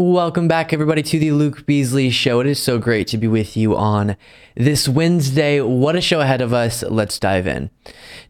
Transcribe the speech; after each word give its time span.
Welcome 0.00 0.46
back, 0.46 0.72
everybody, 0.72 1.02
to 1.02 1.18
the 1.18 1.32
Luke 1.32 1.66
Beasley 1.66 2.08
Show. 2.10 2.38
It 2.38 2.46
is 2.46 2.62
so 2.62 2.78
great 2.78 3.08
to 3.08 3.18
be 3.18 3.26
with 3.26 3.56
you 3.56 3.76
on 3.76 4.16
this 4.54 4.88
Wednesday. 4.88 5.60
What 5.60 5.96
a 5.96 6.00
show 6.00 6.20
ahead 6.20 6.40
of 6.40 6.52
us. 6.52 6.84
Let's 6.84 7.18
dive 7.18 7.48
in. 7.48 7.68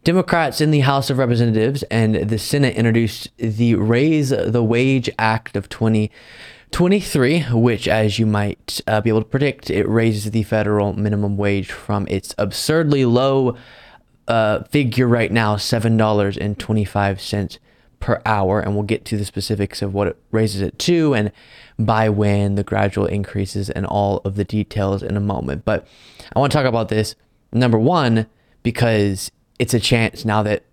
Democrats 0.03 0.63
in 0.63 0.71
the 0.71 0.81
House 0.81 1.11
of 1.11 1.19
Representatives 1.19 1.83
and 1.91 2.15
the 2.15 2.39
Senate 2.39 2.75
introduced 2.75 3.29
the 3.37 3.75
Raise 3.75 4.31
the 4.31 4.63
Wage 4.63 5.11
Act 5.19 5.59
of 5.59 5.69
2023, 5.69 7.43
which, 7.53 7.87
as 7.87 8.19
you 8.19 8.25
might 8.25 8.81
uh, 8.87 9.03
be 9.03 9.11
able 9.11 9.21
to 9.21 9.29
predict, 9.29 9.69
it 9.69 9.87
raises 9.87 10.31
the 10.31 10.45
federal 10.45 10.95
minimum 10.95 11.37
wage 11.37 11.71
from 11.71 12.07
its 12.09 12.35
absurdly 12.39 13.05
low 13.05 13.59
uh, 14.27 14.63
figure 14.63 15.07
right 15.07 15.31
now, 15.31 15.57
$7.25 15.57 17.59
per 18.01 18.21
hour, 18.25 18.61
and 18.61 18.75
we'll 18.75 18.85
get 18.85 19.05
to 19.07 19.17
the 19.17 19.25
specifics 19.25 19.83
of 19.83 19.95
what 19.95 20.07
it 20.07 20.17
raises 20.31 20.61
it 20.61 20.79
to 20.79 21.15
and 21.15 21.33
by 21.79 22.09
when, 22.09 22.57
the 22.57 22.65
gradual 22.65 23.07
increases, 23.07 23.71
and 23.71 23.87
all 23.87 24.21
of 24.25 24.35
the 24.35 24.45
details 24.45 25.03
in 25.03 25.17
a 25.17 25.21
moment. 25.21 25.65
But 25.65 25.87
I 26.35 26.39
want 26.39 26.53
to 26.53 26.59
talk 26.59 26.67
about 26.67 26.89
this 26.89 27.15
number 27.53 27.79
one 27.79 28.27
because 28.63 29.31
it's 29.59 29.75
a 29.75 29.81
chance 29.81 30.25
now 30.25 30.43
that 30.43 30.65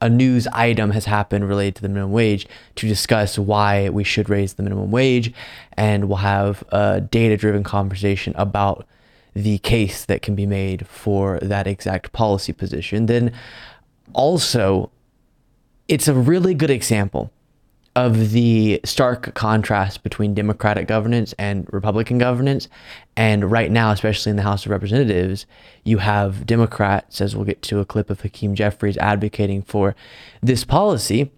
a 0.00 0.10
news 0.10 0.46
item 0.48 0.90
has 0.90 1.06
happened 1.06 1.48
related 1.48 1.76
to 1.76 1.82
the 1.82 1.88
minimum 1.88 2.12
wage 2.12 2.46
to 2.74 2.86
discuss 2.86 3.38
why 3.38 3.88
we 3.88 4.04
should 4.04 4.28
raise 4.28 4.54
the 4.54 4.62
minimum 4.62 4.90
wage, 4.90 5.32
and 5.74 6.06
we'll 6.06 6.18
have 6.18 6.64
a 6.70 7.00
data-driven 7.00 7.62
conversation 7.62 8.34
about 8.36 8.86
the 9.34 9.58
case 9.58 10.04
that 10.06 10.22
can 10.22 10.34
be 10.34 10.46
made 10.46 10.86
for 10.86 11.38
that 11.40 11.66
exact 11.66 12.12
policy 12.12 12.52
position. 12.52 13.06
Then 13.06 13.32
also 14.12 14.90
it's 15.88 16.08
a 16.08 16.14
really 16.14 16.54
good 16.54 16.70
example 16.70 17.30
of 17.96 18.32
the 18.32 18.78
stark 18.84 19.34
contrast 19.34 20.02
between 20.02 20.34
Democratic 20.34 20.86
governance 20.86 21.34
and 21.38 21.66
Republican 21.72 22.18
governance. 22.18 22.68
And 23.16 23.50
right 23.50 23.70
now, 23.70 23.90
especially 23.90 24.30
in 24.30 24.36
the 24.36 24.42
House 24.42 24.66
of 24.66 24.70
Representatives, 24.70 25.46
you 25.82 25.98
have 25.98 26.46
Democrats, 26.46 27.22
as 27.22 27.34
we'll 27.34 27.46
get 27.46 27.62
to 27.62 27.80
a 27.80 27.86
clip 27.86 28.10
of 28.10 28.20
Hakeem 28.20 28.54
Jeffries 28.54 28.98
advocating 28.98 29.62
for 29.62 29.96
this 30.42 30.62
policy. 30.62 31.32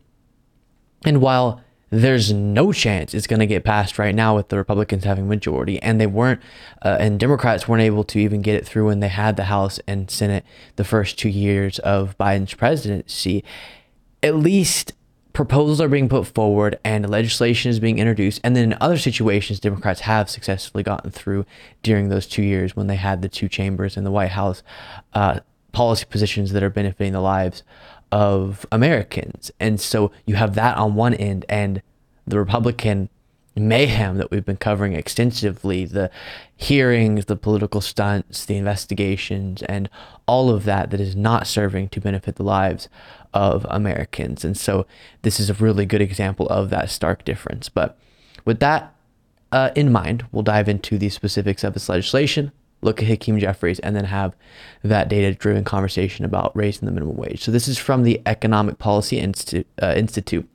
And 1.04 1.20
while 1.22 1.60
there's 1.90 2.32
no 2.32 2.72
chance 2.72 3.14
it's 3.14 3.28
going 3.28 3.40
to 3.40 3.46
get 3.46 3.64
passed 3.64 3.98
right 3.98 4.14
now 4.14 4.34
with 4.34 4.48
the 4.48 4.56
Republicans 4.56 5.04
having 5.04 5.28
majority, 5.28 5.80
and 5.80 6.00
they 6.00 6.08
weren't, 6.08 6.40
uh, 6.82 6.96
and 6.98 7.20
Democrats 7.20 7.68
weren't 7.68 7.82
able 7.84 8.02
to 8.02 8.18
even 8.18 8.42
get 8.42 8.56
it 8.56 8.66
through 8.66 8.86
when 8.86 8.98
they 8.98 9.08
had 9.08 9.36
the 9.36 9.44
House 9.44 9.78
and 9.86 10.10
Senate 10.10 10.44
the 10.74 10.84
first 10.84 11.20
two 11.20 11.28
years 11.28 11.78
of 11.78 12.18
Biden's 12.18 12.54
presidency 12.54 13.44
at 14.22 14.34
least 14.34 14.92
proposals 15.38 15.80
are 15.80 15.86
being 15.86 16.08
put 16.08 16.26
forward 16.26 16.80
and 16.84 17.08
legislation 17.08 17.70
is 17.70 17.78
being 17.78 18.00
introduced. 18.00 18.40
And 18.42 18.56
then 18.56 18.72
in 18.72 18.78
other 18.80 18.98
situations, 18.98 19.60
Democrats 19.60 20.00
have 20.00 20.28
successfully 20.28 20.82
gotten 20.82 21.12
through 21.12 21.46
during 21.84 22.08
those 22.08 22.26
two 22.26 22.42
years 22.42 22.74
when 22.74 22.88
they 22.88 22.96
had 22.96 23.22
the 23.22 23.28
two 23.28 23.48
chambers 23.48 23.96
and 23.96 24.04
the 24.04 24.10
White 24.10 24.32
House 24.32 24.64
uh, 25.14 25.38
policy 25.70 26.06
positions 26.10 26.50
that 26.50 26.64
are 26.64 26.70
benefiting 26.70 27.12
the 27.12 27.20
lives 27.20 27.62
of 28.10 28.66
Americans. 28.72 29.52
And 29.60 29.80
so 29.80 30.10
you 30.26 30.34
have 30.34 30.56
that 30.56 30.76
on 30.76 30.96
one 30.96 31.14
end, 31.14 31.44
and 31.48 31.82
the 32.26 32.40
Republican 32.40 33.08
mayhem 33.58 34.16
that 34.18 34.30
we've 34.30 34.44
been 34.44 34.56
covering 34.56 34.92
extensively 34.92 35.84
the 35.84 36.10
hearings, 36.56 37.26
the 37.26 37.36
political 37.36 37.80
stunts, 37.80 38.44
the 38.44 38.56
investigations, 38.56 39.62
and 39.62 39.88
all 40.26 40.50
of 40.50 40.64
that 40.64 40.90
that 40.90 41.00
is 41.00 41.16
not 41.16 41.46
serving 41.46 41.88
to 41.90 42.00
benefit 42.00 42.36
the 42.36 42.42
lives 42.42 42.88
of 43.34 43.66
Americans. 43.70 44.44
And 44.44 44.56
so 44.56 44.86
this 45.22 45.40
is 45.40 45.50
a 45.50 45.54
really 45.54 45.86
good 45.86 46.00
example 46.00 46.48
of 46.48 46.70
that 46.70 46.90
stark 46.90 47.24
difference. 47.24 47.68
But 47.68 47.98
with 48.44 48.60
that 48.60 48.94
uh, 49.52 49.70
in 49.74 49.90
mind, 49.92 50.24
we'll 50.32 50.42
dive 50.42 50.68
into 50.68 50.98
the 50.98 51.08
specifics 51.08 51.64
of 51.64 51.74
this 51.74 51.88
legislation, 51.88 52.52
look 52.82 53.00
at 53.02 53.08
Hakeem 53.08 53.38
Jeffries, 53.38 53.78
and 53.80 53.96
then 53.96 54.04
have 54.04 54.36
that 54.82 55.08
data 55.08 55.34
driven 55.34 55.64
conversation 55.64 56.24
about 56.24 56.54
raising 56.56 56.86
the 56.86 56.92
minimum 56.92 57.16
wage. 57.16 57.42
So 57.42 57.50
this 57.50 57.68
is 57.68 57.78
from 57.78 58.02
the 58.02 58.20
Economic 58.26 58.78
Policy 58.78 59.18
Institute. 59.18 59.66
Uh, 59.82 59.94
Institute. 59.96 60.48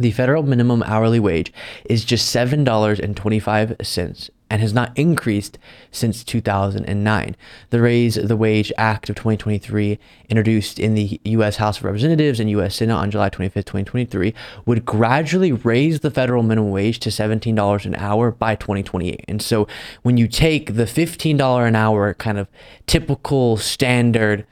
The 0.00 0.12
federal 0.12 0.42
minimum 0.42 0.82
hourly 0.84 1.20
wage 1.20 1.52
is 1.84 2.04
just 2.04 2.34
$7.25 2.34 4.30
and 4.50 4.62
has 4.62 4.72
not 4.72 4.96
increased 4.96 5.58
since 5.90 6.24
2009. 6.24 7.36
The 7.70 7.80
Raise 7.80 8.14
the 8.14 8.36
Wage 8.36 8.72
Act 8.78 9.10
of 9.10 9.16
2023, 9.16 9.98
introduced 10.28 10.78
in 10.78 10.94
the 10.94 11.20
U.S. 11.24 11.56
House 11.56 11.78
of 11.78 11.84
Representatives 11.84 12.40
and 12.40 12.48
U.S. 12.50 12.76
Senate 12.76 12.94
on 12.94 13.10
July 13.10 13.28
25, 13.28 13.64
2023, 13.64 14.34
would 14.64 14.84
gradually 14.84 15.52
raise 15.52 16.00
the 16.00 16.10
federal 16.10 16.42
minimum 16.42 16.70
wage 16.70 16.98
to 17.00 17.10
$17 17.10 17.84
an 17.84 17.94
hour 17.96 18.30
by 18.30 18.54
2028. 18.54 19.24
And 19.28 19.42
so 19.42 19.66
when 20.02 20.16
you 20.16 20.28
take 20.28 20.76
the 20.76 20.84
$15 20.84 21.68
an 21.68 21.76
hour 21.76 22.14
kind 22.14 22.38
of 22.38 22.48
typical 22.86 23.56
standard 23.56 24.46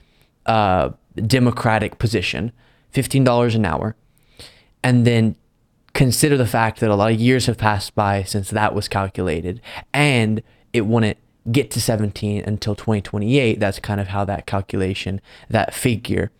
uh, 0.45 0.91
Democratic 1.15 1.99
position, 1.99 2.53
$15 2.93 3.55
an 3.55 3.65
hour, 3.65 3.97
and 4.87 5.05
then 5.05 5.35
consider 5.95 6.37
the 6.37 6.47
fact 6.47 6.79
that 6.79 6.91
a 6.91 6.95
lot 6.95 7.11
of 7.11 7.19
years 7.19 7.47
have 7.47 7.59
passed 7.59 7.93
by 7.97 8.23
since 8.23 8.51
that 8.51 8.73
was 8.73 8.87
calculated 8.87 9.61
and 9.93 10.41
it 10.73 10.83
wouldn't 10.83 11.19
get 11.51 11.73
to 11.73 11.81
17 11.81 12.45
until 12.45 12.77
2028 12.77 13.59
that's 13.59 13.81
kind 13.81 14.01
of 14.01 14.09
how 14.09 14.25
that 14.25 14.47
calculation 14.47 15.21
that 15.51 15.75
figure 15.75 16.31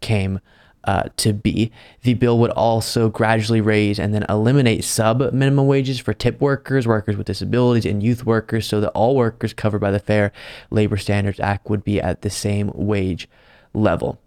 came 0.00 0.40
uh, 0.84 1.02
to 1.18 1.34
be. 1.34 1.70
The 2.04 2.14
bill 2.14 2.38
would 2.38 2.52
also 2.52 3.10
gradually 3.10 3.60
raise 3.60 3.98
and 3.98 4.14
then 4.14 4.24
eliminate 4.30 4.82
sub 4.82 5.20
minimum 5.34 5.66
wages 5.66 5.98
for 5.98 6.14
tip 6.14 6.40
workers, 6.40 6.86
workers 6.86 7.18
with 7.18 7.26
disabilities, 7.26 7.84
and 7.84 8.02
youth 8.02 8.24
workers 8.24 8.66
so 8.66 8.80
that 8.80 8.90
all 8.92 9.14
workers 9.14 9.52
covered 9.52 9.80
by 9.80 9.90
the 9.90 9.98
Fair 9.98 10.32
Labor 10.70 10.96
Standards 10.96 11.38
Act 11.38 11.68
would 11.68 11.84
be 11.84 12.00
at 12.00 12.22
the 12.22 12.30
same 12.30 12.70
wage 12.74 13.28
level. 13.74 14.19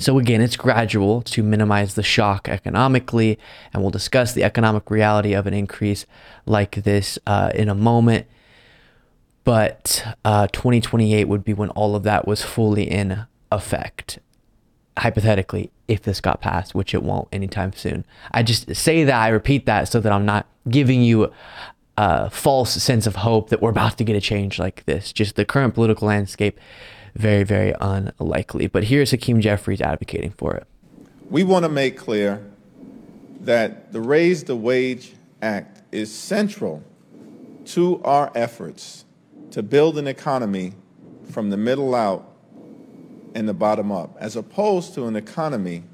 So 0.00 0.18
again, 0.18 0.40
it's 0.40 0.56
gradual 0.56 1.22
to 1.22 1.42
minimize 1.42 1.94
the 1.94 2.04
shock 2.04 2.48
economically, 2.48 3.38
and 3.72 3.82
we'll 3.82 3.90
discuss 3.90 4.32
the 4.32 4.44
economic 4.44 4.90
reality 4.90 5.32
of 5.32 5.46
an 5.48 5.54
increase 5.54 6.06
like 6.46 6.76
this 6.84 7.18
uh, 7.26 7.50
in 7.52 7.68
a 7.68 7.74
moment. 7.74 8.26
But 9.42 10.04
uh, 10.24 10.46
2028 10.48 11.24
would 11.24 11.42
be 11.42 11.52
when 11.52 11.70
all 11.70 11.96
of 11.96 12.04
that 12.04 12.28
was 12.28 12.42
fully 12.44 12.88
in 12.88 13.26
effect, 13.50 14.20
hypothetically, 14.98 15.72
if 15.88 16.02
this 16.02 16.20
got 16.20 16.40
passed, 16.40 16.76
which 16.76 16.94
it 16.94 17.02
won't 17.02 17.28
anytime 17.32 17.72
soon. 17.72 18.04
I 18.30 18.44
just 18.44 18.76
say 18.76 19.02
that, 19.02 19.20
I 19.20 19.28
repeat 19.28 19.66
that 19.66 19.88
so 19.88 20.00
that 20.00 20.12
I'm 20.12 20.26
not 20.26 20.46
giving 20.68 21.02
you 21.02 21.32
a 21.96 22.30
false 22.30 22.80
sense 22.80 23.08
of 23.08 23.16
hope 23.16 23.48
that 23.48 23.60
we're 23.60 23.70
about 23.70 23.98
to 23.98 24.04
get 24.04 24.14
a 24.14 24.20
change 24.20 24.60
like 24.60 24.84
this. 24.84 25.12
Just 25.12 25.34
the 25.34 25.44
current 25.44 25.74
political 25.74 26.06
landscape 26.06 26.60
very, 27.14 27.44
very 27.44 27.74
unlikely. 27.80 28.66
But 28.66 28.84
here's 28.84 29.10
Hakeem 29.10 29.40
Jeffries 29.40 29.80
advocating 29.80 30.30
for 30.30 30.54
it. 30.54 30.66
We 31.30 31.44
want 31.44 31.64
to 31.64 31.68
make 31.68 31.96
clear 31.96 32.44
that 33.40 33.92
the 33.92 34.00
Raise 34.00 34.44
the 34.44 34.56
Wage 34.56 35.14
Act 35.42 35.82
is 35.92 36.12
central 36.12 36.82
to 37.66 38.02
our 38.02 38.32
efforts 38.34 39.04
to 39.50 39.62
build 39.62 39.98
an 39.98 40.06
economy 40.06 40.72
from 41.30 41.50
the 41.50 41.56
middle 41.56 41.94
out 41.94 42.28
and 43.34 43.48
the 43.48 43.54
bottom 43.54 43.92
up, 43.92 44.16
as 44.18 44.36
opposed 44.36 44.94
to 44.94 45.06
an 45.06 45.16
economy 45.16 45.84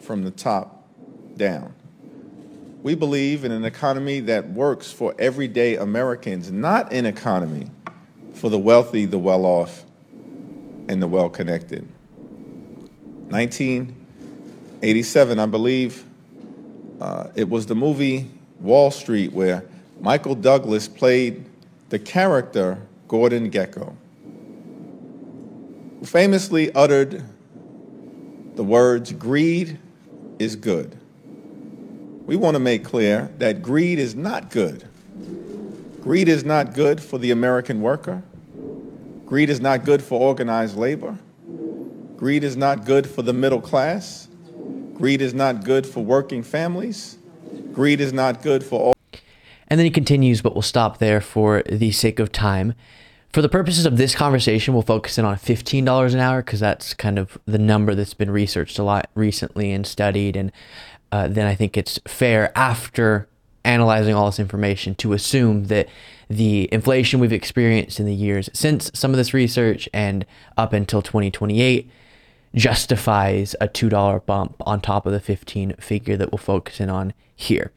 from 0.00 0.24
the 0.24 0.30
top 0.30 0.88
down. 1.36 1.74
We 2.82 2.94
believe 2.94 3.44
in 3.44 3.52
an 3.52 3.64
economy 3.64 4.20
that 4.20 4.50
works 4.50 4.92
for 4.92 5.14
everyday 5.18 5.76
Americans, 5.76 6.52
not 6.52 6.92
an 6.92 7.06
economy 7.06 7.70
for 8.34 8.50
the 8.50 8.58
wealthy, 8.58 9.06
the 9.06 9.18
well 9.18 9.46
off, 9.46 9.84
and 10.88 11.02
the 11.02 11.06
well 11.06 11.28
connected. 11.28 11.86
1987, 13.28 15.38
I 15.38 15.46
believe, 15.46 16.04
uh, 17.00 17.28
it 17.34 17.48
was 17.48 17.66
the 17.66 17.74
movie 17.74 18.30
Wall 18.60 18.90
Street 18.90 19.32
where 19.32 19.64
Michael 20.00 20.34
Douglas 20.34 20.88
played 20.88 21.44
the 21.88 21.98
character 21.98 22.82
Gordon 23.08 23.50
Gekko, 23.50 23.94
who 25.98 26.06
famously 26.06 26.72
uttered 26.74 27.24
the 28.54 28.64
words, 28.64 29.12
greed 29.12 29.78
is 30.38 30.56
good. 30.56 30.98
We 32.26 32.36
want 32.36 32.54
to 32.54 32.60
make 32.60 32.84
clear 32.84 33.30
that 33.38 33.62
greed 33.62 33.98
is 33.98 34.14
not 34.14 34.50
good. 34.50 34.88
Greed 36.02 36.28
is 36.28 36.44
not 36.44 36.74
good 36.74 37.02
for 37.02 37.18
the 37.18 37.30
American 37.30 37.80
worker. 37.80 38.22
Greed 39.34 39.50
is 39.50 39.60
not 39.60 39.84
good 39.84 40.00
for 40.00 40.20
organized 40.20 40.76
labor. 40.76 41.18
Greed 42.16 42.44
is 42.44 42.56
not 42.56 42.84
good 42.84 43.04
for 43.04 43.22
the 43.22 43.32
middle 43.32 43.60
class. 43.60 44.28
Greed 44.94 45.20
is 45.20 45.34
not 45.34 45.64
good 45.64 45.88
for 45.88 46.04
working 46.04 46.44
families. 46.44 47.18
Greed 47.72 48.00
is 48.00 48.12
not 48.12 48.42
good 48.42 48.62
for 48.62 48.80
all. 48.80 48.94
And 49.66 49.80
then 49.80 49.86
he 49.86 49.90
continues, 49.90 50.40
but 50.40 50.54
we'll 50.54 50.62
stop 50.62 50.98
there 50.98 51.20
for 51.20 51.64
the 51.68 51.90
sake 51.90 52.20
of 52.20 52.30
time. 52.30 52.74
For 53.32 53.42
the 53.42 53.48
purposes 53.48 53.86
of 53.86 53.96
this 53.96 54.14
conversation, 54.14 54.72
we'll 54.72 54.84
focus 54.84 55.18
in 55.18 55.24
on 55.24 55.34
$15 55.34 56.14
an 56.14 56.20
hour 56.20 56.40
because 56.40 56.60
that's 56.60 56.94
kind 56.94 57.18
of 57.18 57.36
the 57.44 57.58
number 57.58 57.96
that's 57.96 58.14
been 58.14 58.30
researched 58.30 58.78
a 58.78 58.84
lot 58.84 59.10
recently 59.16 59.72
and 59.72 59.84
studied. 59.84 60.36
And 60.36 60.52
uh, 61.10 61.26
then 61.26 61.48
I 61.48 61.56
think 61.56 61.76
it's 61.76 61.98
fair 62.06 62.56
after 62.56 63.26
analyzing 63.64 64.14
all 64.14 64.26
this 64.26 64.38
information 64.38 64.94
to 64.96 65.12
assume 65.12 65.66
that 65.66 65.88
the 66.28 66.68
inflation 66.72 67.20
we've 67.20 67.32
experienced 67.32 68.00
in 68.00 68.06
the 68.06 68.14
years 68.14 68.48
since 68.52 68.90
some 68.94 69.10
of 69.10 69.16
this 69.16 69.34
research 69.34 69.88
and 69.92 70.24
up 70.56 70.72
until 70.72 71.02
2028 71.02 71.90
justifies 72.54 73.54
a 73.60 73.68
$2 73.68 74.24
bump 74.26 74.56
on 74.60 74.80
top 74.80 75.06
of 75.06 75.12
the 75.12 75.20
15 75.20 75.74
figure 75.74 76.16
that 76.16 76.30
we'll 76.30 76.38
focus 76.38 76.80
in 76.80 76.88
on 76.88 77.12
here. 77.34 77.72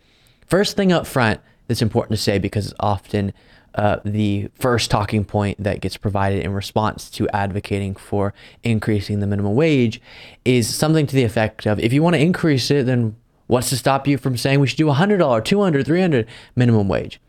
First 0.46 0.76
thing 0.78 0.92
up 0.92 1.08
front 1.08 1.42
that's 1.68 1.82
important 1.82 2.18
to 2.18 2.24
say 2.24 2.40
because 2.40 2.68
it's 2.68 2.76
often 2.80 3.34
uh, 3.76 4.00
the 4.04 4.50
first 4.56 4.90
talking 4.90 5.24
point 5.24 5.62
that 5.64 5.82
gets 5.82 5.98
provided 5.98 6.44
in 6.44 6.52
response 6.52 7.10
to 7.12 7.30
advocating 7.30 7.96
for 7.96 8.34
increasing 8.64 9.20
the 9.20 9.28
minimum 9.28 9.56
wage 9.56 10.02
is 10.46 10.74
something 10.74 11.06
to 11.06 11.16
the 11.16 11.24
effect 11.24 11.68
of 11.68 11.80
if 11.80 11.94
you 11.94 12.02
want 12.02 12.16
to 12.16 12.22
increase 12.22 12.72
it, 12.72 12.86
then 12.86 13.16
what's 13.48 13.70
to 13.70 13.78
stop 13.78 14.08
you 14.08 14.18
from 14.18 14.38
saying 14.38 14.60
we 14.60 14.68
should 14.68 14.78
do 14.78 14.86
$100, 14.86 15.18
$200, 15.18 15.84
$300 15.84 16.26
minimum 16.56 16.88
wage? 16.88 17.20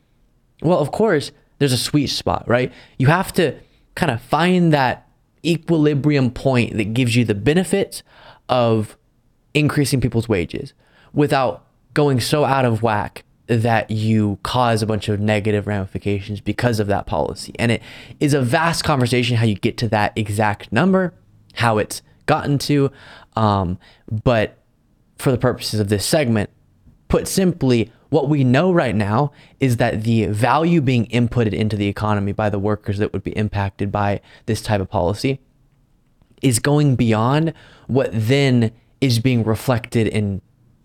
Well, 0.62 0.79
of 0.79 0.91
course, 0.91 1.32
there's 1.59 1.73
a 1.73 1.79
sweet 1.79 2.09
spot, 2.09 2.44
right? 2.47 2.73
You 2.99 3.09
have 3.09 3.32
to 3.35 3.55
kind 3.94 4.11
of 4.12 4.20
find 4.20 4.73
that 4.73 5.09
equilibrium 5.44 6.31
point 6.31 6.76
that 6.76 6.94
gives 6.94 7.17
you 7.17 7.25
the 7.25 7.35
benefits 7.35 8.03
of 8.49 8.97
increasing 9.55 10.00
people's 10.00 10.29
wages 10.29 10.75
without 11.12 11.67
going 11.94 12.20
so 12.20 12.44
out 12.44 12.65
of 12.65 12.82
whack 12.82 13.25
that 13.47 13.91
you 13.91 14.38
cause 14.43 14.82
a 14.82 14.87
bunch 14.87 15.09
of 15.09 15.20
negative 15.20 15.67
ramifications 15.67 16.41
because 16.41 16.79
of 16.81 16.87
that 16.87 17.06
policy. 17.06 17.55
And 17.59 17.73
it 17.73 17.82
is 18.20 18.35
a 18.35 18.43
vast 18.43 18.85
conversation 18.85 19.37
how 19.37 19.47
you 19.47 19.55
get 19.55 19.79
to 19.79 19.88
that 19.88 20.12
exact 20.17 20.70
number, 20.70 21.15
how 21.55 21.79
it's 21.79 22.03
gotten 22.26 22.59
to. 22.59 22.93
Um, 23.37 23.79
but 24.11 24.57
for 25.19 25.31
the 25.31 25.38
purposes 25.38 25.81
of 25.81 25.88
this 25.88 26.06
segment, 26.06 26.50
put 27.09 27.26
simply, 27.26 27.91
what 28.11 28.29
we 28.29 28.44
know 28.44 28.73
right 28.73 28.94
now 28.94 29.32
is 29.61 29.76
that 29.76 30.05
the 30.05 30.26
value 30.26 30.81
being 30.81 31.06
inputted 31.06 31.53
into 31.53 31.76
the 31.76 31.88
economy 31.88 32.32
by 32.32 32.49
the 32.49 32.59
workers 32.59 32.99
that 32.99 33.12
would 33.12 33.23
be 33.23 33.32
impacted 33.32 33.93
by 33.93 34.20
this 34.47 34.62
type 34.62 34.81
of 34.81 34.88
policy 34.88 35.41
is 36.41 36.59
going 36.59 36.97
beyond 36.97 37.53
what 37.87 38.11
then 38.12 38.70
is 39.00 39.19
being 39.19 39.44
reflected 39.44 40.06
in 40.06 40.41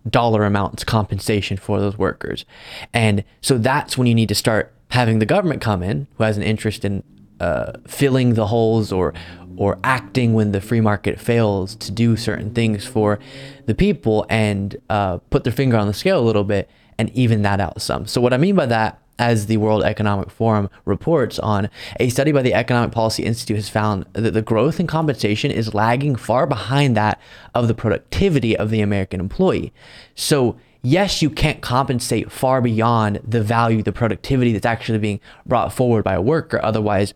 dollar 0.10 0.44
amounts 0.44 0.84
compensation 0.84 1.56
for 1.58 1.80
those 1.80 1.98
workers. 1.98 2.46
And 2.94 3.24
so 3.42 3.58
that's 3.58 3.98
when 3.98 4.08
you 4.08 4.16
need 4.16 4.30
to 4.30 4.36
start 4.36 4.74
having 4.90 5.20
the 5.20 5.26
government 5.26 5.62
come 5.62 5.82
in 5.82 6.08
who 6.18 6.24
has 6.24 6.38
an 6.38 6.44
interest 6.44 6.84
in 6.84 7.04
uh, 7.44 7.74
filling 7.88 8.36
the 8.36 8.48
holes 8.48 8.92
or 8.92 9.14
or 9.56 9.78
acting 9.84 10.34
when 10.34 10.52
the 10.52 10.62
free 10.62 10.82
market 10.82 11.20
fails 11.20 11.76
to 11.76 11.92
do 11.92 12.18
certain 12.18 12.52
things 12.54 12.86
for 12.86 13.20
the 13.68 13.76
people 13.76 14.26
and 14.30 14.76
uh, 14.90 15.18
put 15.30 15.44
their 15.44 15.54
finger 15.54 15.78
on 15.78 15.86
the 15.86 15.94
scale 15.94 16.20
a 16.20 16.26
little 16.26 16.44
bit 16.44 16.68
and 16.98 17.10
even 17.12 17.44
that 17.44 17.60
out 17.60 17.82
some. 17.82 18.08
So 18.08 18.20
what 18.20 18.34
I 18.34 18.38
mean 18.38 18.56
by 18.56 18.66
that 18.68 19.00
as 19.20 19.46
the 19.46 19.58
World 19.58 19.84
Economic 19.84 20.32
Forum 20.32 20.70
reports 20.86 21.38
on, 21.40 21.70
a 22.00 22.10
study 22.10 22.32
by 22.32 22.42
the 22.42 22.54
Economic 22.54 22.92
Policy 22.92 23.24
Institute 23.24 23.58
has 23.58 23.70
found 23.70 24.06
that 24.14 24.34
the 24.34 24.42
growth 24.42 24.80
in 24.80 24.88
compensation 24.88 25.52
is 25.52 25.74
lagging 25.74 26.16
far 26.16 26.48
behind 26.48 26.98
that 26.98 27.20
of 27.54 27.68
the 27.68 27.76
productivity 27.76 28.58
of 28.58 28.70
the 28.72 28.82
American 28.82 29.20
employee. 29.20 29.72
So, 30.16 30.58
yes, 30.82 31.22
you 31.22 31.30
can't 31.30 31.62
compensate 31.62 32.32
far 32.32 32.60
beyond 32.62 33.20
the 33.24 33.44
value, 33.44 33.84
the 33.84 33.92
productivity 33.92 34.52
that's 34.52 34.66
actually 34.66 34.98
being 34.98 35.20
brought 35.46 35.72
forward 35.72 36.04
by 36.04 36.16
a 36.16 36.22
worker. 36.22 36.60
Otherwise, 36.64 37.14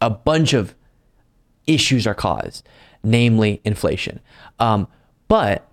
a 0.00 0.10
bunch 0.10 0.52
of 0.52 0.74
issues 1.66 2.06
are 2.06 2.14
caused, 2.14 2.66
namely 3.02 3.60
inflation. 3.64 4.20
Um, 4.58 4.88
but 5.28 5.68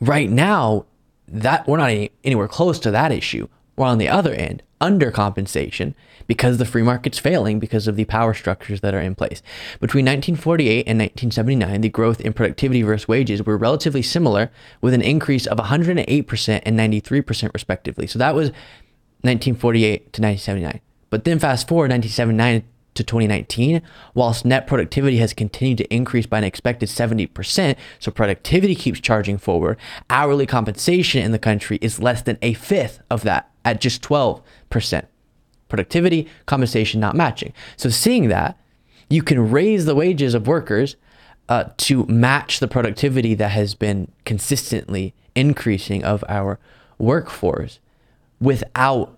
right 0.00 0.30
now, 0.30 0.86
that 1.28 1.66
we're 1.66 1.78
not 1.78 1.90
any, 1.90 2.10
anywhere 2.24 2.48
close 2.48 2.78
to 2.80 2.90
that 2.90 3.12
issue. 3.12 3.48
While 3.74 3.92
on 3.92 3.98
the 3.98 4.08
other 4.08 4.32
end, 4.32 4.62
undercompensation 4.80 5.94
because 6.26 6.58
the 6.58 6.64
free 6.64 6.82
market's 6.82 7.18
failing 7.18 7.58
because 7.58 7.86
of 7.86 7.96
the 7.96 8.04
power 8.04 8.34
structures 8.34 8.80
that 8.80 8.94
are 8.94 9.00
in 9.00 9.14
place. 9.14 9.42
Between 9.80 10.04
1948 10.04 10.86
and 10.86 10.98
1979, 10.98 11.80
the 11.80 11.88
growth 11.88 12.20
in 12.20 12.32
productivity 12.32 12.82
versus 12.82 13.06
wages 13.06 13.44
were 13.44 13.56
relatively 13.56 14.02
similar 14.02 14.50
with 14.80 14.92
an 14.92 15.02
increase 15.02 15.46
of 15.46 15.58
108% 15.58 16.62
and 16.64 16.78
93% 16.78 17.54
respectively. 17.54 18.06
So 18.06 18.18
that 18.18 18.34
was 18.34 18.48
1948 19.22 20.12
to 20.12 20.22
1979. 20.22 20.80
But 21.10 21.24
then 21.24 21.38
fast 21.38 21.68
forward 21.68 21.90
1979 21.90 22.64
to 22.94 23.04
2019, 23.04 23.82
whilst 24.14 24.44
net 24.44 24.66
productivity 24.66 25.18
has 25.18 25.32
continued 25.32 25.78
to 25.78 25.94
increase 25.94 26.26
by 26.26 26.38
an 26.38 26.44
expected 26.44 26.88
70%, 26.88 27.76
so 27.98 28.10
productivity 28.10 28.74
keeps 28.74 29.00
charging 29.00 29.38
forward, 29.38 29.78
hourly 30.10 30.46
compensation 30.46 31.22
in 31.22 31.32
the 31.32 31.38
country 31.38 31.78
is 31.80 32.00
less 32.00 32.22
than 32.22 32.38
a 32.42 32.54
fifth 32.54 33.00
of 33.10 33.22
that 33.22 33.50
at 33.64 33.80
just 33.80 34.02
12%. 34.02 34.42
Productivity, 35.68 36.28
compensation 36.46 37.00
not 37.00 37.14
matching. 37.14 37.52
So 37.76 37.90
seeing 37.90 38.28
that, 38.28 38.58
you 39.08 39.22
can 39.22 39.50
raise 39.50 39.84
the 39.84 39.94
wages 39.94 40.34
of 40.34 40.46
workers 40.46 40.96
uh, 41.48 41.64
to 41.76 42.04
match 42.06 42.58
the 42.58 42.68
productivity 42.68 43.34
that 43.34 43.50
has 43.50 43.74
been 43.74 44.10
consistently 44.24 45.14
increasing 45.34 46.02
of 46.02 46.24
our 46.28 46.58
workforce 46.98 47.78
without 48.40 49.15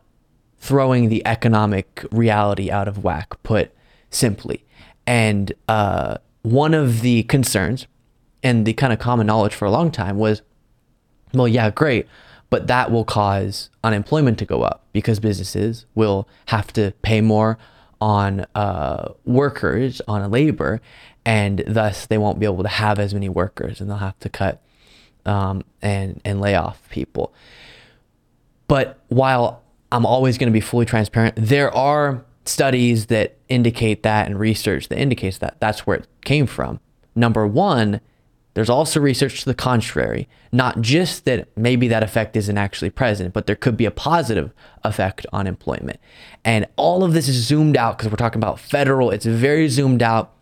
throwing 0.61 1.09
the 1.09 1.27
economic 1.27 2.05
reality 2.11 2.71
out 2.71 2.89
of 2.89 3.05
whack, 3.05 3.43
put 3.43 3.73
simply. 4.11 4.65
And 5.07 5.53
uh, 5.69 6.19
one 6.43 6.75
of 6.75 7.01
the 7.01 7.23
concerns 7.25 7.87
and 8.43 8.67
the 8.67 8.73
kind 8.73 8.93
of 8.93 8.99
common 8.99 9.27
knowledge 9.27 9.55
for 9.55 9.65
a 9.65 9.71
long 9.71 9.91
time 9.91 10.19
was, 10.19 10.43
well, 11.33 11.49
yeah, 11.49 11.71
great, 11.71 12.07
but 12.51 12.67
that 12.67 12.91
will 12.91 13.05
cause 13.05 13.71
unemployment 13.85 14.39
to 14.39 14.45
go 14.45 14.63
up 14.63 14.85
because 14.93 15.21
businesses 15.21 15.87
will 15.95 16.29
have 16.47 16.73
to 16.73 16.93
pay 17.03 17.21
more 17.21 17.59
on 18.01 18.47
uh, 18.55 19.13
workers, 19.25 20.01
on 20.07 20.31
labor, 20.31 20.81
and 21.25 21.63
thus 21.67 22.07
they 22.07 22.17
won't 22.17 22.39
be 22.39 22.47
able 22.47 22.63
to 22.63 22.69
have 22.69 22.99
as 22.99 23.13
many 23.13 23.29
workers 23.29 23.81
and 23.81 23.91
they'll 23.91 23.99
have 23.99 24.19
to 24.21 24.29
cut 24.29 24.63
um, 25.27 25.63
and, 25.83 26.21
and 26.25 26.41
lay 26.41 26.55
off 26.55 26.89
people. 26.91 27.33
But 28.67 29.01
while 29.09 29.63
I'm 29.91 30.05
always 30.05 30.39
going 30.39 30.49
to 30.49 30.53
be 30.53 30.61
fully 30.61 30.87
transparent. 30.87 31.35
There 31.37 31.75
are 31.75 32.25
studies 32.45 33.07
that 33.07 33.37
indicate 33.49 34.03
that 34.03 34.27
and 34.27 34.39
research 34.39 34.89
that 34.89 34.99
indicates 34.99 35.39
that 35.39 35.57
that's 35.61 35.87
where 35.87 35.99
it 35.99 36.07
came 36.25 36.47
from. 36.47 36.81
Number 37.15 37.47
one, 37.47 38.01
there's 38.55 38.71
also 38.71 38.99
research 39.01 39.41
to 39.41 39.45
the 39.45 39.55
contrary, 39.55 40.29
not 40.51 40.81
just 40.81 41.25
that 41.27 41.49
maybe 41.57 41.87
that 41.89 42.03
effect 42.03 42.37
isn't 42.37 42.59
actually 42.59 42.91
present, 42.91 43.33
but 43.33 43.47
there 43.47 43.55
could 43.55 43.77
be 43.77 43.85
a 43.85 43.91
positive 43.91 44.53
effect 44.83 45.27
on 45.33 45.47
employment. 45.47 46.01
And 46.45 46.67
all 46.77 47.05
of 47.05 47.13
this 47.13 47.29
is 47.29 47.37
zoomed 47.37 47.77
out 47.77 47.99
because 47.99 48.11
we're 48.11 48.17
talking 48.17 48.41
about 48.41 48.59
federal, 48.59 49.11
it's 49.11 49.27
very 49.27 49.69
zoomed 49.69 50.03
out. 50.03 50.33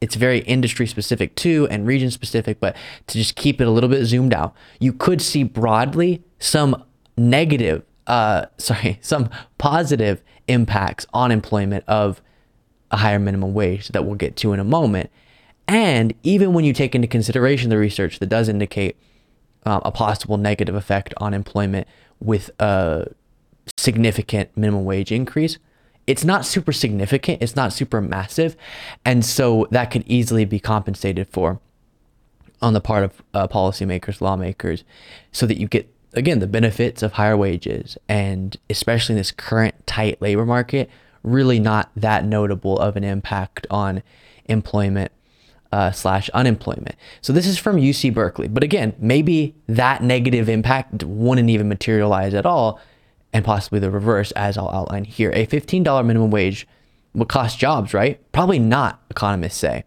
It's 0.00 0.14
very 0.14 0.40
industry 0.40 0.86
specific 0.86 1.34
too 1.36 1.66
and 1.70 1.86
region 1.86 2.10
specific, 2.10 2.60
but 2.60 2.76
to 3.08 3.18
just 3.18 3.34
keep 3.34 3.60
it 3.60 3.66
a 3.66 3.70
little 3.70 3.88
bit 3.88 4.04
zoomed 4.04 4.34
out, 4.34 4.54
you 4.78 4.92
could 4.92 5.20
see 5.20 5.42
broadly 5.42 6.22
some 6.38 6.84
negative 7.16 7.82
uh, 8.06 8.46
sorry, 8.58 8.98
some 9.02 9.30
positive 9.58 10.22
impacts 10.48 11.06
on 11.12 11.32
employment 11.32 11.84
of 11.88 12.22
a 12.90 12.98
higher 12.98 13.18
minimum 13.18 13.52
wage 13.52 13.88
that 13.88 14.04
we'll 14.04 14.14
get 14.14 14.36
to 14.36 14.52
in 14.52 14.60
a 14.60 14.64
moment. 14.64 15.10
And 15.68 16.14
even 16.22 16.52
when 16.52 16.64
you 16.64 16.72
take 16.72 16.94
into 16.94 17.08
consideration 17.08 17.70
the 17.70 17.78
research 17.78 18.20
that 18.20 18.28
does 18.28 18.48
indicate 18.48 18.96
uh, 19.64 19.80
a 19.84 19.90
possible 19.90 20.36
negative 20.36 20.76
effect 20.76 21.12
on 21.16 21.34
employment 21.34 21.88
with 22.20 22.50
a 22.60 23.08
significant 23.76 24.56
minimum 24.56 24.84
wage 24.84 25.10
increase, 25.10 25.58
it's 26.06 26.24
not 26.24 26.46
super 26.46 26.72
significant, 26.72 27.42
it's 27.42 27.56
not 27.56 27.72
super 27.72 28.00
massive. 28.00 28.56
And 29.04 29.24
so 29.24 29.66
that 29.72 29.90
could 29.90 30.04
easily 30.06 30.44
be 30.44 30.60
compensated 30.60 31.26
for 31.28 31.60
on 32.62 32.72
the 32.72 32.80
part 32.80 33.04
of 33.04 33.22
uh, 33.34 33.48
policymakers, 33.48 34.20
lawmakers, 34.20 34.84
so 35.32 35.46
that 35.46 35.58
you 35.58 35.66
get 35.66 35.92
again, 36.12 36.38
the 36.38 36.46
benefits 36.46 37.02
of 37.02 37.12
higher 37.12 37.36
wages 37.36 37.96
and 38.08 38.56
especially 38.70 39.14
in 39.14 39.18
this 39.18 39.32
current 39.32 39.86
tight 39.86 40.20
labor 40.20 40.46
market, 40.46 40.90
really 41.22 41.58
not 41.58 41.90
that 41.96 42.24
notable 42.24 42.78
of 42.78 42.96
an 42.96 43.04
impact 43.04 43.66
on 43.70 44.02
employment 44.46 45.12
uh, 45.72 45.90
slash 45.90 46.30
unemployment. 46.30 46.94
So 47.20 47.32
this 47.32 47.46
is 47.46 47.58
from 47.58 47.76
UC 47.76 48.14
Berkeley. 48.14 48.48
But 48.48 48.62
again, 48.62 48.94
maybe 48.98 49.54
that 49.68 50.02
negative 50.02 50.48
impact 50.48 51.02
wouldn't 51.04 51.50
even 51.50 51.68
materialize 51.68 52.34
at 52.34 52.46
all 52.46 52.80
and 53.32 53.44
possibly 53.44 53.80
the 53.80 53.90
reverse 53.90 54.30
as 54.32 54.56
I'll 54.56 54.70
outline 54.70 55.04
here. 55.04 55.30
A 55.32 55.46
$15 55.46 56.06
minimum 56.06 56.30
wage 56.30 56.66
would 57.14 57.28
cost 57.28 57.58
jobs, 57.58 57.92
right? 57.92 58.20
Probably 58.32 58.58
not, 58.58 59.02
economists 59.10 59.56
say. 59.56 59.84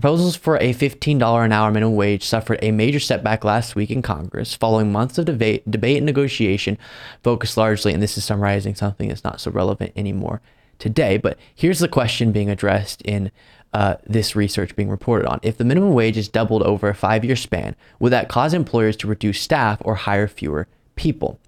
Proposals 0.00 0.36
for 0.36 0.58
a 0.58 0.72
$15 0.72 1.44
an 1.44 1.50
hour 1.50 1.72
minimum 1.72 1.96
wage 1.96 2.22
suffered 2.22 2.60
a 2.62 2.70
major 2.70 3.00
setback 3.00 3.42
last 3.42 3.74
week 3.74 3.90
in 3.90 4.00
Congress 4.00 4.54
following 4.54 4.92
months 4.92 5.18
of 5.18 5.24
debate, 5.24 5.68
debate 5.68 5.96
and 5.96 6.06
negotiation 6.06 6.78
focused 7.24 7.56
largely, 7.56 7.92
and 7.92 8.00
this 8.00 8.16
is 8.16 8.24
summarizing 8.24 8.76
something 8.76 9.08
that's 9.08 9.24
not 9.24 9.40
so 9.40 9.50
relevant 9.50 9.92
anymore 9.96 10.40
today. 10.78 11.16
But 11.16 11.36
here's 11.52 11.80
the 11.80 11.88
question 11.88 12.30
being 12.30 12.48
addressed 12.48 13.02
in 13.02 13.32
uh, 13.72 13.96
this 14.06 14.36
research 14.36 14.76
being 14.76 14.88
reported 14.88 15.26
on. 15.26 15.40
If 15.42 15.58
the 15.58 15.64
minimum 15.64 15.94
wage 15.94 16.16
is 16.16 16.28
doubled 16.28 16.62
over 16.62 16.88
a 16.88 16.94
five 16.94 17.24
year 17.24 17.34
span, 17.34 17.74
would 17.98 18.12
that 18.12 18.28
cause 18.28 18.54
employers 18.54 18.96
to 18.98 19.08
reduce 19.08 19.40
staff 19.40 19.82
or 19.84 19.96
hire 19.96 20.28
fewer 20.28 20.68
people? 20.94 21.40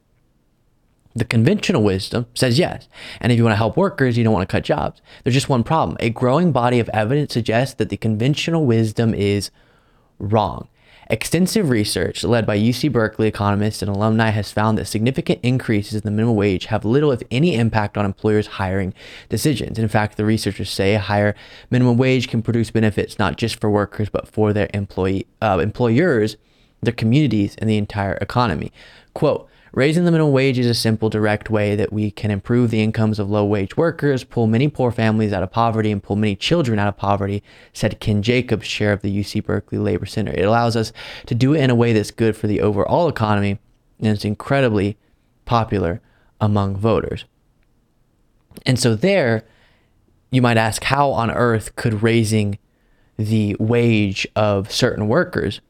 The 1.15 1.25
conventional 1.25 1.83
wisdom 1.83 2.27
says 2.35 2.59
yes. 2.59 2.89
And 3.21 3.33
if 3.33 3.39
you 3.39 3.45
want 3.45 3.53
to 3.53 3.59
help 3.59 3.77
workers, 3.77 4.17
you 4.17 4.23
don't 4.23 4.33
want 4.33 4.49
to 4.49 4.53
cut 4.53 4.63
jobs. 4.63 5.03
There's 5.25 5.35
just 5.35 5.49
one 5.49 5.65
problem. 5.65 5.97
A 5.99 6.11
growing 6.11 6.53
body 6.53 6.79
of 6.79 6.89
evidence 6.91 7.33
suggests 7.33 7.75
that 7.75 7.89
the 7.89 7.97
conventional 7.97 8.65
wisdom 8.65 9.13
is 9.13 9.51
wrong. 10.19 10.69
Extensive 11.11 11.71
research 11.71 12.23
led 12.23 12.47
by 12.47 12.57
UC 12.57 12.93
Berkeley 12.93 13.27
economists 13.27 13.83
and 13.83 13.91
alumni 13.91 14.31
has 14.31 14.53
found 14.53 14.79
that 14.79 14.85
significant 14.85 15.41
increases 15.43 15.95
in 15.95 16.03
the 16.03 16.11
minimum 16.13 16.37
wage 16.37 16.67
have 16.67 16.85
little, 16.85 17.11
if 17.11 17.21
any, 17.33 17.57
impact 17.57 17.99
on 17.99 18.05
employers' 18.05 18.47
hiring 18.47 18.95
decisions. 19.29 19.77
In 19.77 19.89
fact, 19.89 20.17
the 20.17 20.25
researchers 20.25 20.71
say 20.71 20.95
a 20.95 21.01
higher 21.01 21.35
minimum 21.69 21.97
wage 21.97 22.29
can 22.29 22.43
produce 22.43 22.71
benefits 22.71 23.19
not 23.19 23.37
just 23.37 23.61
for 23.61 23.69
workers, 23.69 24.09
but 24.09 24.29
for 24.29 24.53
their 24.53 24.71
employee, 24.73 25.27
uh, 25.43 25.59
employers, 25.61 26.37
their 26.81 26.93
communities, 26.93 27.57
and 27.59 27.69
the 27.69 27.77
entire 27.77 28.15
economy. 28.21 28.73
Quote, 29.13 29.50
Raising 29.73 30.05
the 30.05 30.11
minimum 30.11 30.33
wage 30.33 30.59
is 30.59 30.67
a 30.67 30.75
simple, 30.75 31.09
direct 31.09 31.49
way 31.49 31.77
that 31.77 31.93
we 31.93 32.11
can 32.11 32.33
improve 32.33 32.71
the 32.71 32.83
incomes 32.83 33.21
of 33.21 33.31
low 33.31 33.45
wage 33.45 33.77
workers, 33.77 34.25
pull 34.25 34.49
many 34.49 34.69
poor 34.69 34.91
families 34.91 35.33
out 35.33 35.45
of 35.45 35.53
poverty, 35.53 35.93
and 35.93 36.03
pull 36.03 36.17
many 36.17 36.35
children 36.35 36.81
out 36.81 36.89
of 36.89 36.97
poverty, 36.97 37.43
said 37.73 38.01
Ken 38.01 38.21
Jacobs, 38.21 38.67
chair 38.67 38.93
of 38.93 39.03
the 39.03 39.17
UC 39.17 39.45
Berkeley 39.45 39.79
Labor 39.79 40.07
Center. 40.07 40.33
It 40.33 40.45
allows 40.45 40.75
us 40.75 40.93
to 41.27 41.37
do 41.37 41.55
it 41.55 41.61
in 41.61 41.71
a 41.71 41.77
way 41.77 41.93
that's 41.93 42.11
good 42.11 42.37
for 42.37 42.49
the 42.49 42.61
overall 42.61 43.09
economy, 43.09 43.61
and 44.01 44.09
it's 44.09 44.25
incredibly 44.25 44.99
popular 45.45 46.01
among 46.41 46.77
voters. 46.77 47.25
And 48.67 48.77
so, 48.77 48.97
there, 48.97 49.45
you 50.33 50.43
might 50.43 50.57
ask, 50.57 50.83
how 50.83 51.11
on 51.11 51.31
earth 51.31 51.77
could 51.77 52.03
raising 52.03 52.59
the 53.17 53.55
wage 53.61 54.27
of 54.35 54.73
certain 54.73 55.07
workers 55.07 55.61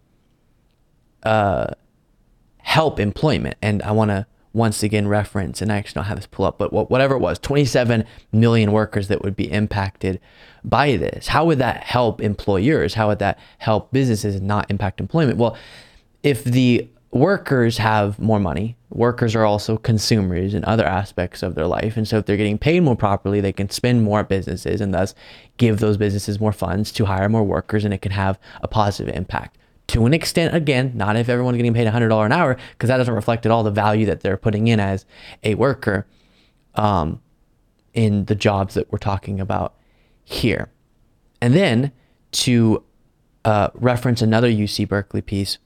uh, 1.23 1.75
help 2.62 3.00
employment. 3.00 3.56
And 3.62 3.82
I 3.82 3.92
want 3.92 4.10
to 4.10 4.26
once 4.52 4.82
again 4.82 5.06
reference, 5.06 5.62
and 5.62 5.70
I 5.70 5.76
actually 5.76 6.00
don't 6.00 6.06
have 6.06 6.18
this 6.18 6.26
pull 6.26 6.44
up, 6.44 6.58
but 6.58 6.72
whatever 6.72 7.14
it 7.14 7.20
was, 7.20 7.38
27 7.38 8.04
million 8.32 8.72
workers 8.72 9.08
that 9.08 9.22
would 9.22 9.36
be 9.36 9.50
impacted 9.50 10.20
by 10.64 10.96
this. 10.96 11.28
How 11.28 11.44
would 11.44 11.58
that 11.58 11.84
help 11.84 12.20
employers? 12.20 12.94
How 12.94 13.08
would 13.08 13.20
that 13.20 13.38
help 13.58 13.92
businesses 13.92 14.36
and 14.36 14.46
not 14.46 14.68
impact 14.70 15.00
employment? 15.00 15.38
Well, 15.38 15.56
if 16.22 16.42
the 16.42 16.88
workers 17.12 17.78
have 17.78 18.18
more 18.18 18.40
money, 18.40 18.76
workers 18.90 19.34
are 19.34 19.44
also 19.44 19.76
consumers 19.76 20.54
in 20.54 20.64
other 20.64 20.84
aspects 20.84 21.42
of 21.42 21.54
their 21.54 21.66
life. 21.66 21.96
And 21.96 22.06
so 22.06 22.18
if 22.18 22.26
they're 22.26 22.36
getting 22.36 22.58
paid 22.58 22.80
more 22.80 22.96
properly, 22.96 23.40
they 23.40 23.52
can 23.52 23.70
spend 23.70 24.02
more 24.02 24.20
at 24.20 24.28
businesses 24.28 24.80
and 24.80 24.92
thus 24.92 25.14
give 25.56 25.78
those 25.78 25.96
businesses 25.96 26.40
more 26.40 26.52
funds 26.52 26.92
to 26.92 27.04
hire 27.06 27.28
more 27.28 27.44
workers 27.44 27.84
and 27.84 27.94
it 27.94 28.02
can 28.02 28.12
have 28.12 28.38
a 28.62 28.68
positive 28.68 29.14
impact 29.14 29.58
to 29.90 30.06
an 30.06 30.14
extent, 30.14 30.54
again, 30.54 30.92
not 30.94 31.16
if 31.16 31.28
everyone's 31.28 31.56
getting 31.56 31.75
paid 31.75 31.88
$100 31.88 32.25
an 32.25 32.30
hour, 32.30 32.56
because 32.73 32.87
that 32.88 32.99
doesn't 32.99 33.12
reflect 33.12 33.44
at 33.44 33.50
all 33.50 33.64
the 33.64 33.73
value 33.73 34.06
that 34.06 34.20
they're 34.20 34.37
putting 34.37 34.68
in 34.68 34.78
as 34.78 35.04
a 35.42 35.56
worker 35.56 36.06
um, 36.76 37.20
in 37.92 38.25
the 38.26 38.37
jobs 38.37 38.75
that 38.75 38.90
we're 38.92 38.99
talking 38.99 39.40
about 39.40 39.75
here. 40.25 40.70
And 41.40 41.54
then 41.54 41.90
to 42.32 42.85
uh, 43.44 43.70
reference 43.75 44.23
another 44.23 44.49
UC 44.49 44.87
Berkeley 44.87 45.23
piece 45.23 45.59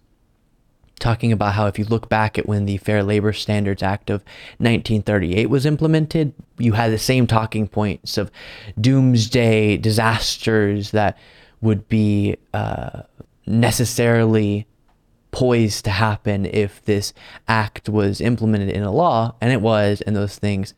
talking 1.01 1.31
about 1.31 1.53
how 1.53 1.67
if 1.67 1.79
you 1.79 1.85
look 1.85 2.09
back 2.09 2.39
at 2.39 2.49
when 2.49 2.65
the 2.65 2.79
Fair 2.79 3.03
Labor 3.03 3.35
Standards 3.35 3.83
Act 3.83 4.09
of 4.09 4.23
1938 4.57 5.51
was 5.51 5.67
implemented, 5.67 6.33
you 6.57 6.73
had 6.73 6.93
the 6.93 6.99
same 6.99 7.27
talking 7.27 7.69
points 7.69 8.17
of 8.17 8.31
doomsday 8.81 9.77
disasters 9.77 10.93
that 10.93 11.19
would 11.61 11.87
be 11.89 12.37
uh, 12.55 13.03
necessarily 13.47 14.67
poised 15.31 15.85
to 15.85 15.91
happen 15.91 16.47
if 16.47 16.85
this 16.85 17.13
act 17.49 17.89
was 17.89 18.21
implemented 18.21 18.71
in 18.71 18.83
a 18.83 18.93
law, 18.93 19.35
and 19.41 19.53
it 19.53 19.61
was, 19.61 20.01
and 20.03 20.15
those 20.15 20.39
things 20.39 20.75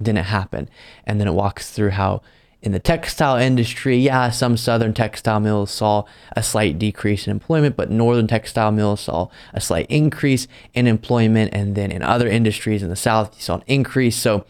didn't 0.00 0.24
happen. 0.24 0.68
And 1.04 1.20
then 1.20 1.28
it 1.28 1.34
walks 1.34 1.70
through 1.70 1.90
how 1.90 2.22
in 2.62 2.72
the 2.72 2.78
textile 2.78 3.36
industry, 3.36 3.96
yeah, 3.96 4.30
some 4.30 4.56
southern 4.56 4.94
textile 4.94 5.40
mills 5.40 5.70
saw 5.70 6.04
a 6.32 6.42
slight 6.42 6.78
decrease 6.78 7.26
in 7.26 7.30
employment, 7.30 7.76
but 7.76 7.90
northern 7.90 8.26
textile 8.26 8.72
mills 8.72 9.02
saw 9.02 9.28
a 9.52 9.60
slight 9.60 9.86
increase 9.88 10.48
in 10.74 10.86
employment. 10.86 11.52
And 11.52 11.76
then 11.76 11.92
in 11.92 12.02
other 12.02 12.26
industries 12.26 12.82
in 12.82 12.88
the 12.88 12.96
south, 12.96 13.36
you 13.36 13.42
saw 13.42 13.56
an 13.56 13.64
increase. 13.66 14.16
So 14.16 14.46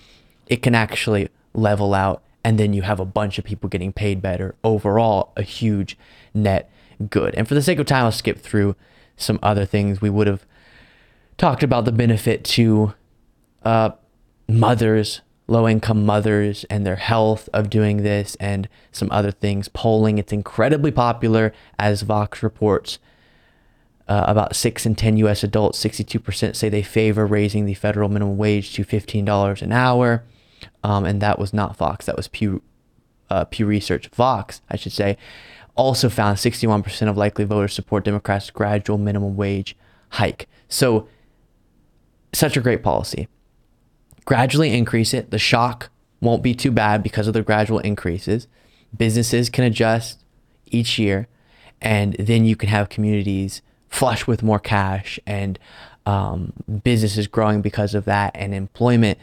it 0.47 0.63
can 0.63 0.75
actually 0.75 1.29
level 1.53 1.95
out. 1.95 2.23
And 2.43 2.59
then 2.59 2.73
you 2.73 2.83
have 2.83 3.01
a 3.01 3.05
bunch 3.05 3.39
of 3.39 3.45
people 3.45 3.69
getting 3.69 3.93
paid 3.93 4.23
better. 4.23 4.55
Overall, 4.63 5.33
a 5.37 5.43
huge 5.43 5.99
net 6.33 6.71
good. 7.11 7.35
And 7.35 7.47
for 7.47 7.55
the 7.55 7.63
sake 7.63 7.79
of 7.79 7.87
time, 7.87 8.05
I'll 8.05 8.13
skip 8.13 8.39
through 8.39 8.77
some 9.17 9.39
other 9.43 9.65
things. 9.65 10.01
We 10.01 10.11
would 10.11 10.27
have 10.27 10.45
talked 11.39 11.63
about 11.63 11.85
the 11.85 11.93
benefit 11.93 12.45
to 12.45 12.95
uh, 13.65 13.91
mothers, 14.49 15.21
low 15.47 15.69
income 15.69 16.05
mothers, 16.05 16.65
and 16.71 16.87
their 16.87 16.97
health 16.97 17.49
of 17.53 17.71
doing 17.71 17.99
this, 18.03 18.37
and 18.37 18.69
some 18.93 19.09
other 19.11 19.31
things. 19.31 19.69
Polling, 19.69 20.19
it's 20.19 20.33
incredibly 20.33 20.91
popular, 20.91 21.53
as 21.79 22.03
Vox 22.03 22.43
reports. 22.43 22.99
Uh, 24.09 24.25
about 24.29 24.55
6 24.55 24.87
in 24.87 24.95
10 24.95 25.17
US 25.17 25.43
adults, 25.43 25.85
62% 25.85 26.55
say 26.55 26.69
they 26.69 26.83
favor 26.83 27.27
raising 27.27 27.67
the 27.67 27.75
federal 27.75 28.09
minimum 28.09 28.37
wage 28.37 28.73
to 28.75 28.85
$15 28.85 29.63
an 29.63 29.73
hour. 29.73 30.23
Um, 30.85 31.05
and 31.05 31.21
that 31.21 31.41
was 31.41 31.53
not 31.53 31.77
Fox, 31.77 32.07
that 32.07 32.17
was 32.17 32.29
Pew, 32.29 32.63
uh, 33.31 33.47
Pew 33.47 33.67
Research. 33.67 34.09
Vox, 34.15 34.61
I 34.71 34.77
should 34.77 34.93
say, 34.93 35.17
also 35.77 36.09
found 36.09 36.39
61% 36.39 37.09
of 37.09 37.17
likely 37.17 37.45
voters 37.45 37.75
support 37.75 38.05
Democrats' 38.05 38.51
gradual 38.51 38.99
minimum 38.99 39.37
wage 39.37 39.77
hike. 40.11 40.49
So, 40.69 41.09
such 42.33 42.57
a 42.57 42.61
great 42.61 42.83
policy. 42.83 43.29
Gradually 44.25 44.73
increase 44.73 45.15
it. 45.15 45.31
The 45.31 45.39
shock 45.39 45.91
won't 46.21 46.43
be 46.43 46.55
too 46.55 46.73
bad 46.73 47.03
because 47.03 47.29
of 47.29 47.35
the 47.35 47.43
gradual 47.43 47.79
increases. 47.79 48.49
Businesses 48.97 49.49
can 49.49 49.65
adjust 49.65 50.19
each 50.67 50.99
year, 50.99 51.29
and 51.81 52.15
then 52.15 52.45
you 52.45 52.57
can 52.57 52.69
have 52.69 52.89
communities 52.89 53.63
flush 53.89 54.27
with 54.27 54.43
more 54.43 54.59
cash 54.59 55.21
and 55.27 55.59
um, 56.05 56.53
businesses 56.83 57.27
growing 57.27 57.63
because 57.63 57.95
of 57.95 58.05
that, 58.05 58.33
and 58.35 58.55
employment 58.55 59.19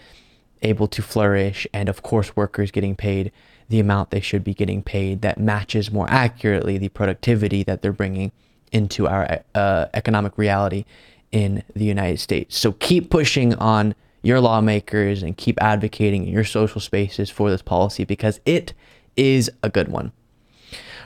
able 0.62 0.88
to 0.88 1.01
flourish, 1.01 1.67
and 1.74 1.89
of 1.89 2.03
course, 2.03 2.36
workers 2.36 2.72
getting 2.72 2.95
paid 2.95 3.31
the 3.74 3.80
amount 3.80 4.12
they 4.12 4.22
should 4.22 4.44
be 4.44 4.53
getting 4.53 4.84
paid 4.84 5.24
that 5.24 5.39
matches 5.39 5.92
more 5.92 6.06
accurately 6.08 6.77
the 6.77 6.89
productivity 6.89 7.63
that 7.63 7.82
they're 7.82 7.92
bringing 7.92 8.32
into 8.72 9.08
our 9.08 9.39
uh, 9.56 9.88
economic 9.96 10.38
reality 10.38 10.86
in 11.32 11.63
the 11.75 11.84
United 11.84 12.20
States. 12.20 12.56
So 12.56 12.74
keep 12.74 13.10
pushing 13.10 13.56
on 13.56 13.96
your 14.22 14.39
lawmakers 14.39 15.24
and 15.24 15.36
keep 15.36 15.60
advocating 15.60 16.27
in 16.27 16.32
your 16.32 16.44
social 16.44 16.80
spaces 16.80 17.32
for 17.32 17.50
this 17.50 17.63
policy 17.63 18.03
because 18.03 18.39
it 18.46 18.75
is 19.18 19.50
a 19.63 19.72
good 19.72 19.88
one. 19.88 20.12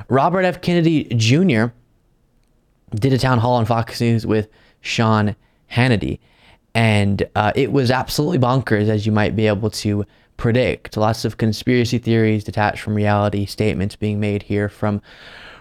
Robert 0.10 0.42
F. 0.42 0.60
Kennedy 0.60 1.06
Jr. 1.06 1.68
did 2.94 3.14
a 3.14 3.18
town 3.18 3.40
hall 3.40 3.54
on 3.54 3.66
Fox 3.66 4.02
News 4.02 4.26
with 4.26 4.50
Sean 4.82 5.38
Hannity, 5.72 6.20
and 6.76 7.26
uh, 7.34 7.54
it 7.56 7.72
was 7.72 7.92
absolutely 7.92 8.40
bonkers, 8.40 8.90
as 8.90 9.06
you 9.06 9.14
might 9.14 9.38
be 9.38 9.48
able 9.48 9.70
to 9.70 10.06
predict. 10.38 10.96
Lots 10.96 11.26
of 11.26 11.38
conspiracy 11.38 11.98
theories 11.98 12.44
detached 12.44 12.82
from 12.82 12.96
reality, 12.96 13.46
statements 13.46 13.96
being 13.96 14.20
made 14.20 14.44
here 14.44 14.70
from 14.70 15.02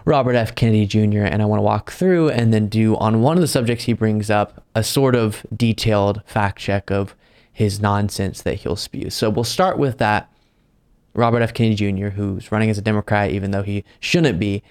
Robert 0.05 0.37
F. 0.37 0.55
Kennedy 0.55 0.87
Jr. 0.87 1.25
And 1.25 1.43
I 1.43 1.47
want 1.47 1.59
to 1.59 1.65
walk 1.65 1.91
through 1.91 2.29
and 2.31 2.55
then 2.55 2.69
do 2.69 2.97
on 2.99 3.23
one 3.23 3.37
of 3.37 3.41
the 3.41 3.49
subjects 3.49 3.85
he 3.85 3.93
brings 3.93 4.31
up 4.31 4.65
a 4.75 4.85
sort 4.85 5.17
of 5.17 5.45
detailed 5.55 6.23
fact 6.27 6.59
check 6.59 6.91
of 6.91 7.15
his 7.53 7.81
nonsense 7.81 8.43
that 8.43 8.55
he'll 8.55 8.77
spew. 8.77 9.11
So 9.11 9.31
we'll 9.31 9.45
start 9.45 9.79
with 9.79 9.99
that. 9.99 10.31
Robert 11.15 11.41
F. 11.41 11.55
Kennedy 11.55 11.75
Jr., 11.75 12.09
who's 12.09 12.53
running 12.53 12.69
as 12.69 12.77
a 12.77 12.83
Democrat, 12.83 13.31
even 13.31 13.51
though 13.51 13.63
he 13.63 13.85
shouldn't 14.01 14.39
be, 14.39 14.63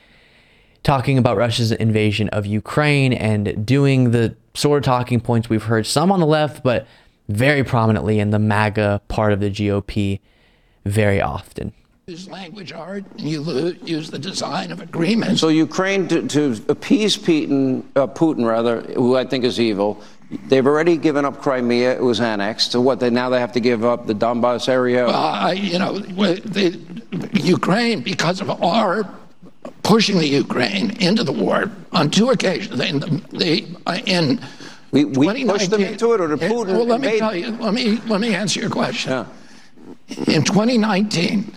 talking 0.84 1.18
about 1.18 1.36
Russia's 1.36 1.72
invasion 1.72 2.30
of 2.30 2.46
Ukraine 2.46 3.12
and 3.12 3.66
doing 3.66 4.12
the 4.12 4.36
sort 4.54 4.78
of 4.78 4.84
talking 4.84 5.20
points 5.20 5.50
we've 5.50 5.64
heard 5.64 5.88
some 5.88 6.12
on 6.12 6.20
the 6.20 6.28
left, 6.28 6.64
but 6.64 6.88
very 7.28 7.64
prominently 7.64 8.20
in 8.20 8.30
the 8.30 8.40
MAGA 8.40 9.02
part 9.08 9.34
of 9.34 9.40
the 9.40 9.50
GOP 9.50 10.20
very 10.86 11.22
often. 11.22 11.74
Use 12.08 12.30
language 12.30 12.72
art, 12.72 13.04
and 13.18 13.22
you 13.22 13.76
use 13.84 14.12
the 14.12 14.20
design 14.20 14.72
of 14.72 14.80
agreements. 14.80 15.42
So 15.42 15.48
Ukraine, 15.48 16.08
to, 16.10 16.28
to 16.28 16.64
appease 16.70 17.18
Putin, 17.18 17.84
uh, 17.96 18.06
Putin 18.06 18.46
rather, 18.48 18.82
who 18.82 19.16
I 19.18 19.26
think 19.26 19.44
is 19.44 19.60
evil, 19.60 20.00
they've 20.48 20.66
already 20.66 20.98
given 20.98 21.26
up 21.26 21.42
Crimea. 21.42 21.96
It 21.96 22.04
was 22.04 22.20
annexed. 22.20 22.74
So 22.74 22.80
what? 22.80 23.00
They 23.00 23.10
now 23.10 23.30
they 23.30 23.40
have 23.40 23.54
to 23.54 23.60
give 23.60 23.84
up 23.84 24.06
the 24.06 24.14
Donbass 24.14 24.70
area. 24.70 25.08
Uh, 25.08 25.56
you 25.58 25.80
know, 25.80 25.98
the, 25.98 26.80
Ukraine 27.34 28.02
because 28.02 28.40
of 28.40 28.50
our 28.62 29.10
pushing 29.82 30.18
the 30.18 30.28
Ukraine 30.28 30.92
into 30.98 31.24
the 31.24 31.32
war 31.32 31.72
on 31.92 32.10
two 32.10 32.30
occasions. 32.30 32.80
In, 32.80 33.00
the, 33.00 33.08
the, 33.32 34.04
in 34.06 34.40
we, 34.92 35.06
we 35.06 35.46
pushed 35.46 35.72
them 35.72 35.82
into 35.82 36.14
it, 36.14 36.22
or 36.22 36.28
did 36.28 36.40
Putin? 36.40 36.68
Well, 36.68 36.86
let 36.86 37.02
me 37.02 37.20
tell 37.20 37.36
you. 37.36 37.52
Let 37.52 37.74
me 37.74 37.98
let 38.08 38.22
me 38.22 38.34
answer 38.34 38.60
your 38.60 38.70
question. 38.70 39.12
Yeah. 39.12 39.26
In 40.28 40.44
2019, 40.44 41.54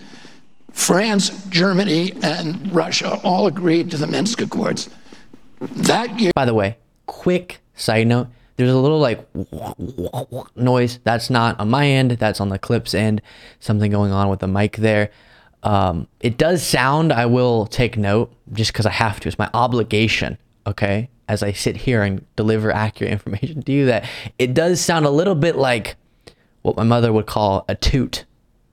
France, 0.71 1.45
Germany, 1.47 2.13
and 2.21 2.73
Russia 2.73 3.19
all 3.23 3.47
agreed 3.47 3.91
to 3.91 3.97
the 3.97 4.07
Minsk 4.07 4.41
Accords. 4.41 4.89
That 5.59 6.19
year. 6.19 6.31
By 6.35 6.45
the 6.45 6.53
way, 6.53 6.77
quick 7.05 7.59
side 7.75 8.07
note: 8.07 8.27
there's 8.59 8.71
a 8.71 8.77
little 8.77 8.99
like 8.99 9.25
noise. 10.57 10.99
That's 11.05 11.29
not 11.29 11.59
on 11.59 11.69
my 11.69 11.87
end. 11.87 12.11
That's 12.11 12.41
on 12.41 12.49
the 12.49 12.59
clip's 12.59 12.93
end. 12.93 13.21
Something 13.59 13.89
going 13.89 14.11
on 14.11 14.29
with 14.29 14.39
the 14.39 14.47
mic 14.47 14.75
there. 14.77 15.11
Um, 15.63 16.07
it 16.19 16.37
does 16.37 16.61
sound. 16.61 17.13
I 17.13 17.25
will 17.25 17.65
take 17.67 17.97
note 17.97 18.33
just 18.51 18.73
because 18.73 18.85
I 18.85 18.91
have 18.91 19.19
to. 19.21 19.29
It's 19.29 19.39
my 19.39 19.49
obligation. 19.53 20.37
Okay, 20.67 21.09
as 21.29 21.43
I 21.43 21.51
sit 21.53 21.77
here 21.77 22.01
and 22.01 22.25
deliver 22.35 22.71
accurate 22.71 23.13
information 23.13 23.61
to 23.61 23.71
you, 23.71 23.85
that 23.85 24.09
it 24.37 24.53
does 24.53 24.81
sound 24.81 25.05
a 25.05 25.11
little 25.11 25.35
bit 25.35 25.55
like 25.55 25.95
what 26.63 26.75
my 26.75 26.83
mother 26.83 27.13
would 27.13 27.27
call 27.27 27.63
a 27.69 27.75
toot. 27.75 28.25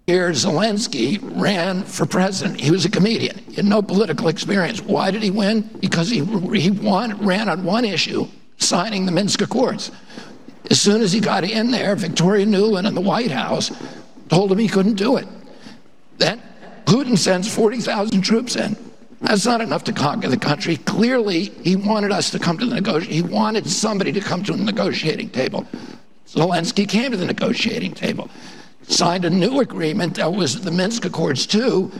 Here, 0.06 0.30
Zelensky 0.30 1.18
ran 1.38 1.82
for 1.82 2.06
president. 2.06 2.60
He 2.60 2.70
was 2.70 2.84
a 2.84 2.90
comedian. 2.90 3.38
He 3.38 3.56
had 3.56 3.64
no 3.66 3.82
political 3.82 4.28
experience. 4.28 4.80
Why 4.80 5.10
did 5.10 5.22
he 5.22 5.30
win? 5.30 5.62
Because 5.80 6.08
he, 6.08 6.24
he 6.58 6.70
won, 6.70 7.18
ran 7.24 7.48
on 7.48 7.64
one 7.64 7.84
issue, 7.84 8.26
signing 8.56 9.04
the 9.04 9.12
Minsk 9.12 9.42
Accords. 9.42 9.90
As 10.70 10.80
soon 10.80 11.02
as 11.02 11.12
he 11.12 11.20
got 11.20 11.44
in 11.44 11.70
there, 11.70 11.94
Victoria 11.94 12.46
Nuland 12.46 12.86
and 12.86 12.96
the 12.96 13.00
White 13.00 13.30
House 13.30 13.70
told 14.28 14.50
him 14.50 14.58
he 14.58 14.68
couldn't 14.68 14.94
do 14.94 15.16
it. 15.16 15.26
Then 16.18 16.40
Putin 16.86 17.18
sends 17.18 17.52
40,000 17.52 18.22
troops 18.22 18.56
in. 18.56 18.76
That's 19.20 19.46
not 19.46 19.60
enough 19.60 19.84
to 19.84 19.92
conquer 19.92 20.28
the 20.28 20.36
country. 20.36 20.76
Clearly, 20.76 21.44
he 21.62 21.74
wanted 21.74 22.12
us 22.12 22.30
to 22.30 22.38
come 22.38 22.58
to 22.58 22.66
the 22.66 22.74
negotiation. 22.74 23.12
He 23.12 23.22
wanted 23.22 23.68
somebody 23.68 24.12
to 24.12 24.20
come 24.20 24.42
to 24.44 24.52
the 24.52 24.62
negotiating 24.62 25.30
table. 25.30 25.66
Zelensky 26.26 26.88
came 26.88 27.12
to 27.12 27.16
the 27.16 27.26
negotiating 27.26 27.92
table 27.92 28.28
signed 28.88 29.24
a 29.24 29.30
new 29.30 29.60
agreement 29.60 30.16
that 30.16 30.32
was 30.32 30.60
the 30.62 30.70
Minsk 30.70 31.04
Accords 31.04 31.46
2 31.46 31.90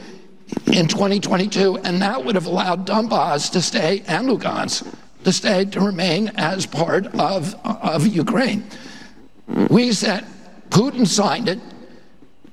in 0.67 0.87
2022, 0.87 1.79
and 1.79 2.01
that 2.01 2.25
would 2.25 2.35
have 2.35 2.47
allowed 2.47 2.87
Donbass 2.87 3.51
to 3.53 3.61
stay 3.61 4.03
and 4.07 4.29
Lugansk 4.29 4.87
to 5.25 5.33
stay 5.33 5.65
to 5.65 5.81
remain 5.81 6.29
as 6.37 6.67
part 6.67 7.07
of, 7.19 7.55
of 7.65 8.07
Ukraine. 8.07 8.65
We 9.69 9.93
said 9.93 10.25
Putin 10.71 11.07
signed 11.07 11.49
it, 11.49 11.59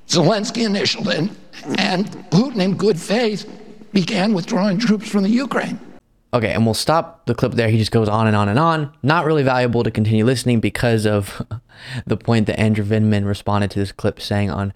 Zelensky 0.08 0.66
initialed 0.66 1.08
it, 1.08 1.30
and 1.78 2.06
Putin, 2.30 2.60
in 2.60 2.76
good 2.76 2.98
faith, 2.98 3.48
began 3.94 4.34
withdrawing 4.34 4.78
troops 4.78 5.08
from 5.08 5.22
the 5.22 5.30
Ukraine. 5.30 5.78
Okay, 6.34 6.52
and 6.52 6.64
we'll 6.64 6.74
stop 6.74 7.26
the 7.26 7.34
clip 7.34 7.52
there. 7.52 7.68
He 7.68 7.78
just 7.78 7.92
goes 7.92 8.08
on 8.08 8.26
and 8.26 8.34
on 8.34 8.48
and 8.48 8.58
on. 8.58 8.92
Not 9.04 9.24
really 9.24 9.44
valuable 9.44 9.84
to 9.84 9.90
continue 9.90 10.24
listening 10.24 10.58
because 10.58 11.06
of 11.06 11.40
the 12.06 12.16
point 12.16 12.48
that 12.48 12.58
Andrew 12.58 12.84
Vindman 12.84 13.24
responded 13.24 13.70
to 13.70 13.78
this 13.78 13.92
clip 13.92 14.20
saying 14.20 14.50
on 14.50 14.72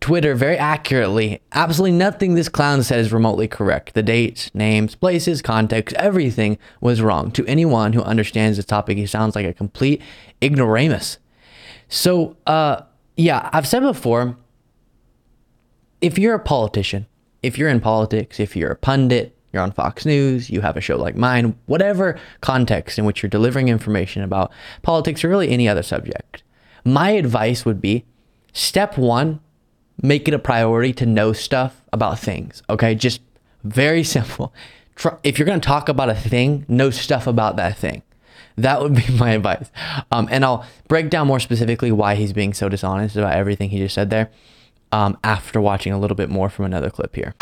Twitter 0.00 0.34
very 0.34 0.56
accurately 0.56 1.42
absolutely 1.52 1.98
nothing 1.98 2.34
this 2.34 2.48
clown 2.48 2.82
said 2.82 3.00
is 3.00 3.12
remotely 3.12 3.48
correct. 3.48 3.92
The 3.94 4.04
dates, 4.04 4.54
names, 4.54 4.94
places, 4.94 5.42
context, 5.42 5.94
everything 5.96 6.58
was 6.80 7.02
wrong. 7.02 7.32
To 7.32 7.44
anyone 7.46 7.92
who 7.92 8.02
understands 8.02 8.56
this 8.56 8.64
topic, 8.64 8.96
he 8.96 9.04
sounds 9.04 9.34
like 9.34 9.44
a 9.44 9.52
complete 9.52 10.00
ignoramus. 10.40 11.18
So, 11.88 12.36
uh, 12.46 12.82
yeah, 13.16 13.50
I've 13.52 13.66
said 13.66 13.80
before 13.80 14.36
if 16.00 16.18
you're 16.18 16.34
a 16.34 16.40
politician, 16.40 17.06
if 17.42 17.58
you're 17.58 17.68
in 17.68 17.80
politics, 17.80 18.40
if 18.40 18.56
you're 18.56 18.72
a 18.72 18.76
pundit, 18.76 19.36
you're 19.52 19.62
on 19.62 19.72
Fox 19.72 20.06
News, 20.06 20.50
you 20.50 20.60
have 20.60 20.76
a 20.76 20.80
show 20.80 20.96
like 20.96 21.16
mine, 21.16 21.56
whatever 21.66 22.18
context 22.40 22.98
in 22.98 23.04
which 23.04 23.22
you're 23.22 23.30
delivering 23.30 23.68
information 23.68 24.22
about 24.22 24.52
politics 24.82 25.24
or 25.24 25.28
really 25.28 25.50
any 25.50 25.68
other 25.68 25.82
subject. 25.82 26.42
My 26.84 27.10
advice 27.10 27.64
would 27.64 27.80
be 27.80 28.04
step 28.52 28.96
one, 28.96 29.40
make 30.02 30.28
it 30.28 30.34
a 30.34 30.38
priority 30.38 30.92
to 30.94 31.06
know 31.06 31.32
stuff 31.32 31.82
about 31.92 32.18
things. 32.18 32.62
Okay. 32.70 32.94
Just 32.94 33.20
very 33.64 34.04
simple. 34.16 34.52
If 35.22 35.38
you're 35.38 35.46
going 35.46 35.60
to 35.60 35.66
talk 35.66 35.88
about 35.88 36.10
a 36.10 36.14
thing, 36.14 36.64
know 36.68 36.90
stuff 36.90 37.26
about 37.26 37.56
that 37.56 37.76
thing. 37.76 38.02
That 38.56 38.82
would 38.82 38.94
be 38.94 39.06
my 39.18 39.32
advice. 39.32 39.70
Um, 40.12 40.28
and 40.30 40.44
I'll 40.44 40.64
break 40.88 41.10
down 41.10 41.26
more 41.26 41.40
specifically 41.40 41.90
why 41.90 42.14
he's 42.14 42.32
being 42.32 42.52
so 42.52 42.68
dishonest 42.68 43.16
about 43.16 43.34
everything 43.34 43.70
he 43.70 43.78
just 43.78 43.94
said 43.94 44.10
there 44.10 44.30
um, 44.92 45.16
after 45.24 45.60
watching 45.60 45.92
a 45.92 45.98
little 45.98 46.16
bit 46.16 46.30
more 46.30 46.48
from 46.48 46.64
another 46.64 46.90
clip 46.90 47.14
here 47.14 47.34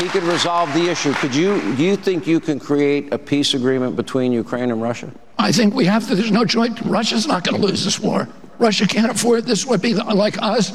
he 0.00 0.08
could 0.08 0.22
resolve 0.22 0.72
the 0.72 0.88
issue. 0.88 1.12
Could 1.14 1.34
you, 1.34 1.60
do 1.76 1.82
you 1.84 1.94
think 1.94 2.26
you 2.26 2.40
can 2.40 2.58
create 2.58 3.12
a 3.12 3.18
peace 3.18 3.52
agreement 3.52 3.96
between 3.96 4.32
Ukraine 4.32 4.70
and 4.70 4.80
Russia? 4.80 5.12
I 5.38 5.52
think 5.52 5.74
we 5.74 5.84
have 5.84 6.08
to. 6.08 6.14
There's 6.14 6.32
no 6.32 6.44
choice. 6.44 6.70
Russia's 6.82 7.26
not 7.26 7.44
going 7.44 7.60
to 7.60 7.66
lose 7.66 7.84
this 7.84 8.00
war. 8.00 8.26
Russia 8.58 8.86
can't 8.86 9.10
afford 9.10 9.44
this. 9.44 9.66
Would 9.66 9.82
be 9.82 9.94
like 9.94 10.40
us 10.42 10.72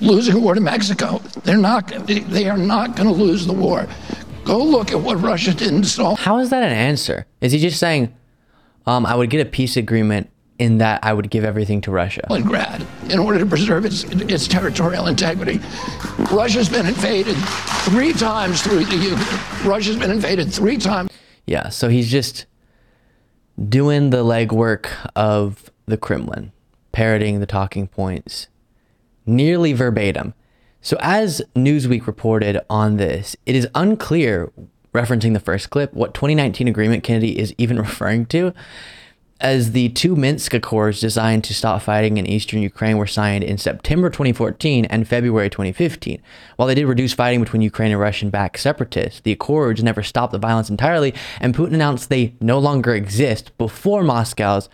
losing 0.00 0.34
a 0.34 0.38
war 0.38 0.54
to 0.54 0.60
Mexico. 0.60 1.18
They're 1.42 1.56
not. 1.56 1.88
They 2.06 2.48
are 2.48 2.56
not 2.56 2.96
going 2.96 3.08
to 3.08 3.14
lose 3.14 3.46
the 3.46 3.52
war. 3.52 3.88
Go 4.44 4.62
look 4.62 4.92
at 4.92 5.00
what 5.00 5.20
Russia 5.20 5.52
did 5.52 5.68
in 5.68 5.84
Stalin. 5.84 6.16
How 6.16 6.38
is 6.38 6.50
that 6.50 6.62
an 6.62 6.72
answer? 6.72 7.26
Is 7.40 7.52
he 7.52 7.58
just 7.58 7.78
saying, 7.78 8.14
um, 8.86 9.04
"I 9.04 9.14
would 9.14 9.30
get 9.30 9.46
a 9.46 9.50
peace 9.50 9.76
agreement 9.76 10.30
in 10.58 10.78
that 10.78 11.04
I 11.04 11.12
would 11.12 11.30
give 11.30 11.44
everything 11.44 11.80
to 11.82 11.90
Russia. 11.90 12.22
Stalingrad, 12.28 13.10
in 13.10 13.18
order 13.18 13.38
to 13.38 13.46
preserve 13.46 13.84
its, 13.84 14.04
its 14.04 14.48
territorial 14.48 15.06
integrity. 15.06 15.60
Russia's 16.32 16.68
been 16.68 16.86
invaded 16.86 17.36
three 17.84 18.12
times 18.12 18.62
through 18.62 18.84
the 18.84 18.96
Ukraine. 18.96 19.68
Russia's 19.68 19.96
been 19.96 20.10
invaded 20.10 20.52
three 20.52 20.76
times. 20.76 21.10
Yeah, 21.46 21.68
so 21.68 21.88
he's 21.88 22.10
just 22.10 22.46
doing 23.68 24.10
the 24.10 24.24
legwork 24.24 24.88
of 25.16 25.70
the 25.86 25.96
Kremlin, 25.96 26.52
parroting 26.92 27.40
the 27.40 27.46
talking 27.46 27.86
points 27.86 28.48
nearly 29.28 29.72
verbatim. 29.72 30.34
So, 30.80 30.96
as 31.00 31.42
Newsweek 31.54 32.06
reported 32.06 32.60
on 32.70 32.96
this, 32.96 33.36
it 33.46 33.54
is 33.54 33.68
unclear, 33.74 34.50
referencing 34.94 35.34
the 35.34 35.40
first 35.40 35.70
clip, 35.70 35.92
what 35.92 36.14
2019 36.14 36.66
agreement 36.66 37.04
Kennedy 37.04 37.38
is 37.38 37.54
even 37.58 37.78
referring 37.78 38.26
to 38.26 38.54
as 39.40 39.70
the 39.70 39.88
two 39.90 40.16
Minsk 40.16 40.52
Accords 40.52 41.00
designed 41.00 41.44
to 41.44 41.54
stop 41.54 41.82
fighting 41.82 42.16
in 42.16 42.26
eastern 42.26 42.60
Ukraine 42.60 42.98
were 42.98 43.06
signed 43.06 43.44
in 43.44 43.56
September 43.56 44.10
2014 44.10 44.84
and 44.86 45.06
February 45.06 45.48
2015. 45.48 46.20
While 46.56 46.66
they 46.66 46.74
did 46.74 46.86
reduce 46.86 47.14
fighting 47.14 47.40
between 47.40 47.62
Ukraine 47.62 47.92
and 47.92 48.00
Russian 48.00 48.30
backed 48.30 48.58
separatists, 48.58 49.20
the 49.20 49.32
accords 49.32 49.82
never 49.82 50.02
stopped 50.02 50.32
the 50.32 50.38
violence 50.38 50.70
entirely, 50.70 51.14
and 51.40 51.54
Putin 51.54 51.74
announced 51.74 52.08
they 52.08 52.34
no 52.40 52.58
longer 52.58 52.94
exist 52.94 53.56
before 53.58 54.02
Moscow's 54.02 54.68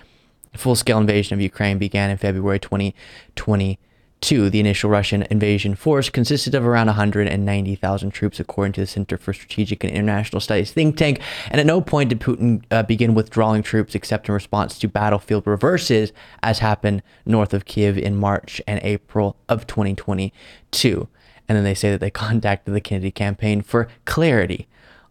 full 0.57 0.77
scale 0.77 0.98
invasion 0.98 1.35
of 1.35 1.40
Ukraine 1.40 1.79
began 1.79 2.11
in 2.11 2.16
February 2.16 2.59
2020. 2.59 3.79
The 4.28 4.60
initial 4.60 4.88
Russian 4.88 5.22
invasion 5.30 5.74
force 5.74 6.08
consisted 6.08 6.54
of 6.54 6.64
around 6.64 6.87
190,000 6.87 8.10
troops, 8.10 8.40
according 8.40 8.72
to 8.72 8.80
the 8.80 8.87
Center 8.87 9.18
for 9.18 9.34
Strategic 9.34 9.84
and 9.84 9.92
International 9.92 10.40
Studies 10.40 10.72
think 10.72 10.96
tank. 10.96 11.20
And 11.50 11.60
at 11.60 11.66
no 11.66 11.82
point 11.82 12.08
did 12.08 12.20
Putin 12.20 12.64
uh, 12.70 12.84
begin 12.84 13.14
withdrawing 13.14 13.62
troops 13.62 13.94
except 13.94 14.28
in 14.28 14.34
response 14.34 14.78
to 14.78 14.88
battlefield 14.88 15.46
reverses, 15.46 16.12
as 16.42 16.60
happened 16.60 17.02
north 17.26 17.52
of 17.52 17.66
Kiev 17.66 17.98
in 17.98 18.16
March 18.16 18.62
and 18.66 18.80
April 18.82 19.37
of 19.48 19.66
2022. 19.66 21.08
And 21.46 21.56
then 21.56 21.64
they 21.64 21.74
say 21.74 21.90
that 21.90 22.00
they 22.00 22.10
contacted 22.26 22.74
the 22.74 22.80
Kennedy 22.80 23.10
campaign 23.10 23.60
for 23.60 23.88
clarity 24.06 24.68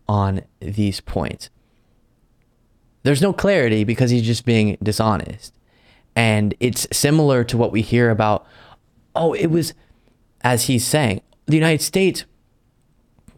on 0.08 0.42
these 0.60 1.00
points. 1.00 1.52
There's 3.04 3.22
no 3.22 3.32
clarity 3.32 3.84
because 3.84 4.10
he's 4.10 4.26
just 4.26 4.44
being 4.44 4.78
dishonest. 4.82 5.54
And 6.16 6.56
it's 6.60 6.88
similar 6.92 7.44
to 7.44 7.58
what 7.58 7.72
we 7.72 7.82
hear 7.82 8.10
about 8.10 8.48
oh, 9.16 9.34
it 9.34 9.48
was, 9.48 9.74
as 10.42 10.66
he's 10.66 10.86
saying, 10.86 11.22
the 11.46 11.56
United 11.56 11.84
States 11.84 12.26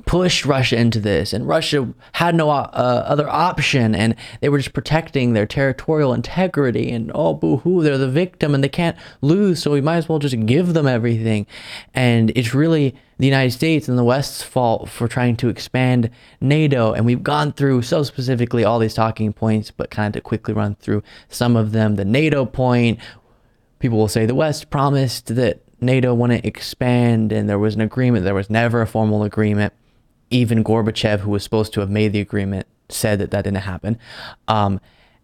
pushed 0.05 0.45
Russia 0.45 0.77
into 0.77 0.99
this, 0.99 1.33
and 1.33 1.47
Russia 1.47 1.91
had 2.13 2.35
no 2.35 2.49
uh, 2.49 3.03
other 3.07 3.27
option, 3.27 3.95
and 3.95 4.15
they 4.39 4.49
were 4.49 4.59
just 4.59 4.73
protecting 4.73 5.33
their 5.33 5.47
territorial 5.47 6.13
integrity. 6.13 6.91
And 6.91 7.11
oh, 7.13 7.33
boo 7.33 7.57
hoo, 7.57 7.81
they're 7.81 7.97
the 7.97 8.07
victim, 8.07 8.53
and 8.53 8.63
they 8.63 8.69
can't 8.69 8.95
lose, 9.21 9.61
so 9.61 9.71
we 9.71 9.81
might 9.81 9.97
as 9.97 10.07
well 10.07 10.19
just 10.19 10.39
give 10.45 10.73
them 10.73 10.87
everything. 10.87 11.47
And 11.93 12.31
it's 12.35 12.53
really 12.53 12.95
the 13.17 13.25
United 13.25 13.51
States 13.51 13.87
and 13.87 13.97
the 13.97 14.03
West's 14.03 14.43
fault 14.43 14.89
for 14.89 15.07
trying 15.07 15.37
to 15.37 15.49
expand 15.49 16.09
NATO. 16.39 16.93
And 16.93 17.05
we've 17.05 17.23
gone 17.23 17.51
through 17.51 17.81
so 17.81 18.03
specifically 18.03 18.63
all 18.63 18.77
these 18.77 18.93
talking 18.93 19.33
points, 19.33 19.71
but 19.71 19.89
kind 19.89 20.15
of 20.15 20.21
to 20.21 20.21
quickly 20.21 20.53
run 20.53 20.75
through 20.75 21.01
some 21.29 21.55
of 21.55 21.71
them. 21.71 21.95
The 21.95 22.05
NATO 22.05 22.45
point, 22.45 22.99
people 23.79 23.97
will 23.97 24.07
say 24.07 24.25
the 24.25 24.35
West 24.35 24.69
promised 24.69 25.35
that 25.35 25.64
NATO 25.85 26.13
wouldn't 26.13 26.45
expand 26.45 27.31
and 27.31 27.49
there 27.49 27.59
was 27.59 27.75
an 27.75 27.81
agreement. 27.81 28.25
There 28.25 28.33
was 28.33 28.49
never 28.49 28.81
a 28.81 28.87
formal 28.87 29.23
agreement. 29.23 29.73
Even 30.29 30.63
Gorbachev, 30.63 31.19
who 31.19 31.31
was 31.31 31.43
supposed 31.43 31.73
to 31.73 31.79
have 31.79 31.89
made 31.89 32.11
the 32.11 32.19
agreement, 32.19 32.67
said 32.89 33.19
that 33.19 33.31
that 33.31 33.43
didn't 33.43 33.57
happen. 33.57 33.97
Um, 34.47 34.79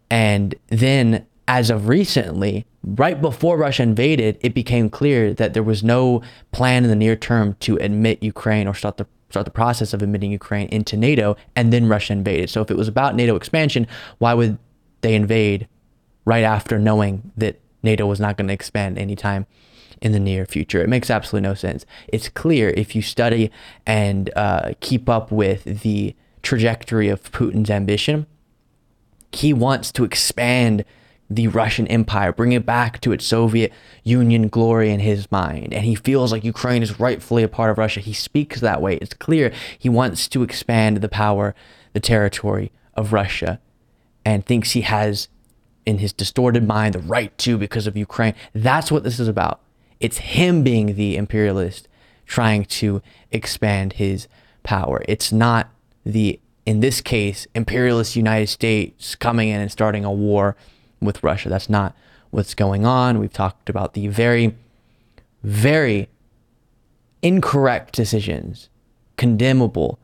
and 0.09 0.55
then, 0.67 1.25
as 1.47 1.69
of 1.69 1.87
recently, 1.87 2.65
right 2.83 3.19
before 3.19 3.57
Russia 3.57 3.83
invaded, 3.83 4.37
it 4.41 4.53
became 4.53 4.89
clear 4.89 5.33
that 5.33 5.53
there 5.53 5.63
was 5.63 5.83
no 5.83 6.21
plan 6.51 6.83
in 6.83 6.89
the 6.89 6.95
near 6.95 7.15
term 7.15 7.55
to 7.61 7.77
admit 7.77 8.21
Ukraine 8.21 8.67
or 8.67 8.73
start 8.73 8.97
the 8.97 9.07
start 9.29 9.45
the 9.45 9.51
process 9.51 9.93
of 9.93 10.01
admitting 10.01 10.31
Ukraine 10.31 10.67
into 10.69 10.97
NATO, 10.97 11.37
and 11.55 11.71
then 11.71 11.87
Russia 11.87 12.13
invaded. 12.13 12.49
So 12.49 12.61
if 12.61 12.69
it 12.69 12.77
was 12.77 12.87
about 12.89 13.15
NATO 13.15 13.35
expansion, 13.35 13.87
why 14.17 14.33
would 14.33 14.57
they 15.01 15.15
invade 15.15 15.67
right 16.25 16.43
after 16.43 16.77
knowing 16.77 17.31
that 17.37 17.59
NATO 17.81 18.05
was 18.05 18.19
not 18.19 18.37
going 18.37 18.47
to 18.47 18.53
expand 18.53 18.97
anytime 18.97 19.47
in 20.01 20.11
the 20.11 20.19
near 20.19 20.45
future. 20.45 20.81
It 20.81 20.89
makes 20.89 21.09
absolutely 21.09 21.47
no 21.47 21.53
sense. 21.53 21.85
It's 22.07 22.29
clear 22.29 22.69
if 22.71 22.95
you 22.95 23.01
study 23.01 23.51
and 23.85 24.31
uh, 24.35 24.73
keep 24.79 25.07
up 25.07 25.31
with 25.31 25.81
the 25.81 26.15
trajectory 26.41 27.07
of 27.09 27.31
Putin's 27.31 27.69
ambition, 27.69 28.25
he 29.31 29.53
wants 29.53 29.91
to 29.93 30.03
expand 30.03 30.83
the 31.29 31.47
Russian 31.47 31.87
Empire, 31.87 32.33
bring 32.33 32.51
it 32.51 32.65
back 32.65 32.99
to 33.01 33.13
its 33.13 33.25
Soviet 33.25 33.71
Union 34.03 34.49
glory 34.49 34.91
in 34.91 34.99
his 34.99 35.31
mind. 35.31 35.73
And 35.73 35.85
he 35.85 35.95
feels 35.95 36.31
like 36.31 36.43
Ukraine 36.43 36.83
is 36.83 36.99
rightfully 36.99 37.41
a 37.41 37.47
part 37.47 37.71
of 37.71 37.77
Russia. 37.77 38.01
He 38.01 38.11
speaks 38.11 38.59
that 38.59 38.81
way. 38.81 38.97
It's 38.97 39.13
clear 39.13 39.53
he 39.79 39.87
wants 39.87 40.27
to 40.27 40.43
expand 40.43 40.97
the 40.97 41.07
power, 41.07 41.55
the 41.93 42.01
territory 42.01 42.73
of 42.95 43.13
Russia, 43.13 43.61
and 44.25 44.45
thinks 44.45 44.71
he 44.71 44.81
has, 44.81 45.29
in 45.85 45.99
his 45.99 46.11
distorted 46.11 46.67
mind, 46.67 46.95
the 46.95 46.99
right 46.99 47.35
to 47.37 47.57
because 47.57 47.87
of 47.87 47.95
Ukraine. 47.95 48.33
That's 48.53 48.91
what 48.91 49.05
this 49.05 49.17
is 49.17 49.29
about. 49.29 49.61
It's 50.01 50.17
him 50.17 50.63
being 50.63 50.95
the 50.95 51.15
imperialist 51.15 51.87
trying 52.25 52.65
to 52.65 53.01
expand 53.31 53.93
his 53.93 54.27
power. 54.63 55.03
It's 55.07 55.31
not 55.31 55.69
the, 56.03 56.39
in 56.65 56.79
this 56.79 57.01
case, 57.01 57.45
imperialist 57.53 58.15
United 58.15 58.47
States 58.47 59.15
coming 59.15 59.49
in 59.49 59.61
and 59.61 59.71
starting 59.71 60.03
a 60.03 60.11
war 60.11 60.55
with 60.99 61.23
Russia. 61.23 61.49
That's 61.49 61.69
not 61.69 61.95
what's 62.31 62.55
going 62.55 62.85
on. 62.85 63.19
We've 63.19 63.31
talked 63.31 63.69
about 63.69 63.93
the 63.93 64.07
very, 64.07 64.55
very 65.43 66.09
incorrect 67.21 67.93
decisions, 67.93 68.69
condemnable 69.17 69.99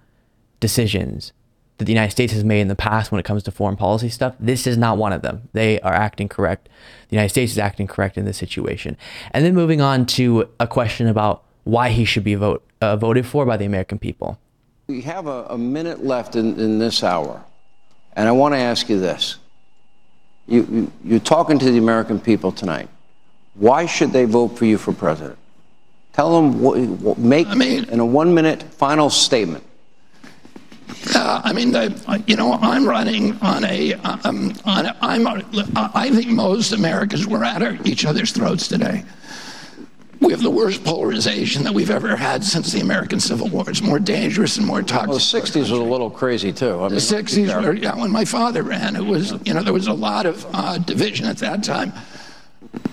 decisions 0.59 1.33
that 1.77 1.85
the 1.85 1.91
United 1.91 2.11
States 2.11 2.33
has 2.33 2.43
made 2.43 2.61
in 2.61 2.67
the 2.67 2.75
past 2.75 3.11
when 3.11 3.19
it 3.19 3.23
comes 3.23 3.43
to 3.43 3.51
foreign 3.51 3.75
policy 3.75 4.09
stuff. 4.09 4.35
This 4.39 4.65
is 4.65 4.77
not 4.77 4.97
one 4.97 5.13
of 5.13 5.21
them. 5.21 5.49
They 5.53 5.79
are 5.81 5.93
acting 5.93 6.27
correct. 6.27 6.69
The 7.09 7.15
United 7.15 7.29
States 7.29 7.51
is 7.51 7.57
acting 7.57 7.87
correct 7.87 8.17
in 8.17 8.25
this 8.25 8.37
situation. 8.37 8.97
And 9.31 9.45
then 9.45 9.53
moving 9.53 9.81
on 9.81 10.05
to 10.07 10.49
a 10.59 10.67
question 10.67 11.07
about 11.07 11.43
why 11.63 11.89
he 11.89 12.05
should 12.05 12.23
be 12.23 12.35
vote, 12.35 12.63
uh, 12.81 12.95
voted 12.95 13.25
for 13.25 13.45
by 13.45 13.57
the 13.57 13.65
American 13.65 13.99
people. 13.99 14.39
We 14.87 15.01
have 15.01 15.27
a, 15.27 15.45
a 15.49 15.57
minute 15.57 16.03
left 16.03 16.35
in, 16.35 16.59
in 16.59 16.79
this 16.79 17.03
hour, 17.03 17.43
and 18.15 18.27
I 18.27 18.31
want 18.31 18.53
to 18.53 18.59
ask 18.59 18.89
you 18.89 18.99
this 18.99 19.37
you, 20.47 20.91
you, 21.03 21.17
are 21.17 21.19
talking 21.19 21.59
to 21.59 21.71
the 21.71 21.77
American 21.77 22.19
people 22.19 22.51
tonight. 22.51 22.87
Why 23.55 23.85
should 23.85 24.11
they 24.11 24.25
vote 24.25 24.57
for 24.57 24.65
you 24.65 24.77
for 24.77 24.93
president? 24.93 25.37
Tell 26.13 26.33
them, 26.33 26.61
what, 26.61 26.79
what, 26.79 27.17
make 27.17 27.47
I 27.47 27.55
mean, 27.55 27.83
in 27.85 27.99
a 27.99 28.05
one 28.05 28.33
minute 28.33 28.63
final 28.63 29.09
statement. 29.09 29.63
Uh, 31.15 31.41
I 31.43 31.53
mean, 31.53 31.71
the, 31.71 32.23
you 32.27 32.35
know, 32.35 32.53
I'm 32.53 32.87
running 32.87 33.37
on 33.41 33.63
a, 33.65 33.93
um, 33.93 34.53
on 34.65 34.85
a 34.85 34.95
I'm, 35.01 35.27
I 35.27 36.09
think 36.09 36.27
most 36.27 36.71
Americans 36.71 37.27
were 37.27 37.43
at 37.43 37.85
each 37.85 38.05
other's 38.05 38.31
throats 38.31 38.67
today. 38.67 39.03
We 40.19 40.31
have 40.31 40.41
the 40.41 40.49
worst 40.49 40.83
polarization 40.83 41.63
that 41.63 41.73
we've 41.73 41.91
ever 41.91 42.15
had 42.15 42.43
since 42.43 42.71
the 42.71 42.79
American 42.79 43.19
Civil 43.19 43.49
War. 43.49 43.69
It's 43.69 43.83
more 43.83 43.99
dangerous 43.99 44.57
and 44.57 44.65
more 44.65 44.81
toxic. 44.81 45.09
Well, 45.09 45.17
the 45.17 45.23
60s 45.23 45.55
was 45.59 45.69
a 45.69 45.75
little 45.75 46.09
crazy, 46.09 46.51
too. 46.51 46.79
I 46.79 46.87
mean, 46.87 46.95
the 46.95 46.95
60s 46.95 47.63
were, 47.63 47.73
yeah, 47.73 47.95
when 47.95 48.11
my 48.11 48.25
father 48.25 48.63
ran, 48.63 48.95
it 48.95 49.05
was, 49.05 49.33
you 49.45 49.53
know, 49.53 49.61
there 49.61 49.73
was 49.73 49.87
a 49.87 49.93
lot 49.93 50.25
of 50.25 50.45
uh, 50.53 50.79
division 50.79 51.27
at 51.27 51.37
that 51.37 51.63
time. 51.63 51.93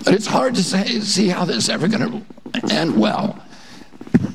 But 0.05 0.15
it's 0.15 0.27
hard 0.27 0.55
to 0.57 0.63
say, 0.63 0.85
see 1.01 1.29
how 1.29 1.47
this 1.47 1.57
is 1.57 1.69
ever 1.71 1.89
going 1.89 2.25
to 2.53 2.75
end 2.75 3.01
well. 3.01 3.43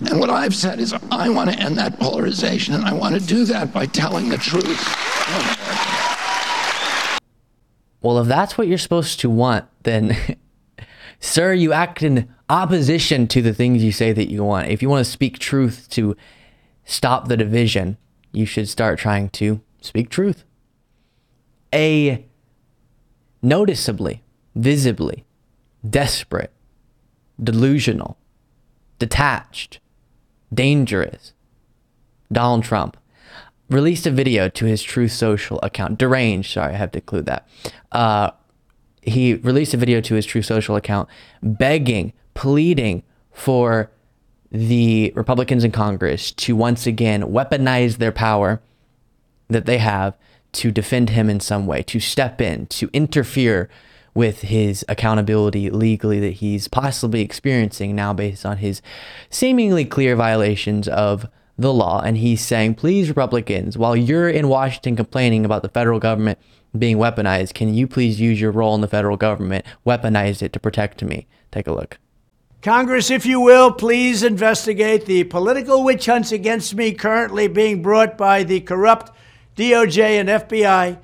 And 0.09 0.19
what 0.19 0.29
I've 0.29 0.55
said 0.55 0.79
is 0.79 0.93
I 1.11 1.29
want 1.29 1.51
to 1.51 1.59
end 1.59 1.77
that 1.77 1.99
polarization, 1.99 2.73
and 2.73 2.85
I 2.85 2.93
want 2.93 3.15
to 3.15 3.25
do 3.25 3.45
that 3.45 3.73
by 3.73 3.85
telling 3.85 4.29
the 4.29 4.37
truth. 4.37 4.79
Well, 8.01 8.19
if 8.19 8.27
that's 8.27 8.57
what 8.57 8.67
you're 8.67 8.77
supposed 8.77 9.19
to 9.21 9.29
want, 9.29 9.65
then, 9.83 10.17
sir, 11.19 11.53
you 11.53 11.73
act 11.73 12.01
in 12.01 12.33
opposition 12.49 13.27
to 13.27 13.41
the 13.41 13.53
things 13.53 13.83
you 13.83 13.91
say 13.91 14.13
that 14.13 14.31
you 14.31 14.43
want. 14.43 14.69
If 14.69 14.81
you 14.81 14.89
want 14.89 15.05
to 15.05 15.11
speak 15.11 15.37
truth 15.39 15.87
to 15.91 16.15
stop 16.85 17.27
the 17.27 17.37
division, 17.37 17.97
you 18.31 18.45
should 18.45 18.69
start 18.69 18.99
trying 18.99 19.29
to 19.29 19.61
speak 19.81 20.09
truth. 20.09 20.43
A 21.73 22.25
noticeably, 23.41 24.23
visibly 24.55 25.25
desperate, 25.87 26.51
delusional, 27.41 28.17
detached, 28.99 29.79
dangerous 30.53 31.33
Donald 32.31 32.63
Trump 32.63 32.97
released 33.69 34.05
a 34.05 34.11
video 34.11 34.49
to 34.49 34.65
his 34.65 34.81
Truth 34.81 35.11
Social 35.11 35.59
account. 35.61 35.97
Deranged, 35.97 36.51
sorry, 36.51 36.73
I 36.73 36.77
have 36.77 36.91
to 36.91 36.99
include 36.99 37.25
that. 37.27 37.47
Uh, 37.91 38.31
he 39.01 39.35
released 39.35 39.73
a 39.73 39.77
video 39.77 40.01
to 40.01 40.15
his 40.15 40.25
True 40.25 40.41
Social 40.41 40.75
account 40.75 41.09
begging 41.41 42.13
pleading 42.33 43.03
for 43.31 43.91
the 44.51 45.11
Republicans 45.15 45.63
in 45.63 45.71
Congress 45.71 46.31
to 46.31 46.55
once 46.55 46.87
again 46.87 47.23
weaponize 47.23 47.97
their 47.97 48.11
power 48.11 48.61
that 49.47 49.65
they 49.65 49.77
have 49.77 50.15
to 50.51 50.71
defend 50.71 51.11
him 51.11 51.29
in 51.29 51.39
some 51.39 51.67
way, 51.67 51.83
to 51.83 51.99
step 51.99 52.41
in, 52.41 52.65
to 52.67 52.89
interfere 52.91 53.69
with 54.13 54.41
his 54.41 54.85
accountability 54.89 55.69
legally 55.69 56.19
that 56.19 56.33
he's 56.33 56.67
possibly 56.67 57.21
experiencing 57.21 57.95
now 57.95 58.13
based 58.13 58.45
on 58.45 58.57
his 58.57 58.81
seemingly 59.29 59.85
clear 59.85 60.15
violations 60.15 60.87
of 60.87 61.27
the 61.57 61.73
law. 61.73 62.01
And 62.01 62.17
he's 62.17 62.41
saying, 62.41 62.75
please, 62.75 63.09
Republicans, 63.09 63.77
while 63.77 63.95
you're 63.95 64.29
in 64.29 64.47
Washington 64.47 64.95
complaining 64.95 65.45
about 65.45 65.61
the 65.61 65.69
federal 65.69 65.99
government 65.99 66.39
being 66.77 66.97
weaponized, 66.97 67.53
can 67.53 67.73
you 67.73 67.87
please 67.87 68.19
use 68.19 68.39
your 68.39 68.51
role 68.51 68.75
in 68.75 68.81
the 68.81 68.87
federal 68.87 69.17
government, 69.17 69.65
weaponize 69.85 70.41
it 70.41 70.53
to 70.53 70.59
protect 70.59 71.03
me? 71.03 71.27
Take 71.51 71.67
a 71.67 71.73
look. 71.73 71.97
Congress, 72.61 73.09
if 73.09 73.25
you 73.25 73.39
will, 73.39 73.71
please 73.71 74.21
investigate 74.21 75.05
the 75.05 75.23
political 75.25 75.83
witch 75.83 76.07
hunts 76.07 76.33
against 76.33 76.75
me 76.75 76.91
currently 76.91 77.47
being 77.47 77.81
brought 77.81 78.17
by 78.17 78.43
the 78.43 78.59
corrupt 78.59 79.15
DOJ 79.55 80.19
and 80.19 80.29
FBI, 80.29 80.99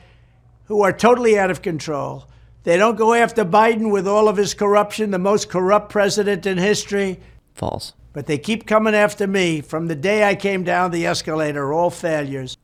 who 0.66 0.82
are 0.82 0.92
totally 0.92 1.40
out 1.40 1.52
of 1.52 1.62
control. 1.62 2.28
They 2.66 2.78
don't 2.78 2.98
go 2.98 3.14
after 3.14 3.46
Biden 3.46 3.92
with 3.92 4.08
all 4.08 4.28
of 4.28 4.38
his 4.38 4.56
corruption, 4.56 5.12
the 5.12 5.20
most 5.20 5.50
corrupt 5.50 5.90
president 5.90 6.48
in 6.48 6.58
history. 6.58 7.20
False. 7.54 7.94
But 8.12 8.26
they 8.26 8.40
keep 8.40 8.66
coming 8.66 8.96
after 8.96 9.28
me 9.28 9.62
from 9.62 9.88
the 9.88 9.96
day 9.96 10.28
I 10.28 10.34
came 10.34 10.64
down 10.64 10.90
the 10.90 11.06
escalator, 11.06 11.72
all 11.72 11.92
failures. 11.92 12.58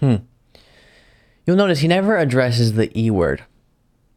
Hmm. 0.00 0.16
You'll 1.46 1.56
notice 1.56 1.78
he 1.78 1.88
never 1.88 2.18
addresses 2.18 2.74
the 2.74 2.96
E 2.98 3.10
word. 3.10 3.42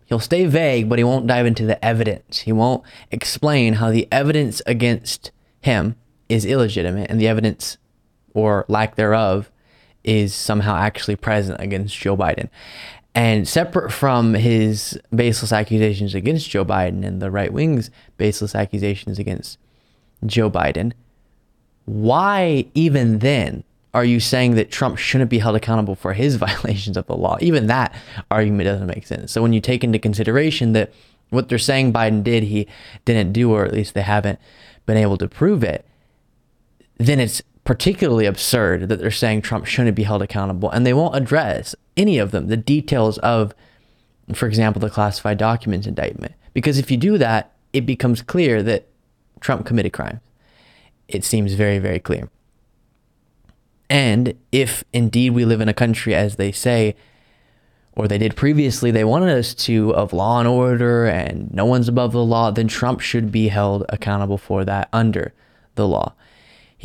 He'll 0.05 0.19
stay 0.19 0.45
vague, 0.45 0.89
but 0.89 0.99
he 0.99 1.03
won't 1.05 1.27
dive 1.27 1.45
into 1.45 1.65
the 1.65 1.83
evidence. 1.83 2.39
He 2.39 2.51
won't 2.51 2.83
explain 3.09 3.75
how 3.75 3.91
the 3.91 4.07
evidence 4.11 4.61
against 4.65 5.31
him 5.61 5.95
is 6.27 6.45
illegitimate 6.45 7.09
and 7.09 7.21
the 7.21 7.27
evidence 7.27 7.77
or 8.33 8.65
lack 8.67 8.95
thereof 8.95 9.49
is 10.03 10.35
somehow 10.35 10.75
actually 10.75 11.15
present 11.15 11.59
against 11.61 11.97
Joe 11.97 12.17
Biden. 12.17 12.49
And 13.15 13.47
separate 13.47 13.91
from 13.91 14.33
his 14.33 14.99
baseless 15.15 15.53
accusations 15.53 16.13
against 16.13 16.49
Joe 16.49 16.65
Biden 16.65 17.05
and 17.05 17.21
the 17.21 17.31
right 17.31 17.51
wing's 17.51 17.89
baseless 18.17 18.53
accusations 18.53 19.17
against 19.17 19.57
Joe 20.25 20.51
Biden, 20.51 20.91
why 21.85 22.65
even 22.73 23.19
then 23.19 23.63
are 23.93 24.03
you 24.03 24.19
saying 24.19 24.55
that 24.55 24.69
Trump 24.69 24.97
shouldn't 24.97 25.29
be 25.29 25.39
held 25.39 25.55
accountable 25.55 25.95
for 25.95 26.11
his 26.11 26.35
violations 26.47 26.97
of 26.97 27.07
the 27.07 27.15
law? 27.15 27.37
Even 27.39 27.67
that 27.67 27.95
argument 28.29 28.65
doesn't 28.65 28.87
make 28.87 29.07
sense. 29.07 29.31
So 29.31 29.41
when 29.41 29.53
you 29.53 29.61
take 29.61 29.83
into 29.83 29.97
consideration 29.97 30.73
that 30.73 30.91
what 31.29 31.47
they're 31.47 31.57
saying 31.57 31.93
Biden 31.93 32.21
did, 32.21 32.43
he 32.43 32.67
didn't 33.05 33.31
do, 33.31 33.51
or 33.51 33.65
at 33.65 33.73
least 33.73 33.93
they 33.93 34.01
haven't 34.01 34.39
been 34.85 34.97
able 34.97 35.17
to 35.17 35.27
prove 35.29 35.63
it, 35.63 35.85
then 36.97 37.21
it's 37.21 37.41
particularly 37.65 38.27
absurd 38.27 38.87
that 38.87 38.99
they're 38.99 39.11
saying 39.11 39.41
Trump 39.41 39.65
shouldn't 39.65 39.95
be 39.95 40.03
held 40.03 40.21
accountable. 40.21 40.69
And 40.69 40.85
they 40.85 40.93
won't 40.93 41.15
address 41.15 41.75
any 41.97 42.19
of 42.19 42.31
them, 42.31 42.47
the 42.47 42.55
details 42.55 43.17
of, 43.17 43.53
for 44.33 44.47
example, 44.47 44.79
the 44.79 44.89
classified 44.89 45.39
documents 45.39 45.87
indictment. 45.87 46.35
Because 46.53 46.77
if 46.77 46.89
you 46.89 46.95
do 46.95 47.17
that, 47.17 47.51
it 47.73 47.85
becomes 47.85 48.21
clear 48.21 48.63
that 48.63 48.87
Trump 49.41 49.65
committed 49.65 49.91
crimes. 49.91 50.21
It 51.07 51.23
seems 51.25 51.53
very, 51.53 51.79
very 51.79 51.99
clear. 51.99 52.29
And 53.89 54.35
if 54.51 54.83
indeed 54.93 55.31
we 55.31 55.43
live 55.43 55.61
in 55.61 55.69
a 55.69 55.73
country, 55.73 56.15
as 56.15 56.37
they 56.37 56.51
say, 56.51 56.95
or 57.95 58.07
they 58.07 58.17
did 58.17 58.35
previously, 58.35 58.91
they 58.91 59.03
wanted 59.03 59.37
us 59.37 59.53
to 59.53 59.93
of 59.95 60.13
law 60.13 60.39
and 60.39 60.47
order 60.47 61.05
and 61.05 61.53
no 61.53 61.65
one's 61.65 61.87
above 61.87 62.11
the 62.11 62.23
law, 62.23 62.51
then 62.51 62.67
Trump 62.67 62.99
should 62.99 63.31
be 63.31 63.47
held 63.47 63.85
accountable 63.89 64.37
for 64.37 64.65
that 64.65 64.89
under 64.93 65.33
the 65.75 65.87
law. 65.87 66.13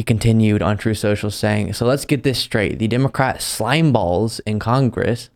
He 0.00 0.04
continued 0.04 0.62
on 0.62 0.78
True 0.78 0.94
Social 0.94 1.30
saying, 1.30 1.74
So 1.74 1.84
let's 1.84 2.06
get 2.06 2.22
this 2.22 2.38
straight. 2.38 2.78
The 2.78 2.88
Democrat 2.88 3.42
slime 3.42 3.92
balls 3.92 4.38
in 4.46 4.58
Congress 4.58 5.28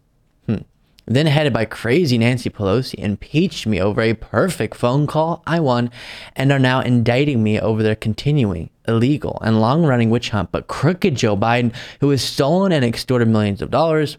hmm, 0.47 0.63
then 1.05 1.27
headed 1.27 1.53
by 1.53 1.67
crazy 1.67 2.17
Nancy 2.17 2.49
Pelosi, 2.49 2.95
impeached 2.95 3.67
me 3.67 3.79
over 3.79 4.01
a 4.01 4.15
perfect 4.15 4.75
phone 4.75 5.07
call 5.07 5.43
I 5.47 5.61
won 5.61 5.91
and 6.35 6.51
are 6.51 6.59
now 6.59 6.81
indicting 6.81 7.43
me 7.43 7.61
over 7.61 7.83
their 7.83 7.95
continuing 7.95 8.71
illegal 8.89 9.39
and 9.43 9.61
long 9.61 9.85
running 9.85 10.09
witch 10.09 10.31
hunt. 10.31 10.51
But 10.51 10.67
crooked 10.67 11.15
Joe 11.15 11.37
Biden, 11.37 11.75
who 12.01 12.09
has 12.09 12.23
stolen 12.23 12.73
and 12.73 12.87
extorted 12.87 13.29
millions 13.29 13.61
of 13.61 13.71
dollars, 13.71 14.17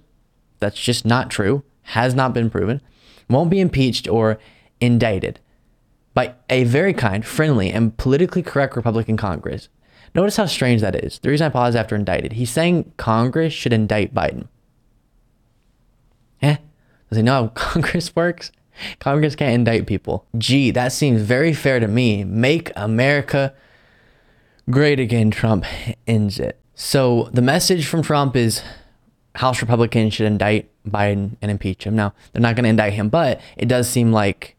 that's 0.60 0.79
just 0.79 1.08
not 1.08 1.31
true, 1.31 1.63
has 1.81 2.13
not 2.13 2.36
been 2.36 2.51
proven, 2.51 2.81
won't 3.27 3.49
be 3.49 3.60
impeached 3.60 4.08
or 4.08 4.38
indicted 4.79 5.39
by 6.13 6.36
a 6.51 6.65
very 6.65 6.93
kind, 6.93 7.25
friendly, 7.25 7.71
and 7.71 7.97
politically 7.97 8.43
correct 8.43 8.75
Republican 8.75 9.17
Congress. 9.17 9.69
Notice 10.15 10.38
how 10.38 10.45
strange 10.45 10.82
that 10.82 10.95
is. 10.95 11.19
The 11.19 11.30
reason 11.30 11.45
I 11.45 11.49
pause 11.49 11.75
after 11.75 11.95
indicted, 11.95 12.34
he's 12.34 12.49
saying 12.49 12.93
Congress 12.95 13.54
should 13.54 13.73
indict 13.73 14.13
Biden. 14.13 14.47
Eh? 16.41 16.56
Does 17.10 17.17
he 17.17 17.21
know 17.21 17.34
how 17.34 17.47
Congress 17.54 18.15
works? 18.15 18.51
Congress 18.99 19.36
can't 19.36 19.54
indict 19.54 19.88
people. 19.88 20.25
Gee, 20.38 20.71
that 20.71 20.93
seems 20.93 21.21
very 21.21 21.54
fair 21.54 21.80
to 21.80 21.88
me. 21.88 22.23
Make 22.23 22.71
America 22.78 23.54
great 24.69 24.99
again, 24.99 25.32
Trump 25.32 25.65
ends 26.08 26.39
it. 26.39 26.60
So 26.75 27.30
the 27.34 27.41
message 27.41 27.86
from 27.86 28.01
Trump 28.01 28.36
is 28.36 28.63
House 29.36 29.62
Republicans 29.62 30.13
should 30.13 30.28
indict 30.28 30.69
Biden 30.88 31.36
and 31.41 31.51
impeach 31.51 31.86
him. 31.86 31.95
Now, 31.95 32.13
they're 32.32 32.41
not 32.41 32.56
going 32.56 32.63
to 32.63 32.69
indict 32.69 32.93
him, 32.93 33.10
but 33.10 33.41
it 33.58 33.67
does 33.67 33.89
seem 33.89 34.12
like, 34.13 34.54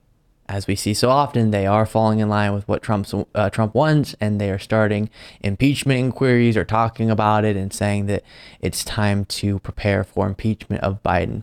as 0.48 0.66
we 0.66 0.76
see 0.76 0.94
so 0.94 1.10
often, 1.10 1.50
they 1.50 1.66
are 1.66 1.86
falling 1.86 2.20
in 2.20 2.28
line 2.28 2.54
with 2.54 2.66
what 2.68 2.82
Trump's, 2.82 3.12
uh, 3.34 3.50
Trump 3.50 3.74
wants, 3.74 4.14
and 4.20 4.40
they 4.40 4.50
are 4.50 4.58
starting 4.58 5.10
impeachment 5.40 5.98
inquiries 5.98 6.56
or 6.56 6.64
talking 6.64 7.10
about 7.10 7.44
it 7.44 7.56
and 7.56 7.72
saying 7.72 8.06
that 8.06 8.22
it's 8.60 8.84
time 8.84 9.24
to 9.26 9.58
prepare 9.58 10.04
for 10.04 10.26
impeachment 10.26 10.82
of 10.82 11.02
Biden. 11.02 11.42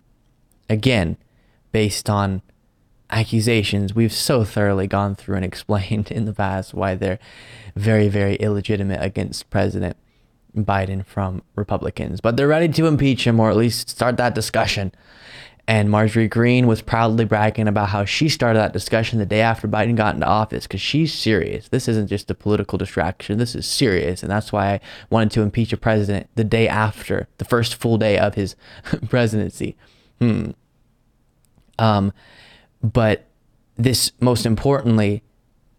Again, 0.70 1.18
based 1.72 2.08
on 2.08 2.40
accusations 3.10 3.94
we've 3.94 4.12
so 4.12 4.44
thoroughly 4.44 4.86
gone 4.86 5.14
through 5.14 5.36
and 5.36 5.44
explained 5.52 6.10
in 6.10 6.24
the 6.24 6.32
past 6.32 6.72
why 6.72 6.94
they're 6.94 7.18
very, 7.76 8.08
very 8.08 8.36
illegitimate 8.36 9.02
against 9.02 9.50
President 9.50 9.96
Biden 10.56 11.04
from 11.04 11.42
Republicans. 11.56 12.20
But 12.20 12.36
they're 12.36 12.48
ready 12.48 12.68
to 12.68 12.86
impeach 12.86 13.26
him 13.26 13.40
or 13.40 13.50
at 13.50 13.56
least 13.56 13.90
start 13.90 14.16
that 14.16 14.34
discussion. 14.34 14.92
And 15.66 15.90
Marjorie 15.90 16.28
Greene 16.28 16.66
was 16.66 16.82
proudly 16.82 17.24
bragging 17.24 17.68
about 17.68 17.88
how 17.88 18.04
she 18.04 18.28
started 18.28 18.58
that 18.58 18.74
discussion 18.74 19.18
the 19.18 19.24
day 19.24 19.40
after 19.40 19.66
Biden 19.66 19.96
got 19.96 20.14
into 20.14 20.26
office 20.26 20.66
because 20.66 20.82
she's 20.82 21.12
serious. 21.12 21.68
This 21.68 21.88
isn't 21.88 22.08
just 22.08 22.30
a 22.30 22.34
political 22.34 22.76
distraction. 22.76 23.38
This 23.38 23.54
is 23.54 23.64
serious. 23.64 24.22
And 24.22 24.30
that's 24.30 24.52
why 24.52 24.74
I 24.74 24.80
wanted 25.08 25.30
to 25.32 25.40
impeach 25.40 25.72
a 25.72 25.78
president 25.78 26.28
the 26.34 26.44
day 26.44 26.68
after, 26.68 27.28
the 27.38 27.46
first 27.46 27.76
full 27.76 27.96
day 27.96 28.18
of 28.18 28.34
his 28.34 28.56
presidency. 29.08 29.74
Hmm. 30.18 30.50
Um, 31.78 32.12
but 32.82 33.26
this, 33.76 34.12
most 34.20 34.44
importantly, 34.44 35.22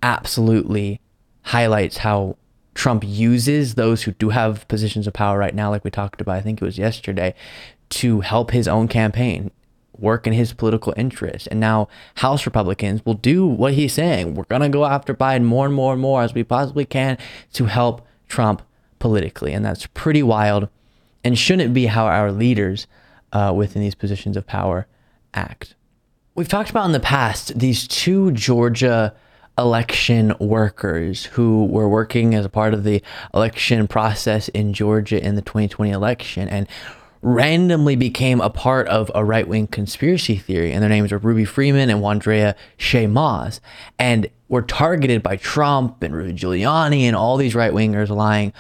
absolutely 0.01 0.99
highlights 1.43 1.97
how 1.97 2.37
Trump 2.73 3.03
uses 3.05 3.75
those 3.75 4.03
who 4.03 4.11
do 4.13 4.29
have 4.29 4.67
positions 4.67 5.05
of 5.05 5.13
power 5.13 5.37
right 5.37 5.53
now, 5.53 5.69
like 5.69 5.83
we 5.83 5.91
talked 5.91 6.21
about, 6.21 6.37
I 6.37 6.41
think 6.41 6.59
it 6.59 6.65
was 6.65 6.79
yesterday, 6.79 7.35
to 7.89 8.21
help 8.21 8.49
his 8.49 8.67
own 8.67 8.87
campaign 8.87 9.51
work 9.99 10.27
in 10.27 10.33
his 10.33 10.53
political 10.53 10.93
interest. 10.97 11.47
And 11.51 11.59
now 11.59 11.87
House 12.15 12.45
Republicans 12.45 13.05
will 13.05 13.13
do 13.13 13.45
what 13.45 13.73
he's 13.73 13.93
saying. 13.93 14.35
We're 14.35 14.43
going 14.45 14.61
to 14.61 14.69
go 14.69 14.85
after 14.85 15.13
Biden 15.13 15.43
more 15.43 15.65
and 15.65 15.75
more 15.75 15.93
and 15.93 16.01
more 16.01 16.21
as 16.21 16.33
we 16.33 16.43
possibly 16.43 16.85
can 16.85 17.17
to 17.53 17.65
help 17.65 18.05
Trump 18.27 18.61
politically. 18.99 19.53
And 19.53 19.63
that's 19.63 19.87
pretty 19.87 20.23
wild 20.23 20.69
and 21.23 21.37
shouldn't 21.37 21.73
be 21.73 21.87
how 21.87 22.05
our 22.05 22.31
leaders 22.31 22.87
uh, 23.33 23.53
within 23.55 23.81
these 23.81 23.95
positions 23.95 24.37
of 24.37 24.45
power 24.45 24.87
act. 25.33 25.75
We've 26.35 26.47
talked 26.47 26.69
about 26.69 26.85
in 26.85 26.91
the 26.91 26.99
past 26.99 27.57
these 27.57 27.87
two 27.87 28.31
Georgia 28.31 29.15
election 29.57 30.35
workers 30.39 31.25
who 31.25 31.65
were 31.65 31.87
working 31.87 32.35
as 32.35 32.45
a 32.45 32.49
part 32.49 32.73
of 32.73 32.83
the 32.83 33.01
election 33.33 33.87
process 33.87 34.49
in 34.49 34.73
Georgia 34.73 35.23
in 35.23 35.35
the 35.35 35.41
2020 35.41 35.91
election 35.91 36.49
and 36.49 36.67
randomly 37.25 37.95
became 37.95 38.39
a 38.39 38.51
part 38.51 38.87
of 38.87 39.11
a 39.15 39.25
right 39.25 39.47
wing 39.47 39.65
conspiracy 39.65 40.37
theory. 40.37 40.71
And 40.71 40.83
their 40.83 40.89
names 40.89 41.11
were 41.11 41.17
Ruby 41.17 41.43
Freeman 41.43 41.89
and 41.89 41.99
Wandrea 41.99 42.53
Shaye 42.77 43.09
Moss. 43.09 43.59
And 43.97 44.29
were 44.47 44.61
targeted 44.61 45.23
by 45.23 45.35
Trump 45.35 46.03
and 46.03 46.15
Rudy 46.15 46.33
Giuliani 46.33 47.01
and 47.01 47.15
all 47.15 47.35
these 47.35 47.55
right 47.55 47.73
wingers 47.73 48.09
lying 48.09 48.53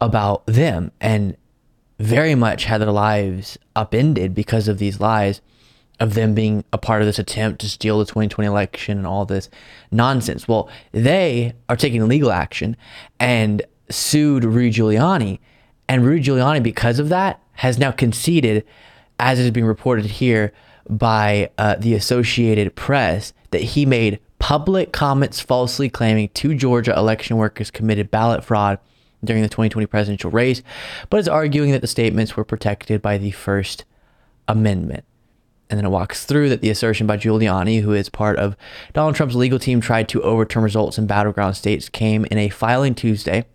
about 0.00 0.46
them 0.46 0.92
and 0.98 1.36
very 1.98 2.34
much 2.34 2.64
had 2.64 2.80
their 2.80 2.90
lives 2.90 3.58
upended 3.76 4.34
because 4.34 4.66
of 4.66 4.78
these 4.78 4.98
lies 4.98 5.42
of 6.00 6.14
them 6.14 6.34
being 6.34 6.64
a 6.72 6.78
part 6.78 7.02
of 7.02 7.06
this 7.06 7.18
attempt 7.18 7.60
to 7.60 7.68
steal 7.68 7.98
the 7.98 8.06
2020 8.06 8.48
election 8.48 8.96
and 8.96 9.06
all 9.06 9.26
this 9.26 9.50
nonsense. 9.90 10.48
Well, 10.48 10.70
they 10.92 11.52
are 11.68 11.76
taking 11.76 12.08
legal 12.08 12.32
action 12.32 12.78
and 13.20 13.60
sued 13.90 14.42
Rudy 14.42 14.70
Giuliani. 14.70 15.38
And 15.86 16.04
Rudy 16.04 16.22
Giuliani, 16.22 16.62
because 16.62 16.98
of 16.98 17.10
that, 17.10 17.40
has 17.56 17.78
now 17.78 17.90
conceded, 17.90 18.64
as 19.18 19.38
is 19.38 19.50
being 19.50 19.66
reported 19.66 20.06
here 20.06 20.52
by 20.88 21.50
uh, 21.58 21.76
the 21.76 21.94
Associated 21.94 22.74
Press, 22.76 23.32
that 23.50 23.62
he 23.62 23.86
made 23.86 24.20
public 24.38 24.92
comments 24.92 25.40
falsely 25.40 25.88
claiming 25.88 26.28
two 26.34 26.54
Georgia 26.54 26.96
election 26.96 27.36
workers 27.36 27.70
committed 27.70 28.10
ballot 28.10 28.44
fraud 28.44 28.78
during 29.24 29.42
the 29.42 29.48
2020 29.48 29.86
presidential 29.86 30.30
race, 30.30 30.62
but 31.10 31.18
is 31.18 31.28
arguing 31.28 31.72
that 31.72 31.80
the 31.80 31.86
statements 31.86 32.36
were 32.36 32.44
protected 32.44 33.02
by 33.02 33.18
the 33.18 33.30
First 33.30 33.84
Amendment. 34.46 35.04
And 35.68 35.78
then 35.78 35.86
it 35.86 35.90
walks 35.90 36.24
through 36.24 36.48
that 36.50 36.60
the 36.60 36.70
assertion 36.70 37.08
by 37.08 37.16
Giuliani, 37.16 37.80
who 37.80 37.92
is 37.92 38.08
part 38.08 38.38
of 38.38 38.56
Donald 38.92 39.16
Trump's 39.16 39.34
legal 39.34 39.58
team, 39.58 39.80
tried 39.80 40.08
to 40.10 40.22
overturn 40.22 40.62
results 40.62 40.96
in 40.96 41.08
battleground 41.08 41.56
states, 41.56 41.88
came 41.88 42.24
in 42.26 42.38
a 42.38 42.50
filing 42.50 42.94
Tuesday 42.94 43.46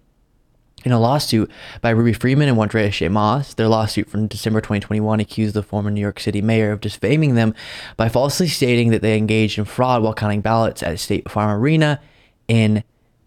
in 0.84 0.92
a 0.92 1.00
lawsuit 1.00 1.50
by 1.82 1.90
Ruby 1.92 2.14
Freeman 2.14 2.50
and 2.50 2.58
Wandrea 2.58 2.88
Shaye 2.88 3.12
Moss. 3.12 3.54
Their 3.54 3.68
lawsuit 3.68 4.10
from 4.10 4.28
December 4.28 4.62
2021 4.62 5.20
accused 5.20 5.54
the 5.54 5.64
former 5.64 5.92
New 5.92 6.02
York 6.02 6.20
City 6.20 6.42
mayor 6.42 6.72
of 6.72 6.82
defaming 6.82 7.36
them 7.36 7.54
by 7.98 8.10
falsely 8.10 8.48
stating 8.48 8.90
that 8.92 9.02
they 9.02 9.18
engaged 9.18 9.58
in 9.58 9.66
fraud 9.66 10.02
while 10.02 10.14
counting 10.14 10.42
ballots 10.42 10.84
at 10.84 11.00
State 11.00 11.30
Farm 11.30 11.52
Arena 11.60 12.00
in 12.48 12.84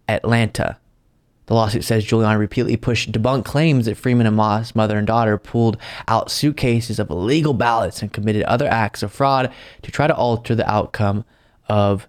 Atlanta. 0.09 0.79
The 1.47 1.55
lawsuit 1.55 1.85
says 1.85 2.07
Giuliani 2.07 2.39
repeatedly 2.39 2.77
pushed 2.77 3.13
debunked 3.13 3.45
claims 3.45 3.85
that 3.85 3.99
Freeman 3.99 4.27
and 4.27 4.37
Moss, 4.37 4.75
mother 4.75 4.97
and 4.97 5.07
daughter, 5.07 5.37
pulled 5.37 5.77
out 6.09 6.31
suitcases 6.31 6.99
of 6.99 7.11
illegal 7.11 7.53
ballots 7.53 8.01
and 8.01 8.13
committed 8.13 8.43
other 8.45 8.67
acts 8.67 9.03
of 9.03 9.13
fraud 9.13 9.53
to 9.83 9.91
try 9.91 10.07
to 10.07 10.17
alter 10.17 10.55
the 10.55 10.69
outcome 10.71 11.25
of 11.69 12.09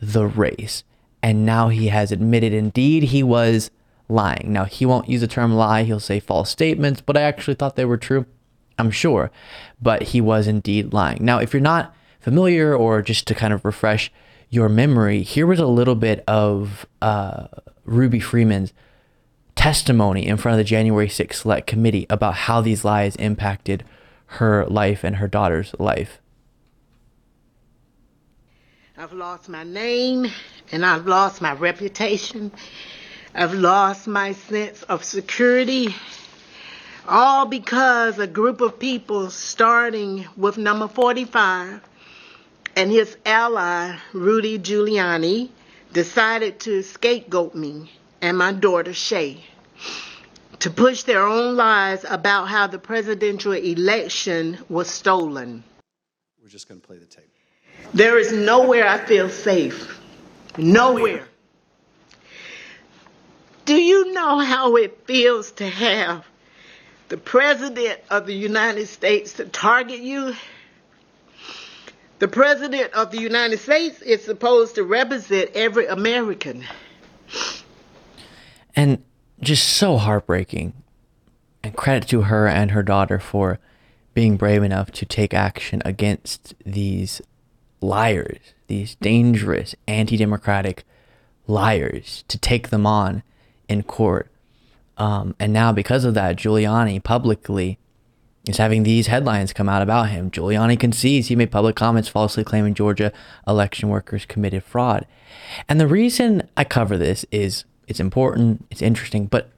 the 0.00 0.26
race. 0.26 0.84
And 1.22 1.46
now 1.46 1.68
he 1.68 1.88
has 1.88 2.12
admitted 2.12 2.52
indeed 2.52 3.04
he 3.04 3.22
was 3.22 3.70
lying. 4.08 4.52
Now, 4.52 4.64
he 4.64 4.86
won't 4.86 5.08
use 5.08 5.20
the 5.20 5.26
term 5.26 5.54
lie, 5.54 5.84
he'll 5.84 6.00
say 6.00 6.20
false 6.20 6.50
statements, 6.50 7.00
but 7.00 7.16
I 7.16 7.22
actually 7.22 7.54
thought 7.54 7.76
they 7.76 7.84
were 7.84 7.96
true. 7.96 8.26
I'm 8.78 8.90
sure. 8.90 9.30
But 9.80 10.02
he 10.02 10.20
was 10.20 10.46
indeed 10.46 10.92
lying. 10.92 11.24
Now, 11.24 11.38
if 11.38 11.52
you're 11.52 11.60
not 11.60 11.94
familiar 12.20 12.74
or 12.74 13.02
just 13.02 13.26
to 13.28 13.34
kind 13.34 13.52
of 13.52 13.64
refresh 13.64 14.12
your 14.50 14.68
memory, 14.68 15.22
here 15.22 15.46
was 15.46 15.58
a 15.58 15.66
little 15.66 15.94
bit 15.94 16.22
of. 16.28 16.86
Uh, 17.00 17.46
Ruby 17.86 18.20
Freeman's 18.20 18.72
testimony 19.54 20.26
in 20.26 20.36
front 20.36 20.54
of 20.54 20.58
the 20.58 20.68
January 20.68 21.08
6th 21.08 21.34
Select 21.34 21.66
Committee 21.66 22.06
about 22.10 22.34
how 22.34 22.60
these 22.60 22.84
lies 22.84 23.16
impacted 23.16 23.84
her 24.26 24.66
life 24.66 25.04
and 25.04 25.16
her 25.16 25.28
daughter's 25.28 25.74
life. 25.78 26.20
I've 28.98 29.12
lost 29.12 29.48
my 29.48 29.62
name 29.62 30.26
and 30.72 30.84
I've 30.84 31.06
lost 31.06 31.40
my 31.40 31.52
reputation. 31.52 32.50
I've 33.38 33.52
lost 33.52 34.06
my 34.06 34.32
sense 34.32 34.82
of 34.84 35.04
security. 35.04 35.94
All 37.06 37.44
because 37.44 38.18
a 38.18 38.26
group 38.26 38.62
of 38.62 38.78
people, 38.78 39.28
starting 39.28 40.26
with 40.38 40.56
number 40.56 40.88
45 40.88 41.82
and 42.76 42.90
his 42.90 43.14
ally, 43.26 43.98
Rudy 44.14 44.58
Giuliani, 44.58 45.50
decided 45.92 46.60
to 46.60 46.82
scapegoat 46.82 47.54
me 47.54 47.92
and 48.22 48.38
my 48.38 48.52
daughter 48.52 48.92
Shaye 48.92 49.42
to 50.60 50.70
push 50.70 51.02
their 51.02 51.26
own 51.26 51.56
lies 51.56 52.06
about 52.08 52.46
how 52.46 52.66
the 52.68 52.78
presidential 52.78 53.52
election 53.52 54.56
was 54.70 54.88
stolen. 54.88 55.62
We're 56.42 56.48
just 56.48 56.68
going 56.68 56.80
to 56.80 56.86
play 56.86 56.96
the 56.96 57.04
tape. 57.04 57.30
There 57.92 58.18
is 58.18 58.32
nowhere 58.32 58.88
I 58.88 58.96
feel 58.96 59.28
safe. 59.28 60.00
Nowhere. 60.56 61.25
Do 63.66 63.74
you 63.74 64.12
know 64.14 64.38
how 64.38 64.76
it 64.76 65.06
feels 65.06 65.52
to 65.52 65.68
have 65.68 66.24
the 67.08 67.18
President 67.18 68.00
of 68.10 68.26
the 68.26 68.34
United 68.34 68.86
States 68.86 69.34
to 69.34 69.44
target 69.44 70.00
you 70.00 70.34
the 72.18 72.28
President 72.28 72.94
of 72.94 73.10
the 73.10 73.20
United 73.20 73.58
States 73.58 74.00
is 74.00 74.24
supposed 74.24 74.76
to 74.76 74.84
represent 74.84 75.50
every 75.54 75.86
American. 75.86 76.64
And 78.74 79.02
just 79.40 79.68
so 79.68 79.98
heartbreaking. 79.98 80.72
And 81.62 81.76
credit 81.76 82.08
to 82.10 82.22
her 82.22 82.46
and 82.46 82.70
her 82.70 82.82
daughter 82.82 83.18
for 83.18 83.58
being 84.14 84.36
brave 84.36 84.62
enough 84.62 84.90
to 84.92 85.04
take 85.04 85.34
action 85.34 85.82
against 85.84 86.54
these 86.64 87.20
liars, 87.82 88.38
these 88.66 88.94
dangerous 88.94 89.74
anti 89.86 90.16
democratic 90.16 90.84
liars, 91.46 92.24
to 92.28 92.38
take 92.38 92.70
them 92.70 92.86
on 92.86 93.22
in 93.68 93.82
court. 93.82 94.30
Um, 94.96 95.34
and 95.38 95.52
now, 95.52 95.72
because 95.72 96.04
of 96.04 96.14
that, 96.14 96.36
Giuliani 96.36 97.02
publicly 97.02 97.78
is 98.48 98.56
having 98.58 98.84
these 98.84 99.08
headlines 99.08 99.52
come 99.52 99.68
out 99.68 99.82
about 99.82 100.08
him. 100.08 100.30
Giuliani 100.30 100.78
concedes 100.78 101.28
he 101.28 101.36
made 101.36 101.50
public 101.50 101.76
comments 101.76 102.08
falsely 102.08 102.44
claiming 102.44 102.74
Georgia 102.74 103.12
election 103.46 103.88
workers 103.88 104.24
committed 104.24 104.62
fraud. 104.62 105.06
And 105.68 105.80
the 105.80 105.86
reason 105.86 106.48
I 106.56 106.64
cover 106.64 106.96
this 106.96 107.26
is 107.30 107.64
it's 107.88 108.00
important, 108.00 108.64
it's 108.70 108.82
interesting, 108.82 109.26
but 109.26 109.50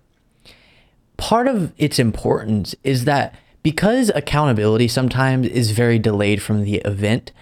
part 1.17 1.47
of 1.47 1.73
its 1.77 1.99
importance 1.99 2.75
is 2.83 3.05
that 3.05 3.35
because 3.63 4.11
accountability 4.15 4.89
sometimes 4.89 5.47
is 5.47 5.73
very 5.73 5.99
delayed 5.99 6.41
from 6.43 6.63
the 6.63 6.77
event, 6.77 7.33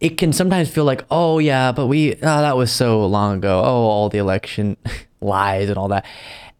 it 0.00 0.16
can 0.16 0.32
sometimes 0.32 0.70
feel 0.70 0.84
like, 0.84 1.04
oh 1.10 1.38
yeah, 1.38 1.72
but 1.72 1.86
we 1.86 2.14
oh, 2.14 2.18
that 2.20 2.56
was 2.56 2.72
so 2.72 3.04
long 3.06 3.38
ago. 3.38 3.60
Oh, 3.60 3.84
all 3.84 4.08
the 4.08 4.18
election 4.18 4.76
lies 5.20 5.68
and 5.68 5.76
all 5.78 5.88
that. 5.88 6.06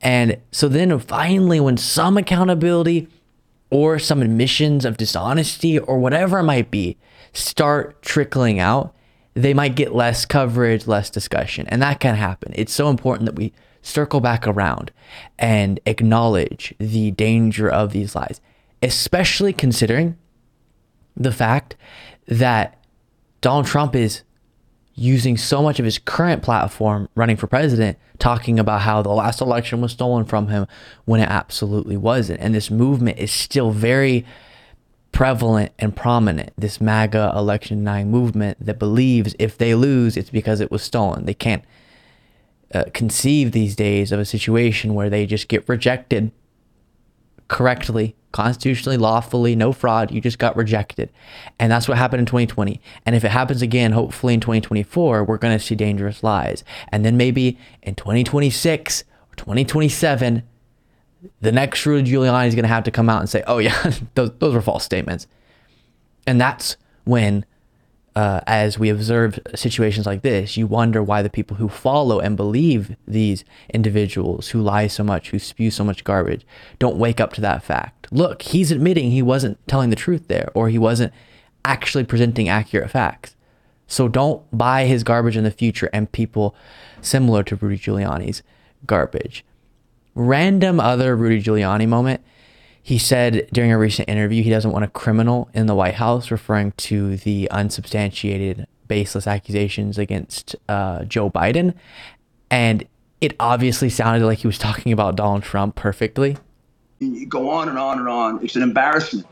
And 0.03 0.39
so 0.53 0.69
then 0.69 0.99
finally, 0.99 1.61
when 1.61 1.77
some 1.77 2.17
accountability 2.17 3.09
or 3.71 3.99
some 3.99 4.23
admissions 4.23 4.85
of 4.85 4.97
dishonesty 4.97 5.79
or 5.79 5.99
whatever 5.99 6.39
it 6.39 6.45
might 6.45 6.71
be 6.71 6.97
start 7.33 8.03
trickling 8.03 8.59
out, 8.59 8.95
they 9.35 9.55
might 9.55 9.75
get 9.77 9.95
less 9.95 10.27
coverage, 10.27 10.87
less 10.87 11.09
discussion. 11.09 11.67
And 11.69 11.81
that 11.83 12.01
can 12.01 12.17
happen. 12.17 12.53
It's 12.57 12.73
so 12.73 12.89
important 12.89 13.27
that 13.27 13.37
we 13.37 13.53
circle 13.83 14.21
back 14.21 14.47
around 14.47 14.91
and 15.39 15.81
acknowledge 15.87 16.75
the 16.79 17.13
danger 17.13 17.69
of 17.69 17.93
these 17.93 18.15
lies, 18.15 18.41
especially 18.83 19.53
considering 19.53 20.19
the 21.17 21.33
fact 21.33 21.77
that 22.27 22.80
Donald 23.41 23.67
Trump 23.67 23.95
is 23.95 24.23
using 24.95 25.37
so 25.37 25.63
much 25.63 25.79
of 25.79 25.85
his 25.85 25.99
current 25.99 26.43
platform 26.43 27.09
running 27.15 27.37
for 27.37 27.47
president 27.47 27.99
talking 28.19 28.59
about 28.59 28.83
how 28.83 29.01
the 29.01 29.09
last 29.09 29.41
election 29.41 29.81
was 29.81 29.93
stolen 29.93 30.25
from 30.25 30.49
him 30.49 30.67
when 31.07 31.21
it 31.21 31.29
absolutely 31.29 31.97
wasn't. 31.97 32.39
And 32.41 32.55
this 32.55 32.71
movement 32.71 33.19
is 33.19 33.33
still 33.33 33.71
very 33.71 34.27
prevalent 35.13 35.73
and 35.79 35.97
prominent. 35.97 36.53
This 36.59 36.81
MAGA 36.81 37.33
election 37.35 37.79
denying 37.79 38.11
movement 38.11 38.59
that 38.65 38.79
believes 38.79 39.35
if 39.39 39.57
they 39.57 39.75
lose, 39.75 40.17
it's 40.17 40.31
because 40.31 40.61
it 40.61 40.71
was 40.71 40.83
stolen. 40.83 41.25
They 41.25 41.35
can't 41.35 41.65
uh, 42.75 42.85
conceive 42.93 43.53
these 43.53 43.75
days 43.75 44.13
of 44.13 44.21
a 44.21 44.25
situation 44.25 44.95
where 44.95 45.11
they 45.11 45.27
just 45.27 45.49
get 45.49 45.69
rejected 45.69 46.31
correctly, 47.51 48.15
constitutionally, 48.31 48.97
lawfully, 48.97 49.57
no 49.57 49.73
fraud. 49.73 50.13
You 50.13 50.21
just 50.21 50.39
got 50.39 50.57
rejected. 50.57 51.11
And 51.59 51.71
that's 51.71 51.89
what 51.89 51.99
happened 51.99 52.21
in 52.21 52.27
2020. 52.27 52.81
And 53.05 53.17
if 53.17 53.25
it 53.25 53.33
happens 53.33 53.61
again, 53.61 53.91
hopefully 53.91 54.35
in 54.35 54.41
2024, 54.41 55.25
we're 55.25 55.37
going 55.37 55.59
to 55.59 55.63
see 55.63 55.75
dangerous 55.75 56.23
lies. 56.23 56.63
And 56.91 57.05
then 57.05 57.17
maybe 57.17 57.59
in 57.83 57.97
2026 57.97 59.03
or 59.03 59.35
2027, 59.35 60.45
the 61.41 61.53
next 61.53 61.85
Rudy 61.85 62.13
Giuliani 62.13 62.47
is 62.47 62.55
going 62.55 62.63
to 62.63 62.69
have 62.69 62.85
to 62.85 62.93
come 62.93 63.11
out 63.11 63.21
and 63.21 63.29
say, 63.29 63.43
oh, 63.49 63.59
yeah, 63.59 63.93
those, 64.15 64.31
those 64.39 64.55
were 64.55 64.63
false 64.63 64.85
statements. 64.85 65.27
And 66.27 66.41
that's 66.41 66.77
when 67.05 67.45
uh, 68.21 68.43
as 68.47 68.79
we 68.79 68.91
observe 68.91 69.39
situations 69.55 70.05
like 70.05 70.21
this, 70.21 70.55
you 70.55 70.67
wonder 70.67 71.03
why 71.03 71.23
the 71.23 71.31
people 71.31 71.57
who 71.57 71.71
follow 71.71 72.21
and 72.21 72.37
believe 72.37 72.95
these 73.09 73.47
individuals 73.73 74.49
who 74.49 74.61
lie 74.61 74.87
so 74.89 75.03
much, 75.03 75.31
who 75.31 75.39
spew 75.39 75.71
so 75.71 75.83
much 75.83 76.05
garbage, 76.05 76.45
don't 76.79 76.99
wake 76.99 77.19
up 77.19 77.33
to 77.33 77.41
that 77.41 77.63
fact. 77.63 78.09
Look, 78.13 78.43
he's 78.43 78.71
admitting 78.71 79.11
he 79.11 79.23
wasn't 79.23 79.57
telling 79.67 79.89
the 79.89 79.97
truth 79.97 80.29
there, 80.29 80.51
or 80.53 80.69
he 80.69 80.77
wasn't 80.79 81.15
actually 81.65 82.05
presenting 82.05 82.47
accurate 82.47 82.91
facts. 82.91 83.37
So 83.87 84.07
don't 84.07 84.43
buy 84.53 84.85
his 84.85 85.03
garbage 85.03 85.39
in 85.39 85.45
the 85.45 85.51
future 85.51 85.89
and 85.91 86.13
people 86.13 86.55
similar 87.01 87.43
to 87.45 87.57
Rudy 87.57 87.79
Giuliani's 87.79 88.43
garbage. 88.85 89.47
Random 90.15 90.79
other 90.79 91.17
Rudy 91.17 91.43
Giuliani 91.43 91.89
moment 91.89 92.23
he 92.83 92.99
said 92.99 93.49
during 93.53 93.73
a 93.73 93.79
recent 93.79 94.09
interview 94.09 94.43
he 94.43 94.51
doesn't 94.51 94.71
want 94.71 94.85
a 94.85 94.89
criminal 94.89 95.49
in 95.55 95.67
the 95.67 95.75
White 95.75 95.95
House, 95.95 96.31
referring 96.31 96.73
to 96.73 97.17
the 97.19 97.51
unsubstantiated, 97.51 98.67
baseless 98.89 99.27
accusations 99.27 99.99
against 99.99 100.57
uh, 100.69 101.05
Joe 101.05 101.31
Biden. 101.31 101.75
And 102.51 102.87
it 103.21 103.37
obviously 103.39 103.91
sounded 103.91 104.25
like 104.27 104.39
he 104.39 104.47
was 104.47 104.59
talking 104.59 104.93
about 104.93 105.17
Donald 105.17 105.43
Trump 105.43 105.77
perfectly. 105.77 106.37
You 106.99 107.27
go 107.27 107.49
on 107.51 107.69
and 107.69 107.79
on 107.79 107.99
and 107.99 108.09
on. 108.09 108.45
It's 108.45 108.57
an 108.57 108.63
embarrassment. 108.63 109.27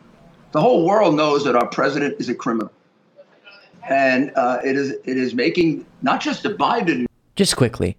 The 0.52 0.61
whole 0.61 0.87
world 0.87 1.14
knows 1.14 1.44
that 1.44 1.56
our 1.56 1.66
president 1.66 2.16
is 2.18 2.28
a 2.28 2.34
criminal. 2.34 2.72
And 3.88 4.32
uh, 4.37 4.61
it 4.64 4.76
is 4.76 4.90
it 4.90 5.16
is 5.16 5.34
making 5.34 5.87
not 6.02 6.20
just 6.20 6.42
the 6.42 6.50
Biden. 6.50 7.06
Just 7.37 7.56
quickly, 7.56 7.96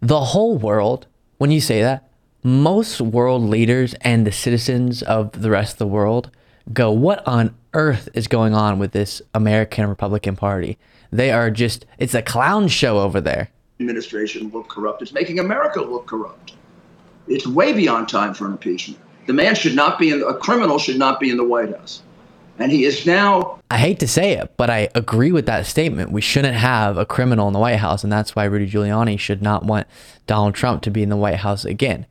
the 0.00 0.20
whole 0.20 0.56
world, 0.56 1.06
when 1.38 1.50
you 1.50 1.60
say 1.60 1.82
that, 1.82 2.05
most 2.46 3.00
world 3.00 3.42
leaders 3.42 3.92
and 4.02 4.24
the 4.24 4.30
citizens 4.30 5.02
of 5.02 5.32
the 5.32 5.50
rest 5.50 5.72
of 5.72 5.78
the 5.78 5.86
world 5.88 6.30
go, 6.72 6.92
What 6.92 7.26
on 7.26 7.56
earth 7.74 8.08
is 8.14 8.28
going 8.28 8.54
on 8.54 8.78
with 8.78 8.92
this 8.92 9.20
American 9.34 9.88
Republican 9.88 10.36
Party? 10.36 10.78
They 11.10 11.32
are 11.32 11.50
just, 11.50 11.86
it's 11.98 12.14
a 12.14 12.22
clown 12.22 12.68
show 12.68 13.00
over 13.00 13.20
there. 13.20 13.50
Administration 13.80 14.48
look 14.50 14.68
corrupt. 14.68 15.02
It's 15.02 15.12
making 15.12 15.40
America 15.40 15.80
look 15.80 16.06
corrupt. 16.06 16.54
It's 17.26 17.48
way 17.48 17.72
beyond 17.72 18.08
time 18.08 18.32
for 18.32 18.46
an 18.46 18.52
impeachment. 18.52 19.00
The 19.26 19.32
man 19.32 19.56
should 19.56 19.74
not 19.74 19.98
be 19.98 20.10
in, 20.10 20.22
a 20.22 20.34
criminal 20.34 20.78
should 20.78 20.98
not 20.98 21.18
be 21.18 21.30
in 21.30 21.38
the 21.38 21.44
White 21.44 21.76
House. 21.76 22.00
And 22.60 22.70
he 22.70 22.84
is 22.84 23.04
now. 23.04 23.58
I 23.72 23.78
hate 23.78 23.98
to 23.98 24.08
say 24.08 24.34
it, 24.34 24.56
but 24.56 24.70
I 24.70 24.88
agree 24.94 25.32
with 25.32 25.46
that 25.46 25.66
statement. 25.66 26.12
We 26.12 26.20
shouldn't 26.20 26.54
have 26.54 26.96
a 26.96 27.04
criminal 27.04 27.48
in 27.48 27.52
the 27.52 27.58
White 27.58 27.80
House, 27.80 28.04
and 28.04 28.12
that's 28.12 28.36
why 28.36 28.44
Rudy 28.44 28.70
Giuliani 28.70 29.18
should 29.18 29.42
not 29.42 29.64
want 29.64 29.88
Donald 30.28 30.54
Trump 30.54 30.82
to 30.82 30.90
be 30.92 31.02
in 31.02 31.08
the 31.08 31.16
White 31.16 31.38
House 31.38 31.64
again. 31.64 32.06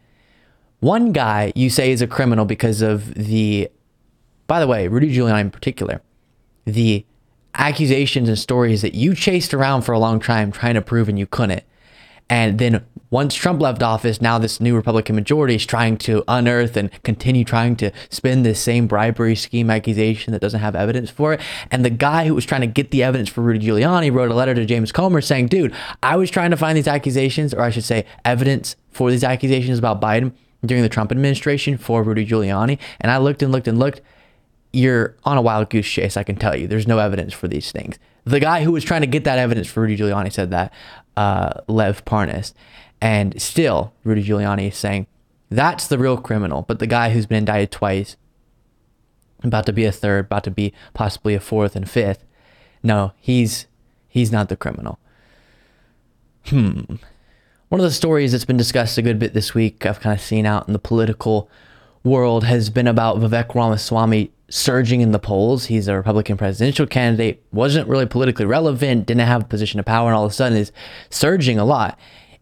One 0.80 1.12
guy 1.12 1.52
you 1.56 1.70
say 1.70 1.92
is 1.92 2.02
a 2.02 2.08
criminal 2.08 2.46
because 2.46 2.82
of 2.82 3.14
the, 3.14 3.70
by 4.48 4.60
the 4.60 4.68
way, 4.68 4.88
Rudy 4.88 5.16
Giuliani 5.16 5.42
in 5.42 5.52
particular, 5.52 6.02
the 6.66 7.06
accusations 7.54 8.28
and 8.28 8.38
stories 8.38 8.82
that 8.82 8.94
you 8.94 9.16
chased 9.16 9.54
around 9.54 9.84
for 9.84 9.94
a 9.94 10.00
long 10.00 10.20
time 10.20 10.52
trying 10.52 10.76
to 10.76 10.82
prove 10.82 11.10
and 11.10 11.18
you 11.18 11.26
couldn't. 11.26 11.64
And 12.30 12.58
then 12.58 12.84
once 13.12 13.36
Trump 13.36 13.62
left 13.62 13.84
office, 13.84 14.20
now 14.20 14.40
this 14.40 14.60
new 14.60 14.76
Republican 14.76 15.16
majority 15.16 15.56
is 15.56 15.66
trying 15.66 15.96
to 16.00 16.24
unearth 16.28 16.76
and 16.76 16.90
continue 17.04 17.44
trying 17.44 17.76
to 17.78 17.92
spin 18.10 18.42
this 18.42 18.60
same 18.60 18.88
bribery 18.88 19.36
scheme 19.36 19.70
accusation 19.70 20.34
that 20.34 20.42
doesn't 20.42 20.60
have 20.60 20.76
evidence 20.76 21.12
for 21.12 21.34
it. 21.34 21.42
And 21.70 21.86
the 21.86 21.92
guy 21.92 22.26
who 22.26 22.34
was 22.34 22.46
trying 22.46 22.62
to 22.62 22.68
get 22.68 22.90
the 22.90 23.04
evidence 23.04 23.30
for 23.30 23.42
Rudy 23.42 23.66
Giuliani 23.66 24.12
wrote 24.12 24.32
a 24.32 24.34
letter 24.34 24.56
to 24.56 24.66
James 24.66 24.92
Comer 24.92 25.22
saying, 25.22 25.48
dude, 25.48 25.74
I 26.02 26.16
was 26.16 26.32
trying 26.32 26.50
to 26.50 26.58
find 26.58 26.76
these 26.76 26.88
accusations, 26.88 27.54
or 27.54 27.62
I 27.62 27.70
should 27.70 27.84
say, 27.84 28.06
evidence 28.26 28.76
for 28.92 29.12
these 29.12 29.24
accusations 29.24 29.78
about 29.78 30.02
Biden 30.02 30.34
during 30.68 30.84
the 30.84 30.90
Trump 30.90 31.12
administration 31.12 31.78
for 31.78 32.04
Rudy 32.04 32.26
Giuliani. 32.26 32.80
And 33.02 33.12
I 33.12 33.18
looked 33.18 33.42
and 33.42 33.52
looked 33.52 33.68
and 33.68 33.80
looked. 33.80 34.02
You're 34.74 35.16
on 35.24 35.38
a 35.38 35.42
wild 35.42 35.70
goose 35.70 35.88
chase, 35.88 36.18
I 36.18 36.24
can 36.24 36.36
tell 36.36 36.56
you. 36.56 36.68
There's 36.68 36.88
no 36.88 37.00
evidence 37.00 37.34
for 37.34 37.48
these 37.48 37.72
things. 37.72 37.98
The 38.26 38.40
guy 38.40 38.64
who 38.64 38.72
was 38.72 38.84
trying 38.84 39.02
to 39.02 39.08
get 39.08 39.24
that 39.24 39.38
evidence 39.40 39.68
for 39.68 39.82
Rudy 39.82 39.98
Giuliani 39.98 40.34
said 40.34 40.52
that, 40.52 40.74
uh, 41.16 41.62
Lev 41.68 42.04
Parnas. 42.06 42.54
And 43.02 43.40
still, 43.42 43.94
Rudy 44.04 44.24
Giuliani 44.24 44.70
is 44.70 44.78
saying 44.78 45.08
that's 45.50 45.88
the 45.88 45.98
real 45.98 46.18
criminal. 46.18 46.64
But 46.64 46.80
the 46.80 46.88
guy 46.88 47.12
who's 47.12 47.26
been 47.26 47.40
indicted 47.40 47.72
twice, 47.72 48.18
about 49.44 49.66
to 49.68 49.74
be 49.74 49.86
a 49.86 49.92
third, 49.92 50.26
about 50.26 50.44
to 50.46 50.52
be 50.52 50.74
possibly 50.94 51.36
a 51.36 51.40
fourth 51.40 51.76
and 51.76 51.90
fifth, 51.90 52.26
no, 52.84 53.14
he's 53.20 53.68
he's 54.08 54.32
not 54.32 54.50
the 54.50 54.56
criminal. 54.56 55.00
Hmm. 56.46 56.96
One 57.70 57.82
of 57.82 57.86
the 57.86 57.92
stories 57.92 58.32
that's 58.32 58.46
been 58.46 58.58
discussed 58.58 58.98
a 59.00 59.02
good 59.02 59.18
bit 59.18 59.34
this 59.34 59.56
week, 59.56 59.88
I've 59.88 60.00
kind 60.00 60.14
of 60.18 60.24
seen 60.24 60.46
out 60.46 60.68
in 60.68 60.74
the 60.74 60.80
political 60.80 61.50
world, 62.04 62.44
has 62.44 62.70
been 62.70 62.86
about 62.86 63.18
Vivek 63.18 63.56
Ramaswamy 63.56 64.32
surging 64.50 65.02
in 65.02 65.12
the 65.12 65.20
polls. 65.20 65.66
He's 65.66 65.88
a 65.88 65.96
Republican 65.96 66.38
presidential 66.38 66.86
candidate, 66.86 67.44
wasn't 67.52 67.88
really 67.88 68.06
politically 68.06 68.46
relevant, 68.46 69.08
didn't 69.08 69.26
have 69.26 69.42
a 69.42 69.46
position 69.46 69.80
of 69.80 69.86
power, 69.88 70.10
and 70.10 70.16
all 70.16 70.26
of 70.26 70.32
a 70.32 70.36
sudden 70.36 70.56
is 70.56 70.72
surging 71.10 71.58
a 71.58 71.66
lot. 71.66 71.98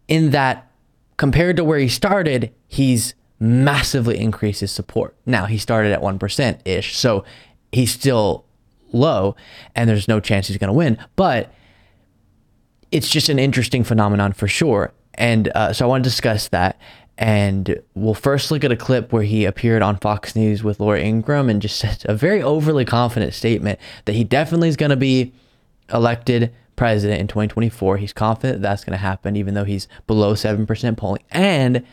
In 0.08 0.30
that, 0.32 0.70
compared 1.16 1.56
to 1.56 1.64
where 1.64 1.78
he 1.78 1.88
started, 1.88 2.52
he's 2.68 3.14
massively 3.40 4.18
increased 4.18 4.60
his 4.60 4.72
support. 4.72 5.16
Now, 5.24 5.46
he 5.46 5.56
started 5.56 5.92
at 5.92 6.02
1% 6.02 6.58
ish, 6.66 6.98
so 6.98 7.24
he's 7.72 7.90
still 7.90 8.44
low, 8.92 9.36
and 9.74 9.88
there's 9.88 10.06
no 10.06 10.20
chance 10.20 10.48
he's 10.48 10.58
going 10.58 10.68
to 10.68 10.74
win. 10.74 10.98
But 11.16 11.50
it's 12.92 13.08
just 13.08 13.30
an 13.30 13.38
interesting 13.38 13.84
phenomenon 13.84 14.34
for 14.34 14.46
sure. 14.46 14.92
And 15.14 15.48
uh, 15.54 15.72
so 15.72 15.84
I 15.84 15.88
want 15.88 16.04
to 16.04 16.10
discuss 16.10 16.48
that. 16.48 16.78
And 17.16 17.80
we'll 17.94 18.14
first 18.14 18.50
look 18.50 18.64
at 18.64 18.72
a 18.72 18.76
clip 18.76 19.12
where 19.12 19.22
he 19.22 19.44
appeared 19.44 19.82
on 19.82 19.98
Fox 19.98 20.34
News 20.34 20.64
with 20.64 20.80
Laura 20.80 21.00
Ingraham 21.00 21.48
and 21.48 21.62
just 21.62 21.76
said 21.78 22.02
a 22.06 22.14
very 22.14 22.42
overly 22.42 22.84
confident 22.84 23.34
statement 23.34 23.78
that 24.04 24.14
he 24.14 24.24
definitely 24.24 24.68
is 24.68 24.76
going 24.76 24.90
to 24.90 24.96
be 24.96 25.32
elected 25.92 26.52
president 26.76 27.20
in 27.20 27.28
2024. 27.28 27.98
He's 27.98 28.12
confident 28.12 28.62
that's 28.62 28.84
going 28.84 28.92
to 28.92 28.98
happen, 28.98 29.36
even 29.36 29.54
though 29.54 29.64
he's 29.64 29.86
below 30.06 30.34
7% 30.34 30.96
polling. 30.96 31.22
And 31.30 31.86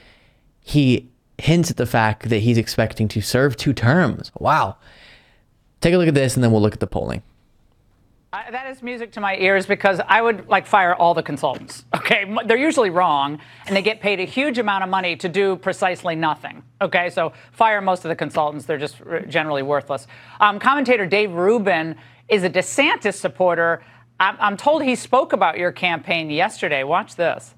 he 0.59 1.09
hints 1.37 1.71
at 1.71 1.77
the 1.77 1.85
fact 1.85 2.29
that 2.29 2.39
he's 2.39 2.57
expecting 2.57 3.07
to 3.09 3.21
serve 3.21 3.57
two 3.57 3.73
terms. 3.73 4.31
Wow. 4.39 4.77
Take 5.81 5.93
a 5.93 5.97
look 5.97 6.07
at 6.07 6.13
this 6.13 6.35
and 6.35 6.43
then 6.43 6.51
we'll 6.51 6.61
look 6.61 6.73
at 6.73 6.79
the 6.79 6.87
polling. 6.87 7.23
I, 8.33 8.49
that 8.49 8.67
is 8.67 8.81
music 8.81 9.11
to 9.13 9.19
my 9.19 9.35
ears 9.35 9.65
because 9.65 9.99
I 10.07 10.21
would 10.21 10.47
like 10.47 10.65
fire 10.65 10.95
all 10.95 11.13
the 11.13 11.23
consultants. 11.23 11.83
Okay, 11.93 12.33
they're 12.45 12.57
usually 12.57 12.89
wrong, 12.89 13.39
and 13.67 13.75
they 13.75 13.81
get 13.81 13.99
paid 14.01 14.19
a 14.19 14.25
huge 14.25 14.57
amount 14.57 14.83
of 14.83 14.89
money 14.89 15.15
to 15.17 15.29
do 15.29 15.55
precisely 15.57 16.15
nothing. 16.15 16.63
Okay, 16.81 17.09
so 17.09 17.31
fire 17.51 17.81
most 17.81 18.05
of 18.05 18.09
the 18.09 18.15
consultants; 18.15 18.65
they're 18.65 18.77
just 18.77 19.01
generally 19.27 19.63
worthless. 19.63 20.07
Um, 20.39 20.59
commentator 20.59 21.05
Dave 21.05 21.31
Rubin 21.31 21.95
is 22.29 22.43
a 22.43 22.49
DeSantis 22.49 23.15
supporter. 23.15 23.83
I'm, 24.19 24.35
I'm 24.39 24.57
told 24.57 24.83
he 24.83 24.95
spoke 24.95 25.33
about 25.33 25.57
your 25.57 25.71
campaign 25.71 26.29
yesterday. 26.29 26.83
Watch 26.83 27.15
this. 27.15 27.53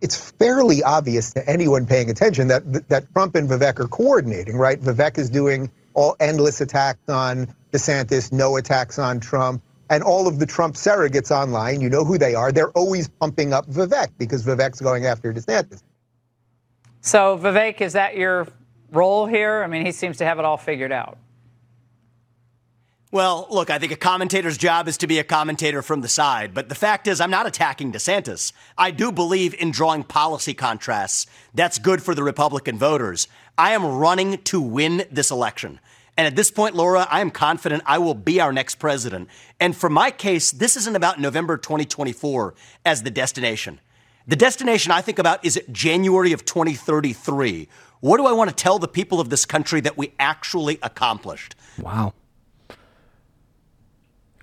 It's 0.00 0.30
fairly 0.32 0.82
obvious 0.84 1.32
to 1.32 1.48
anyone 1.48 1.84
paying 1.84 2.10
attention 2.10 2.48
that 2.48 2.88
that 2.88 3.12
Trump 3.12 3.34
and 3.34 3.48
Vivek 3.48 3.80
are 3.80 3.88
coordinating, 3.88 4.56
right? 4.56 4.80
Vivek 4.80 5.18
is 5.18 5.30
doing 5.30 5.70
all 5.94 6.16
endless 6.20 6.60
attacks 6.60 7.08
on 7.08 7.52
DeSantis, 7.72 8.32
no 8.32 8.56
attacks 8.56 8.98
on 8.98 9.20
Trump 9.20 9.62
and 9.90 10.02
all 10.02 10.26
of 10.26 10.38
the 10.38 10.46
Trump 10.46 10.74
surrogates 10.74 11.30
online, 11.30 11.80
you 11.80 11.88
know 11.88 12.04
who 12.04 12.18
they 12.18 12.34
are. 12.34 12.52
They're 12.52 12.70
always 12.70 13.08
pumping 13.08 13.52
up 13.52 13.66
Vivek 13.66 14.08
because 14.18 14.44
Vivek's 14.44 14.80
going 14.80 15.06
after 15.06 15.32
DeSantis. 15.32 15.82
So, 17.00 17.38
Vivek, 17.38 17.80
is 17.80 17.92
that 17.92 18.16
your 18.16 18.48
role 18.90 19.26
here? 19.26 19.62
I 19.62 19.68
mean, 19.68 19.86
he 19.86 19.92
seems 19.92 20.16
to 20.18 20.24
have 20.24 20.38
it 20.38 20.44
all 20.44 20.56
figured 20.56 20.92
out. 20.92 21.18
Well, 23.12 23.46
look, 23.48 23.70
I 23.70 23.78
think 23.78 23.92
a 23.92 23.96
commentator's 23.96 24.58
job 24.58 24.88
is 24.88 24.98
to 24.98 25.06
be 25.06 25.20
a 25.20 25.24
commentator 25.24 25.80
from 25.80 26.00
the 26.00 26.08
side. 26.08 26.52
But 26.52 26.68
the 26.68 26.74
fact 26.74 27.06
is, 27.06 27.20
I'm 27.20 27.30
not 27.30 27.46
attacking 27.46 27.92
DeSantis. 27.92 28.52
I 28.76 28.90
do 28.90 29.12
believe 29.12 29.54
in 29.54 29.70
drawing 29.70 30.02
policy 30.02 30.52
contrasts. 30.52 31.26
That's 31.54 31.78
good 31.78 32.02
for 32.02 32.14
the 32.14 32.24
Republican 32.24 32.76
voters. 32.78 33.28
I 33.56 33.72
am 33.72 33.86
running 33.86 34.42
to 34.42 34.60
win 34.60 35.04
this 35.10 35.30
election. 35.30 35.78
And 36.16 36.26
at 36.26 36.34
this 36.34 36.50
point, 36.50 36.74
Laura, 36.74 37.06
I 37.10 37.20
am 37.20 37.30
confident 37.30 37.82
I 37.84 37.98
will 37.98 38.14
be 38.14 38.40
our 38.40 38.52
next 38.52 38.76
president. 38.76 39.28
And 39.60 39.76
for 39.76 39.90
my 39.90 40.10
case, 40.10 40.50
this 40.50 40.76
isn't 40.76 40.96
about 40.96 41.20
November 41.20 41.58
2024 41.58 42.54
as 42.84 43.02
the 43.02 43.10
destination. 43.10 43.80
The 44.26 44.36
destination 44.36 44.92
I 44.92 45.02
think 45.02 45.18
about 45.18 45.44
is 45.44 45.60
January 45.70 46.32
of 46.32 46.44
2033. 46.44 47.68
What 48.00 48.16
do 48.16 48.26
I 48.26 48.32
want 48.32 48.50
to 48.50 48.56
tell 48.56 48.78
the 48.78 48.88
people 48.88 49.20
of 49.20 49.30
this 49.30 49.44
country 49.44 49.80
that 49.82 49.96
we 49.96 50.14
actually 50.18 50.78
accomplished? 50.82 51.54
Wow. 51.78 52.14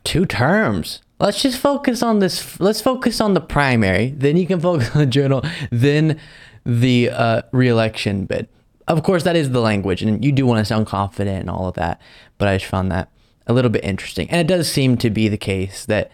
Two 0.04 0.26
terms. 0.26 1.02
Let's 1.20 1.42
just 1.42 1.58
focus 1.58 2.04
on 2.04 2.20
this. 2.20 2.60
Let's 2.60 2.82
focus 2.82 3.20
on 3.20 3.34
the 3.34 3.42
primary. 3.42 4.10
Then 4.10 4.38
you 4.38 4.46
can 4.46 4.60
focus 4.60 4.92
on 4.94 5.00
the 5.00 5.06
journal. 5.06 5.44
Then 5.72 6.20
the 6.66 7.10
uh, 7.10 7.42
reelection 7.52 8.26
bid. 8.26 8.48
Of 8.88 9.04
course, 9.04 9.24
that 9.24 9.36
is 9.36 9.52
the 9.52 9.62
language, 9.62 10.02
and 10.02 10.24
you 10.24 10.32
do 10.32 10.46
want 10.46 10.60
to 10.60 10.66
sound 10.66 10.88
confident 10.88 11.40
and 11.42 11.50
all 11.50 11.68
of 11.68 11.76
that. 11.76 12.02
But 12.38 12.48
I 12.48 12.58
just 12.58 12.70
found 12.70 12.92
that 12.92 13.10
a 13.48 13.54
little 13.54 13.72
bit 13.72 13.84
interesting. 13.84 14.30
And 14.30 14.42
it 14.42 14.48
does 14.48 14.72
seem 14.72 14.98
to 14.98 15.10
be 15.10 15.28
the 15.28 15.38
case 15.38 15.86
that 15.86 16.12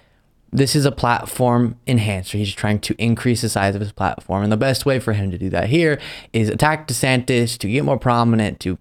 this 0.52 0.76
is 0.76 0.86
a 0.86 0.92
platform 0.92 1.76
enhancer. 1.88 2.38
He's 2.38 2.54
trying 2.54 2.80
to 2.80 2.96
increase 2.98 3.42
the 3.42 3.50
size 3.50 3.76
of 3.76 3.82
his 3.82 3.92
platform. 3.92 4.44
And 4.44 4.52
the 4.52 4.58
best 4.58 4.86
way 4.86 5.00
for 5.00 5.14
him 5.14 5.30
to 5.32 5.38
do 5.38 5.50
that 5.52 5.70
here 5.70 6.00
is 6.34 6.50
attack 6.50 6.88
DeSantis 6.88 7.58
to 7.60 7.70
get 7.70 7.86
more 7.86 8.00
prominent, 8.00 8.60
to 8.62 8.80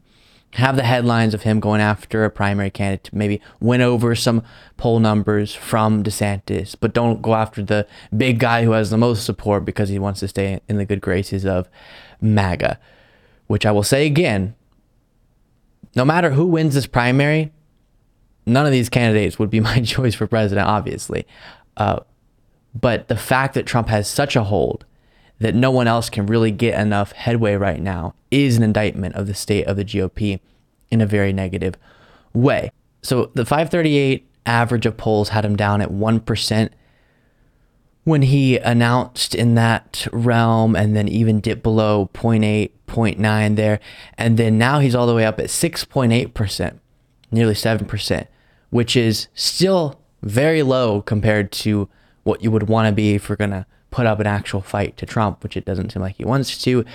have 0.55 0.77
the 0.77 0.83
headlines 0.83 1.35
of 1.35 1.43
him 1.43 1.61
going 1.61 1.83
after 1.83 2.25
a 2.25 2.31
primary 2.31 2.71
candidate 2.71 3.05
to 3.05 3.17
maybe 3.17 3.41
win 3.61 3.83
over 3.83 4.15
some 4.15 4.43
poll 4.79 4.99
numbers 4.99 5.55
from 5.55 6.03
DeSantis, 6.03 6.75
but 6.81 6.95
don't 6.95 7.21
go 7.21 7.35
after 7.35 7.63
the 7.63 7.87
big 8.17 8.39
guy 8.39 8.65
who 8.65 8.71
has 8.71 8.89
the 8.89 8.97
most 8.97 9.27
support 9.27 9.67
because 9.67 9.91
he 9.91 9.99
wants 9.99 10.21
to 10.21 10.29
stay 10.29 10.61
in 10.67 10.79
the 10.79 10.87
good 10.87 11.03
graces 11.03 11.45
of 11.45 11.69
MAGA. 12.23 12.79
Which 13.49 13.67
I 13.67 13.73
will 13.73 13.83
say 13.83 14.07
again 14.07 14.55
no 15.95 16.05
matter 16.05 16.31
who 16.31 16.47
wins 16.47 16.75
this 16.75 16.87
primary, 16.87 17.53
none 18.47 18.67
of 18.67 18.73
these 18.73 18.89
candidates 18.89 19.39
would 19.39 19.51
be 19.51 19.61
my 19.73 19.81
choice 19.81 20.15
for 20.15 20.27
president, 20.27 20.69
obviously. 20.69 21.27
Uh, 21.77 22.01
but 22.75 23.09
the 23.09 23.17
fact 23.17 23.55
that 23.55 23.67
Trump 23.67 23.89
has 23.89 24.09
such 24.09 24.37
a 24.37 24.45
hold 24.45 24.85
that 25.41 25.55
no 25.55 25.71
one 25.71 25.87
else 25.87 26.11
can 26.11 26.27
really 26.27 26.51
get 26.51 26.79
enough 26.79 27.13
headway 27.13 27.55
right 27.55 27.81
now 27.81 28.15
is 28.31 28.57
an 28.57 28.63
indictment 28.63 29.15
of 29.15 29.27
the 29.27 29.35
state 29.35 29.67
of 29.67 29.77
the 29.77 29.85
GOP 29.85 30.41
in 30.91 31.01
a 31.01 31.07
very 31.07 31.33
negative 31.33 31.77
way. 32.33 32.71
So 33.03 33.31
the 33.35 33.45
538 33.45 34.29
average 34.47 34.87
of 34.87 34.97
polls 34.97 35.31
had 35.31 35.45
him 35.45 35.57
down 35.57 35.81
at 35.81 35.91
1% 35.91 36.71
when 38.09 38.23
he 38.23 38.57
announced 38.57 39.35
in 39.35 39.55
that 39.55 40.09
realm 40.13 40.75
and 40.75 40.97
then 40.97 41.07
even 41.07 41.41
dipped 41.41 41.63
below 41.63 42.09
0.8, 42.15 42.71
0.9 42.87 43.57
there. 43.57 43.79
And 44.17 44.39
then 44.39 44.57
now 44.57 44.81
he's 44.81 44.95
all 44.95 45.07
the 45.07 45.15
way 45.15 45.27
up 45.27 45.39
at 45.39 45.47
6.8%, 45.47 46.79
nearly 47.31 47.53
7%, 47.53 48.27
which 48.71 48.97
is 48.97 49.29
still 49.35 50.01
very 50.23 50.63
low 50.63 51.03
compared 51.03 51.53
to 51.53 51.89
what 52.25 52.43
you 52.43 52.51
would 52.51 52.69
want 52.69 52.89
to 52.89 52.93
be 52.93 53.15
if 53.15 53.29
we're 53.29 53.37
going 53.37 53.51
to 53.51 53.67
put 53.91 54.07
up 54.07 54.21
an 54.21 54.27
actual 54.27 54.63
fight 54.63 54.97
to 54.97 55.05
Trump, 55.05 55.43
which 55.43 55.57
it 55.57 55.67
doesn't 55.67 55.93
seem 55.93 56.01
like 56.01 56.17
he 56.17 56.25
wants 56.25 56.63
to, 56.63 56.87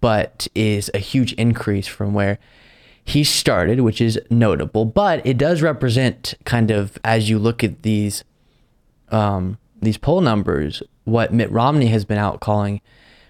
but 0.00 0.48
is 0.54 0.90
a 0.94 0.98
huge 0.98 1.34
increase 1.34 1.86
from 1.86 2.14
where 2.14 2.38
he 3.04 3.24
started, 3.24 3.80
which 3.80 4.00
is 4.00 4.18
notable. 4.30 4.86
But 4.86 5.24
it 5.26 5.36
does 5.36 5.60
represent 5.60 6.32
kind 6.44 6.70
of 6.70 6.98
as 7.04 7.28
you 7.28 7.38
look 7.38 7.62
at 7.62 7.82
these 7.82 8.24
um, 9.10 9.58
these 9.80 9.98
poll 9.98 10.20
numbers, 10.20 10.82
what 11.04 11.32
Mitt 11.32 11.50
Romney 11.50 11.86
has 11.86 12.04
been 12.04 12.18
out 12.18 12.40
calling 12.40 12.80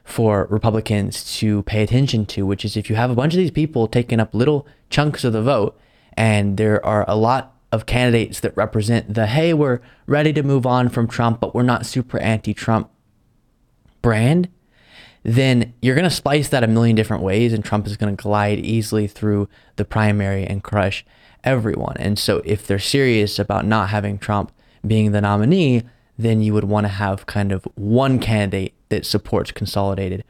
for 0.05 0.47
Republicans 0.51 1.39
to 1.39 1.63
pay 1.65 1.83
attention 1.83 2.25
to, 2.27 2.47
which 2.47 2.65
is 2.65 2.77
if 2.77 2.89
you 2.89 2.97
have 2.97 3.11
a 3.11 3.15
bunch 3.15 3.35
of 3.35 3.39
these 3.39 3.51
people 3.51 3.89
taking 3.89 4.21
up 4.21 4.35
little 4.35 4.67
chunks 4.89 5.25
of 5.25 5.33
the 5.33 5.43
vote, 5.43 5.79
and 6.17 6.57
there 6.57 6.85
are 6.87 7.05
a 7.09 7.17
lot 7.17 7.55
of 7.73 7.87
candidates 7.87 8.41
that 8.41 8.57
represent 8.57 9.15
the 9.15 9.27
hey, 9.27 9.53
we're 9.53 9.81
ready 10.07 10.33
to 10.33 10.43
move 10.43 10.65
on 10.65 10.89
from 10.89 11.09
Trump, 11.09 11.41
but 11.41 11.55
we're 11.55 11.63
not 11.63 11.85
super 11.85 12.19
anti 12.21 12.55
Trump 12.55 12.91
brand, 14.01 14.49
then 15.25 15.75
you're 15.83 15.97
going 15.97 16.09
to 16.09 16.11
splice 16.11 16.49
that 16.51 16.63
a 16.63 16.69
million 16.69 16.95
different 16.95 17.25
ways, 17.25 17.53
and 17.53 17.65
Trump 17.65 17.87
is 17.89 17.97
going 17.97 18.17
to 18.17 18.23
glide 18.23 18.61
easily 18.61 19.09
through 19.09 19.49
the 19.75 19.85
primary 19.85 20.45
and 20.45 20.63
crush 20.63 21.05
everyone. 21.43 21.97
And 21.99 22.17
so, 22.17 22.43
if 22.45 22.65
they're 22.65 22.79
serious 22.79 23.41
about 23.41 23.67
not 23.67 23.89
having 23.89 24.19
Trump 24.19 24.53
being 24.87 25.11
the 25.11 25.21
nominee, 25.21 25.83
then 26.19 26.41
you 26.43 26.55
would 26.55 26.65
want 26.65 26.85
to 26.85 26.89
have 26.89 27.27
kind 27.27 27.53
of 27.53 27.65
one 27.75 28.19
candidate 28.19 28.75
that 28.89 29.05
supports 29.05 29.53
consolidated 29.53 30.25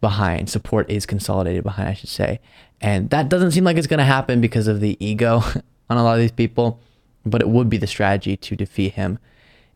behind. 0.00 0.50
Support 0.50 0.90
is 0.90 1.06
consolidated 1.06 1.64
behind, 1.64 1.88
I 1.88 1.94
should 1.94 2.10
say. 2.10 2.40
And 2.80 3.10
that 3.10 3.28
doesn't 3.28 3.52
seem 3.52 3.64
like 3.64 3.76
it's 3.76 3.86
going 3.86 3.98
to 3.98 4.04
happen 4.04 4.40
because 4.40 4.68
of 4.68 4.80
the 4.80 4.96
ego 5.04 5.42
on 5.90 5.96
a 5.96 6.02
lot 6.02 6.14
of 6.14 6.20
these 6.20 6.32
people, 6.32 6.80
but 7.24 7.40
it 7.40 7.48
would 7.48 7.70
be 7.70 7.78
the 7.78 7.86
strategy 7.86 8.36
to 8.36 8.56
defeat 8.56 8.94
him 8.94 9.18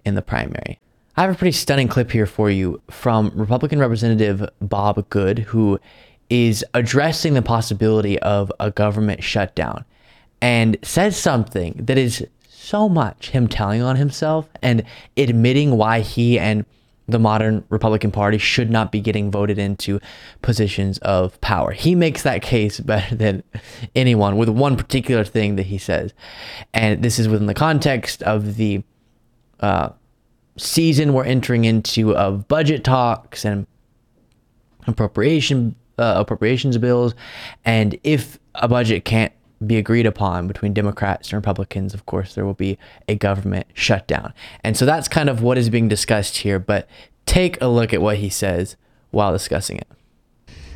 in 0.05 0.15
the 0.15 0.23
primary. 0.23 0.79
I 1.17 1.23
have 1.23 1.35
a 1.35 1.39
pretty 1.39 1.53
stunning 1.53 1.89
clip 1.89 2.11
here 2.11 2.27
for 2.27 2.51
you 2.51 2.81
from 2.91 3.33
Republican 3.35 3.81
Representative 3.81 4.49
Bob 4.61 5.09
Good, 5.09 5.41
who 5.41 5.81
is 6.31 6.65
addressing 6.75 7.35
the 7.35 7.43
possibility 7.43 8.19
of 8.21 8.53
a 8.61 8.71
government 8.71 9.25
shutdown 9.25 9.85
and 10.41 10.77
says 10.83 11.17
something 11.17 11.75
that 11.81 11.99
is 11.99 12.25
so 12.59 12.89
much 12.89 13.31
him 13.31 13.47
telling 13.47 13.83
on 13.83 13.97
himself 13.97 14.49
and 14.63 14.83
admitting 15.17 15.77
why 15.77 16.01
he 16.01 16.39
and 16.39 16.67
the 17.07 17.19
modern 17.19 17.65
Republican 17.71 18.11
Party 18.11 18.37
should 18.37 18.69
not 18.69 18.93
be 18.93 19.01
getting 19.01 19.31
voted 19.31 19.59
into 19.59 19.99
positions 20.43 20.99
of 20.99 21.41
power. 21.41 21.71
He 21.71 21.95
makes 21.95 22.23
that 22.23 22.43
case 22.43 22.81
better 22.93 23.15
than 23.15 23.43
anyone 23.95 24.37
with 24.37 24.49
one 24.49 24.77
particular 24.77 25.25
thing 25.25 25.57
that 25.57 25.67
he 25.67 25.79
says. 25.79 26.13
And 26.75 27.03
this 27.03 27.19
is 27.19 27.29
within 27.29 27.47
the 27.47 27.55
context 27.55 28.23
of 28.25 28.57
the 28.57 28.83
uh, 29.61 29.91
season 30.57 31.15
we're 31.15 31.25
entering 31.25 31.65
into 31.65 32.15
of 32.15 32.49
budget 32.49 32.85
talks 32.85 33.45
and 33.45 33.67
appropriation 34.87 35.75
uh, 35.99 36.15
appropriations 36.17 36.79
bills 36.79 37.15
and 37.65 37.99
if 38.05 38.39
a 38.55 38.69
budget 38.69 39.05
can't 39.05 39.33
be 39.65 39.77
agreed 39.77 40.07
upon 40.07 40.47
between 40.47 40.73
Democrats 40.73 41.29
and 41.29 41.35
Republicans, 41.35 41.95
of 41.95 42.07
course, 42.07 42.35
there 42.35 42.45
will 42.45 42.55
be 42.55 42.79
a 43.09 43.15
government 43.15 43.67
shutdown. 43.75 44.33
And 44.63 44.77
so 44.77 44.87
that's 44.87 45.09
kind 45.09 45.29
of 45.29 45.43
what 45.43 45.59
is 45.59 45.69
being 45.69 45.89
discussed 45.89 46.39
here. 46.39 46.59
But 46.59 46.89
take 47.27 47.61
a 47.61 47.69
look 47.69 47.93
at 47.93 48.01
what 48.01 48.19
he 48.19 48.29
says 48.29 48.77
while 49.11 49.33
discussing 49.33 49.79
it. 49.79 49.89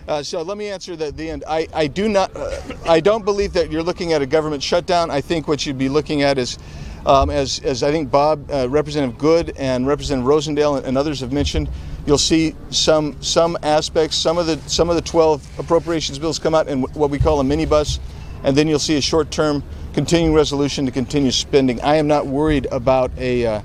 Uh, 0.09 0.23
so 0.23 0.43
let 0.43 0.59
me 0.59 0.69
answer 0.69 0.97
the, 0.97 1.13
the 1.13 1.31
end. 1.31 1.45
I, 1.47 1.69
I 1.73 1.87
do 1.87 2.09
not, 2.09 2.35
uh, 2.37 2.61
I 2.87 2.99
don't 2.99 3.25
believe 3.25 3.53
that 3.53 3.71
you're 3.71 3.85
looking 3.85 4.13
at 4.13 4.21
a 4.21 4.27
government 4.27 4.63
shutdown. 4.63 5.11
I 5.11 5.21
think 5.21 5.47
what 5.47 5.65
you'd 5.65 5.79
be 5.79 5.89
looking 5.89 6.23
at 6.23 6.39
is 6.39 6.59
um, 7.07 7.31
as, 7.31 7.61
as 7.61 7.83
I 7.83 7.91
think 7.91 8.11
Bob, 8.11 8.51
uh, 8.51 8.69
Representative 8.69 9.19
Good, 9.19 9.57
and 9.57 9.87
Representative 9.87 10.29
Rosendale 10.29 10.79
and, 10.79 10.87
and, 10.87 10.99
others 10.99 11.21
have 11.21 11.33
mentioned, 11.33 11.69
you'll 12.07 12.19
see 12.19 12.55
some 12.71 13.21
some 13.23 13.59
aspects, 13.63 14.17
some 14.17 14.39
of 14.39 14.47
the 14.47 14.57
some 14.69 14.89
of 14.89 14.97
the 14.97 15.03
12 15.03 15.59
appropriations 15.59 16.19
bills 16.19 16.39
come 16.39 16.55
out 16.55 16.69
in 16.69 16.83
what 16.83 17.11
we 17.11 17.19
call 17.19 17.41
a 17.41 17.45
minibus, 17.45 17.99
and 18.45 18.57
then 18.57 18.69
you'll 18.69 18.79
see 18.79 18.97
a 18.97 19.01
short-term 19.01 19.63
continuing 19.95 20.35
resolution 20.35 20.87
to 20.87 20.93
continue 20.93 21.31
spending. 21.31 21.81
I 21.81 21.97
am 21.97 22.07
not 22.07 22.27
worried 22.27 22.67
about 22.71 23.11
a 23.19 23.47
uh, 23.47 23.63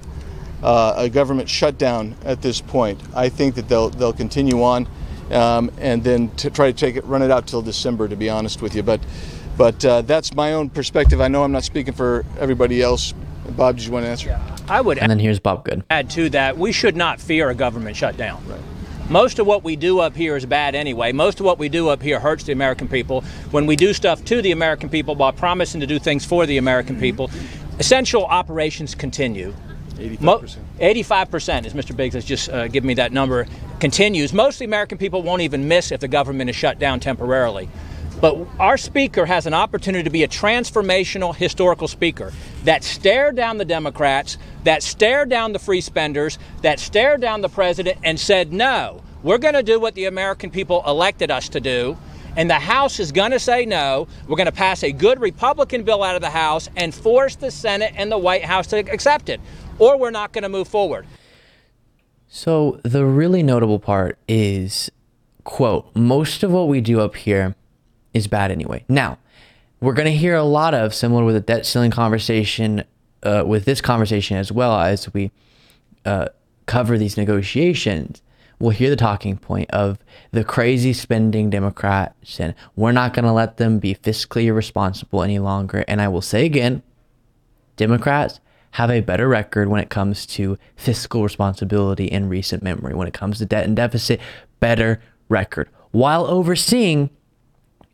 uh, 0.63 0.93
a 0.97 1.09
government 1.09 1.49
shutdown 1.49 2.15
at 2.25 2.41
this 2.41 2.61
point. 2.61 2.99
I 3.15 3.29
think 3.29 3.55
that 3.55 3.69
they'll 3.69 3.89
they'll 3.89 4.13
continue 4.13 4.63
on, 4.63 4.87
um, 5.31 5.71
and 5.77 6.03
then 6.03 6.29
to 6.37 6.49
try 6.49 6.71
to 6.71 6.77
take 6.77 6.95
it 6.95 7.05
run 7.05 7.21
it 7.21 7.31
out 7.31 7.47
till 7.47 7.61
December. 7.61 8.07
To 8.07 8.15
be 8.15 8.29
honest 8.29 8.61
with 8.61 8.75
you, 8.75 8.83
but. 8.83 9.01
But 9.57 9.83
uh, 9.83 10.03
that's 10.03 10.35
my 10.35 10.53
own 10.53 10.69
perspective. 10.69 11.19
I 11.19 11.29
know 11.29 11.43
I'm 11.43 11.51
not 11.51 11.63
speaking 11.63 11.95
for 11.95 12.23
everybody 12.37 12.79
else, 12.79 13.15
Bob, 13.55 13.77
did 13.77 13.85
you 13.85 13.91
want 13.91 14.05
to 14.05 14.09
answer? 14.11 14.39
I 14.67 14.81
would. 14.81 14.99
And 14.99 15.09
then 15.09 15.17
here's 15.17 15.39
Bob 15.39 15.65
Good. 15.65 15.83
Add 15.89 16.11
to 16.11 16.29
that, 16.29 16.59
we 16.59 16.71
should 16.71 16.95
not 16.95 17.19
fear 17.19 17.49
a 17.49 17.55
government 17.55 17.95
shutdown. 17.95 18.43
Right. 18.47 18.59
Most 19.09 19.39
of 19.39 19.47
what 19.47 19.63
we 19.63 19.77
do 19.77 19.99
up 19.99 20.17
here 20.17 20.35
is 20.35 20.45
bad 20.45 20.75
anyway. 20.75 21.13
Most 21.13 21.39
of 21.39 21.45
what 21.45 21.57
we 21.57 21.69
do 21.69 21.87
up 21.87 22.01
here 22.01 22.19
hurts 22.19 22.43
the 22.43 22.51
American 22.51 22.89
people. 22.89 23.21
When 23.51 23.65
we 23.65 23.77
do 23.77 23.93
stuff 23.93 24.25
to 24.25 24.41
the 24.41 24.51
American 24.51 24.89
people 24.89 25.15
while 25.15 25.31
promising 25.31 25.79
to 25.79 25.87
do 25.87 25.97
things 25.97 26.25
for 26.25 26.45
the 26.45 26.57
American 26.57 26.95
mm-hmm. 26.95 27.03
people, 27.03 27.31
essential 27.79 28.25
operations 28.25 28.95
continue. 28.95 29.53
85%. 29.95 30.57
85%, 30.79 31.65
as 31.65 31.73
Mr. 31.73 31.95
Biggs 31.95 32.15
has 32.15 32.25
just 32.25 32.49
uh, 32.49 32.67
given 32.67 32.85
me 32.85 32.95
that 32.95 33.13
number, 33.13 33.47
continues. 33.79 34.33
Most 34.33 34.55
of 34.55 34.59
the 34.59 34.65
American 34.65 34.97
people 34.97 35.21
won't 35.21 35.41
even 35.41 35.69
miss 35.69 35.91
if 35.93 36.01
the 36.01 36.09
government 36.09 36.49
is 36.49 36.55
shut 36.57 36.77
down 36.77 36.99
temporarily. 36.99 37.69
But 38.19 38.37
our 38.59 38.77
speaker 38.77 39.25
has 39.25 39.45
an 39.45 39.53
opportunity 39.53 40.03
to 40.03 40.09
be 40.09 40.23
a 40.23 40.27
transformational 40.27 41.33
historical 41.33 41.87
speaker 41.87 42.33
that 42.67 42.83
stared 42.83 43.37
down 43.37 43.57
the 43.57 43.63
Democrats, 43.63 44.37
that 44.65 44.83
stared 44.83 45.29
down 45.29 45.53
the 45.53 45.59
free 45.59 45.79
spenders, 45.79 46.37
that 46.63 46.81
stared 46.81 47.21
down 47.21 47.39
the 47.39 47.47
president 47.47 47.97
and 48.03 48.19
said, 48.19 48.51
no, 48.51 49.01
we're 49.23 49.37
going 49.37 49.53
to 49.53 49.63
do 49.63 49.79
what 49.79 49.95
the 49.95 50.03
American 50.03 50.51
people 50.51 50.83
elected 50.85 51.31
us 51.31 51.47
to 51.47 51.61
do. 51.61 51.97
And 52.35 52.49
the 52.49 52.55
House 52.55 52.99
is 52.99 53.13
going 53.13 53.31
to 53.31 53.39
say 53.39 53.65
no. 53.65 54.09
We're 54.27 54.35
going 54.35 54.47
to 54.47 54.51
pass 54.51 54.83
a 54.83 54.91
good 54.91 55.21
Republican 55.21 55.83
bill 55.83 56.03
out 56.03 56.15
of 56.15 56.21
the 56.21 56.29
House 56.29 56.69
and 56.75 56.93
force 56.93 57.37
the 57.37 57.51
Senate 57.51 57.93
and 57.95 58.11
the 58.11 58.17
White 58.17 58.43
House 58.43 58.67
to 58.67 58.79
accept 58.79 59.29
it. 59.29 59.39
Or 59.79 59.97
we're 59.97 60.11
not 60.11 60.33
going 60.33 60.43
to 60.43 60.49
move 60.49 60.67
forward. 60.67 61.07
So 62.27 62.81
the 62.83 63.05
really 63.05 63.43
notable 63.43 63.79
part 63.79 64.19
is, 64.27 64.91
quote, 65.45 65.89
most 65.95 66.43
of 66.43 66.51
what 66.51 66.67
we 66.67 66.81
do 66.81 66.99
up 66.99 67.15
here 67.15 67.55
is 68.13 68.27
bad 68.27 68.51
anyway. 68.51 68.83
Now, 68.89 69.19
we're 69.79 69.93
going 69.93 70.11
to 70.11 70.17
hear 70.17 70.35
a 70.35 70.43
lot 70.43 70.73
of 70.73 70.93
similar 70.93 71.23
with 71.23 71.35
the 71.35 71.41
debt 71.41 71.65
ceiling 71.65 71.91
conversation, 71.91 72.83
uh, 73.23 73.43
with 73.45 73.65
this 73.65 73.81
conversation 73.81 74.37
as 74.37 74.51
well 74.51 74.79
as 74.79 75.13
we 75.13 75.31
uh, 76.05 76.27
cover 76.65 76.97
these 76.97 77.17
negotiations. 77.17 78.21
We'll 78.59 78.71
hear 78.71 78.89
the 78.89 78.95
talking 78.95 79.37
point 79.37 79.69
of 79.69 79.99
the 80.31 80.43
crazy 80.43 80.91
spending 80.91 81.51
Democrats, 81.51 82.39
and 82.39 82.55
we're 82.75 82.91
not 82.91 83.13
going 83.13 83.25
to 83.25 83.31
let 83.31 83.57
them 83.57 83.77
be 83.77 83.93
fiscally 83.93 84.45
irresponsible 84.45 85.21
any 85.21 85.37
longer. 85.37 85.85
And 85.87 86.01
I 86.01 86.07
will 86.07 86.23
say 86.23 86.45
again, 86.45 86.81
Democrats 87.75 88.39
have 88.71 88.89
a 88.89 89.01
better 89.01 89.27
record 89.27 89.69
when 89.69 89.79
it 89.79 89.91
comes 89.91 90.25
to 90.25 90.57
fiscal 90.75 91.23
responsibility 91.23 92.05
in 92.05 92.29
recent 92.29 92.63
memory. 92.63 92.95
When 92.95 93.07
it 93.07 93.13
comes 93.13 93.37
to 93.37 93.45
debt 93.45 93.65
and 93.65 93.75
deficit, 93.75 94.19
better 94.59 95.01
record. 95.29 95.69
While 95.91 96.25
overseeing 96.25 97.11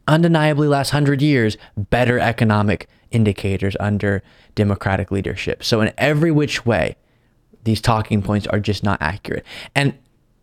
undeniably 0.07 0.67
last 0.67 0.89
hundred 0.89 1.21
years 1.21 1.57
better 1.77 2.19
economic 2.19 2.87
indicators 3.11 3.75
under 3.79 4.21
Democratic 4.55 5.11
leadership. 5.11 5.63
So 5.63 5.81
in 5.81 5.91
every 5.97 6.31
which 6.31 6.65
way, 6.65 6.95
these 7.63 7.81
talking 7.81 8.21
points 8.21 8.47
are 8.47 8.59
just 8.59 8.83
not 8.83 9.01
accurate. 9.01 9.45
And 9.75 9.97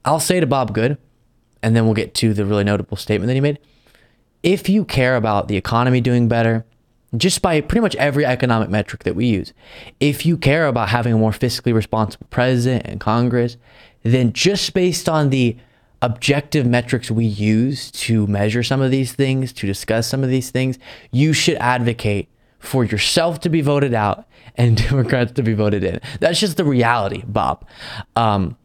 I'll 0.04 0.20
say 0.20 0.40
to 0.40 0.46
Bob 0.46 0.72
Good, 0.72 0.96
and 1.62 1.76
then 1.76 1.84
we'll 1.84 1.94
get 1.94 2.14
to 2.14 2.32
the 2.32 2.46
really 2.46 2.64
notable 2.64 2.96
statement 2.96 3.28
that 3.28 3.34
he 3.34 3.40
made. 3.40 3.58
If 4.42 4.68
you 4.68 4.84
care 4.84 5.16
about 5.16 5.48
the 5.48 5.56
economy 5.56 6.00
doing 6.00 6.28
better, 6.28 6.64
just 7.16 7.42
by 7.42 7.60
pretty 7.60 7.80
much 7.80 7.96
every 7.96 8.24
economic 8.24 8.70
metric 8.70 9.04
that 9.04 9.14
we 9.14 9.26
use, 9.26 9.52
if 9.98 10.24
you 10.24 10.38
care 10.38 10.66
about 10.66 10.88
having 10.88 11.12
a 11.12 11.18
more 11.18 11.32
fiscally 11.32 11.74
responsible 11.74 12.26
president 12.30 12.86
and 12.86 13.00
Congress, 13.00 13.56
then 14.02 14.32
just 14.32 14.72
based 14.72 15.08
on 15.08 15.28
the 15.28 15.56
objective 16.02 16.66
metrics 16.66 17.10
we 17.10 17.24
use 17.24 17.90
to 17.90 18.26
measure 18.26 18.62
some 18.62 18.80
of 18.80 18.90
these 18.90 19.12
things, 19.12 19.52
to 19.52 19.66
discuss 19.66 20.06
some 20.06 20.24
of 20.24 20.30
these 20.30 20.50
things, 20.50 20.78
you 21.10 21.32
should 21.32 21.56
advocate 21.56 22.28
for 22.58 22.84
yourself 22.84 23.40
to 23.40 23.48
be 23.48 23.60
voted 23.60 23.94
out 23.94 24.26
and 24.56 24.76
Democrats 24.88 25.32
to 25.32 25.42
be 25.42 25.54
voted 25.54 25.84
in. 25.84 26.00
That's 26.20 26.40
just 26.40 26.56
the 26.56 26.64
reality, 26.64 27.22
Bob. 27.26 27.66
Um, 28.16 28.56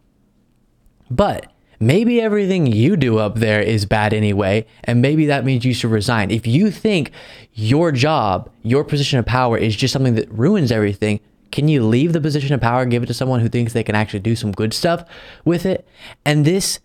but 1.10 1.52
maybe 1.80 2.22
everything 2.22 2.68
you 2.68 2.98
do 2.98 3.18
up 3.18 3.36
there 3.36 3.62
is 3.62 3.86
bad 3.86 4.14
anyway, 4.14 4.66
and 4.84 5.02
maybe 5.02 5.26
that 5.28 5.46
means 5.46 5.66
you 5.66 5.74
should 5.74 5.92
resign. 5.92 6.32
If 6.32 6.48
you 6.48 6.72
think 6.72 7.12
your 7.54 7.92
job, 7.92 8.50
your 8.64 8.84
position 8.84 9.20
of 9.20 9.26
power 9.26 9.58
is 9.58 9.76
just 9.76 9.92
something 9.92 10.16
that 10.16 10.32
ruins 10.32 10.72
everything, 10.72 11.20
can 11.52 11.68
you 11.68 11.86
leave 11.86 12.12
the 12.12 12.20
position 12.20 12.54
of 12.54 12.62
power 12.62 12.82
and 12.82 12.92
give 12.92 13.04
it 13.04 13.06
to 13.06 13.14
someone 13.14 13.40
who 13.40 13.48
thinks 13.48 13.72
they 13.72 13.84
can 13.84 13.96
actually 13.96 14.20
do 14.20 14.36
some 14.36 14.52
good 14.52 14.74
stuff 14.74 15.06
with 15.46 15.66
it? 15.66 15.88
And 16.26 16.44
this 16.44 16.80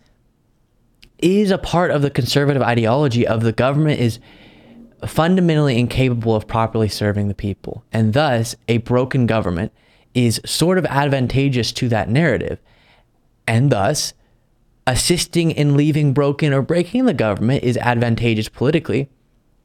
is 1.21 1.51
a 1.51 1.57
part 1.57 1.91
of 1.91 2.01
the 2.01 2.09
conservative 2.09 2.61
ideology 2.61 3.25
of 3.25 3.41
the 3.41 3.51
government 3.51 3.99
is 3.99 4.19
fundamentally 5.05 5.79
incapable 5.79 6.35
of 6.35 6.47
properly 6.47 6.87
serving 6.87 7.27
the 7.27 7.33
people. 7.33 7.83
And 7.91 8.13
thus, 8.13 8.55
a 8.67 8.77
broken 8.77 9.25
government 9.25 9.71
is 10.13 10.41
sort 10.45 10.77
of 10.77 10.85
advantageous 10.85 11.71
to 11.73 11.89
that 11.89 12.09
narrative. 12.09 12.59
And 13.47 13.71
thus, 13.71 14.13
assisting 14.85 15.51
in 15.51 15.75
leaving 15.75 16.13
broken 16.13 16.53
or 16.53 16.61
breaking 16.61 17.05
the 17.05 17.13
government 17.13 17.63
is 17.63 17.77
advantageous 17.77 18.49
politically 18.49 19.09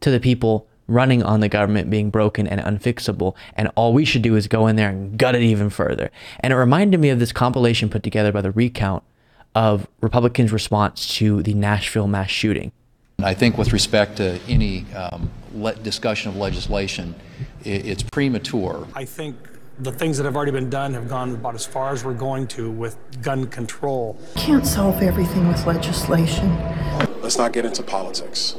to 0.00 0.10
the 0.10 0.20
people 0.20 0.68
running 0.88 1.22
on 1.22 1.40
the 1.40 1.48
government 1.48 1.90
being 1.90 2.10
broken 2.10 2.46
and 2.46 2.60
unfixable. 2.60 3.34
And 3.54 3.70
all 3.74 3.92
we 3.92 4.04
should 4.04 4.22
do 4.22 4.36
is 4.36 4.46
go 4.46 4.66
in 4.66 4.76
there 4.76 4.88
and 4.88 5.18
gut 5.18 5.34
it 5.34 5.42
even 5.42 5.68
further. 5.68 6.10
And 6.40 6.52
it 6.52 6.56
reminded 6.56 7.00
me 7.00 7.10
of 7.10 7.18
this 7.18 7.32
compilation 7.32 7.88
put 7.88 8.02
together 8.02 8.30
by 8.30 8.40
the 8.40 8.52
Recount 8.52 9.02
of 9.56 9.88
Republicans' 10.02 10.52
response 10.52 11.08
to 11.16 11.42
the 11.42 11.54
Nashville 11.54 12.06
mass 12.06 12.28
shooting. 12.28 12.72
I 13.22 13.32
think 13.32 13.56
with 13.56 13.72
respect 13.72 14.18
to 14.18 14.38
any 14.46 14.84
um, 14.92 15.30
discussion 15.82 16.28
of 16.28 16.36
legislation, 16.36 17.14
it's 17.64 18.02
premature. 18.02 18.86
I 18.94 19.06
think 19.06 19.34
the 19.78 19.92
things 19.92 20.18
that 20.18 20.24
have 20.24 20.36
already 20.36 20.52
been 20.52 20.68
done 20.68 20.92
have 20.92 21.08
gone 21.08 21.34
about 21.34 21.54
as 21.54 21.64
far 21.64 21.90
as 21.90 22.04
we're 22.04 22.12
going 22.12 22.46
to 22.48 22.70
with 22.70 22.98
gun 23.22 23.46
control. 23.46 24.18
Can't 24.34 24.66
solve 24.66 25.02
everything 25.02 25.48
with 25.48 25.64
legislation. 25.66 26.54
Let's 27.22 27.38
not 27.38 27.54
get 27.54 27.64
into 27.64 27.82
politics. 27.82 28.56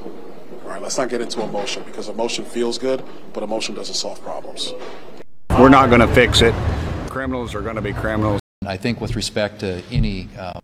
All 0.64 0.72
right, 0.72 0.82
let's 0.82 0.98
not 0.98 1.10
get 1.10 1.22
into 1.22 1.44
emotion 1.44 1.84
because 1.86 2.10
emotion 2.10 2.44
feels 2.44 2.80
good, 2.80 3.04
but 3.34 3.44
emotion 3.44 3.76
doesn't 3.76 3.94
solve 3.94 4.20
problems. 4.24 4.74
We're 5.52 5.70
not 5.70 5.90
going 5.90 6.02
to 6.02 6.08
fix 6.08 6.42
it. 6.42 6.56
Criminals 7.08 7.54
are 7.54 7.62
going 7.62 7.76
to 7.76 7.84
be 7.84 7.94
criminals. 7.94 8.42
I 8.66 8.78
think 8.78 9.00
with 9.00 9.16
respect 9.16 9.60
to 9.60 9.84
any 9.92 10.28
uh, 10.38 10.60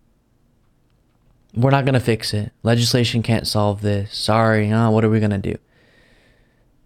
we're 1.56 1.72
not 1.72 1.86
going 1.86 1.94
to 1.94 2.00
fix 2.00 2.34
it. 2.34 2.52
Legislation 2.64 3.22
can't 3.22 3.48
solve 3.48 3.82
this. 3.82 4.16
Sorry, 4.16 4.70
huh? 4.70 4.90
what 4.90 5.06
are 5.06 5.10
we 5.10 5.20
going 5.20 5.32
to 5.32 5.38
do? 5.38 5.56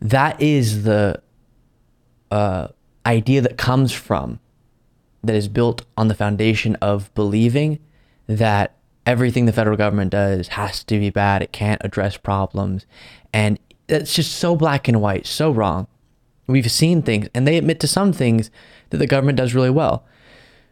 That 0.02 0.42
is 0.42 0.84
the 0.84 1.22
uh, 2.30 2.68
idea 3.06 3.42
that 3.42 3.58
comes 3.58 3.94
from, 3.94 4.40
that 5.24 5.36
is 5.36 5.48
built 5.48 5.86
on 5.96 6.08
the 6.08 6.16
foundation 6.16 6.76
of 6.76 7.14
believing 7.16 7.80
that 8.28 8.76
everything 9.06 9.46
the 9.46 9.54
federal 9.54 9.78
government 9.78 10.12
does 10.12 10.50
has 10.50 10.84
to 10.84 11.00
be 11.00 11.10
bad. 11.10 11.42
It 11.42 11.54
can't 11.54 11.82
address 11.84 12.18
problems. 12.18 12.86
And 13.34 13.58
it's 13.88 14.14
just 14.14 14.34
so 14.36 14.56
black 14.56 14.88
and 14.88 15.02
white, 15.02 15.26
so 15.26 15.50
wrong. 15.50 15.88
We've 16.46 16.72
seen 16.72 17.02
things, 17.02 17.28
and 17.34 17.48
they 17.48 17.58
admit 17.58 17.80
to 17.82 17.88
some 17.88 18.14
things 18.14 18.52
that 18.90 18.98
the 18.98 19.08
government 19.08 19.38
does 19.38 19.54
really 19.54 19.70
well. 19.70 20.06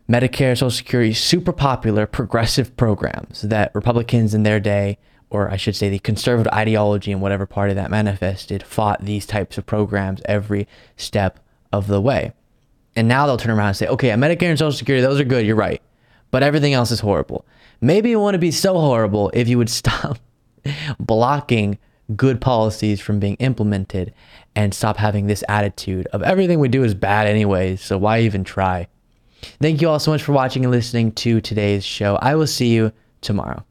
Medicare, 0.08 0.56
Social 0.56 0.70
Security, 0.70 1.14
super 1.14 1.52
popular 1.52 2.06
progressive 2.06 2.78
programs 2.78 3.42
that 3.42 3.74
Republicans 3.74 4.36
in 4.36 4.44
their 4.44 4.60
day, 4.60 5.00
or 5.32 5.50
I 5.50 5.58
should 5.58 5.76
say 5.76 5.90
the 5.90 5.98
conservative 5.98 6.54
ideology 6.54 7.12
in 7.12 7.22
whatever 7.22 7.48
party 7.48 7.74
that 7.74 7.90
manifested, 7.90 8.62
fought 8.62 9.04
these 9.04 9.26
types 9.26 9.58
of 9.58 9.66
programs 9.66 10.22
every 10.26 10.68
step 10.96 11.40
of 11.74 11.88
the 11.88 12.00
way. 12.00 12.34
And 12.96 13.08
now 13.08 13.26
they'll 13.26 13.38
turn 13.38 13.58
around 13.58 13.70
and 13.70 13.78
say, 13.78 13.88
okay, 13.88 14.10
Medicare 14.10 14.50
and 14.50 14.60
Social 14.60 14.78
Security, 14.78 15.02
those 15.02 15.20
are 15.20 15.26
good, 15.26 15.46
you're 15.46 15.56
right. 15.56 15.82
But 16.30 16.44
everything 16.44 16.74
else 16.74 16.92
is 16.92 17.00
horrible. 17.00 17.44
Maybe 17.82 18.12
it 18.12 18.18
wouldn't 18.18 18.42
be 18.42 18.52
so 18.52 18.74
horrible 18.76 19.32
if 19.34 19.48
you 19.48 19.58
would 19.58 19.70
stop 19.72 20.20
blocking 21.00 21.80
good 22.16 22.40
policies 22.40 23.02
from 23.02 23.20
being 23.20 23.36
implemented 23.36 24.14
and 24.56 24.72
stop 24.72 24.98
having 24.98 25.26
this 25.26 25.44
attitude 25.50 26.06
of 26.08 26.22
everything 26.22 26.60
we 26.60 26.68
do 26.68 26.84
is 26.84 26.94
bad 26.94 27.26
anyways, 27.26 27.82
so 27.82 27.98
why 27.98 28.20
even 28.20 28.44
try? 28.44 28.88
Thank 29.62 29.82
you 29.82 29.90
all 29.90 30.00
so 30.00 30.12
much 30.12 30.24
for 30.24 30.32
watching 30.34 30.66
and 30.66 30.72
listening 30.72 31.12
to 31.14 31.42
today's 31.42 31.86
show. 31.86 32.18
I 32.22 32.36
will 32.36 32.48
see 32.48 32.74
you 32.74 32.92
tomorrow. 33.22 33.64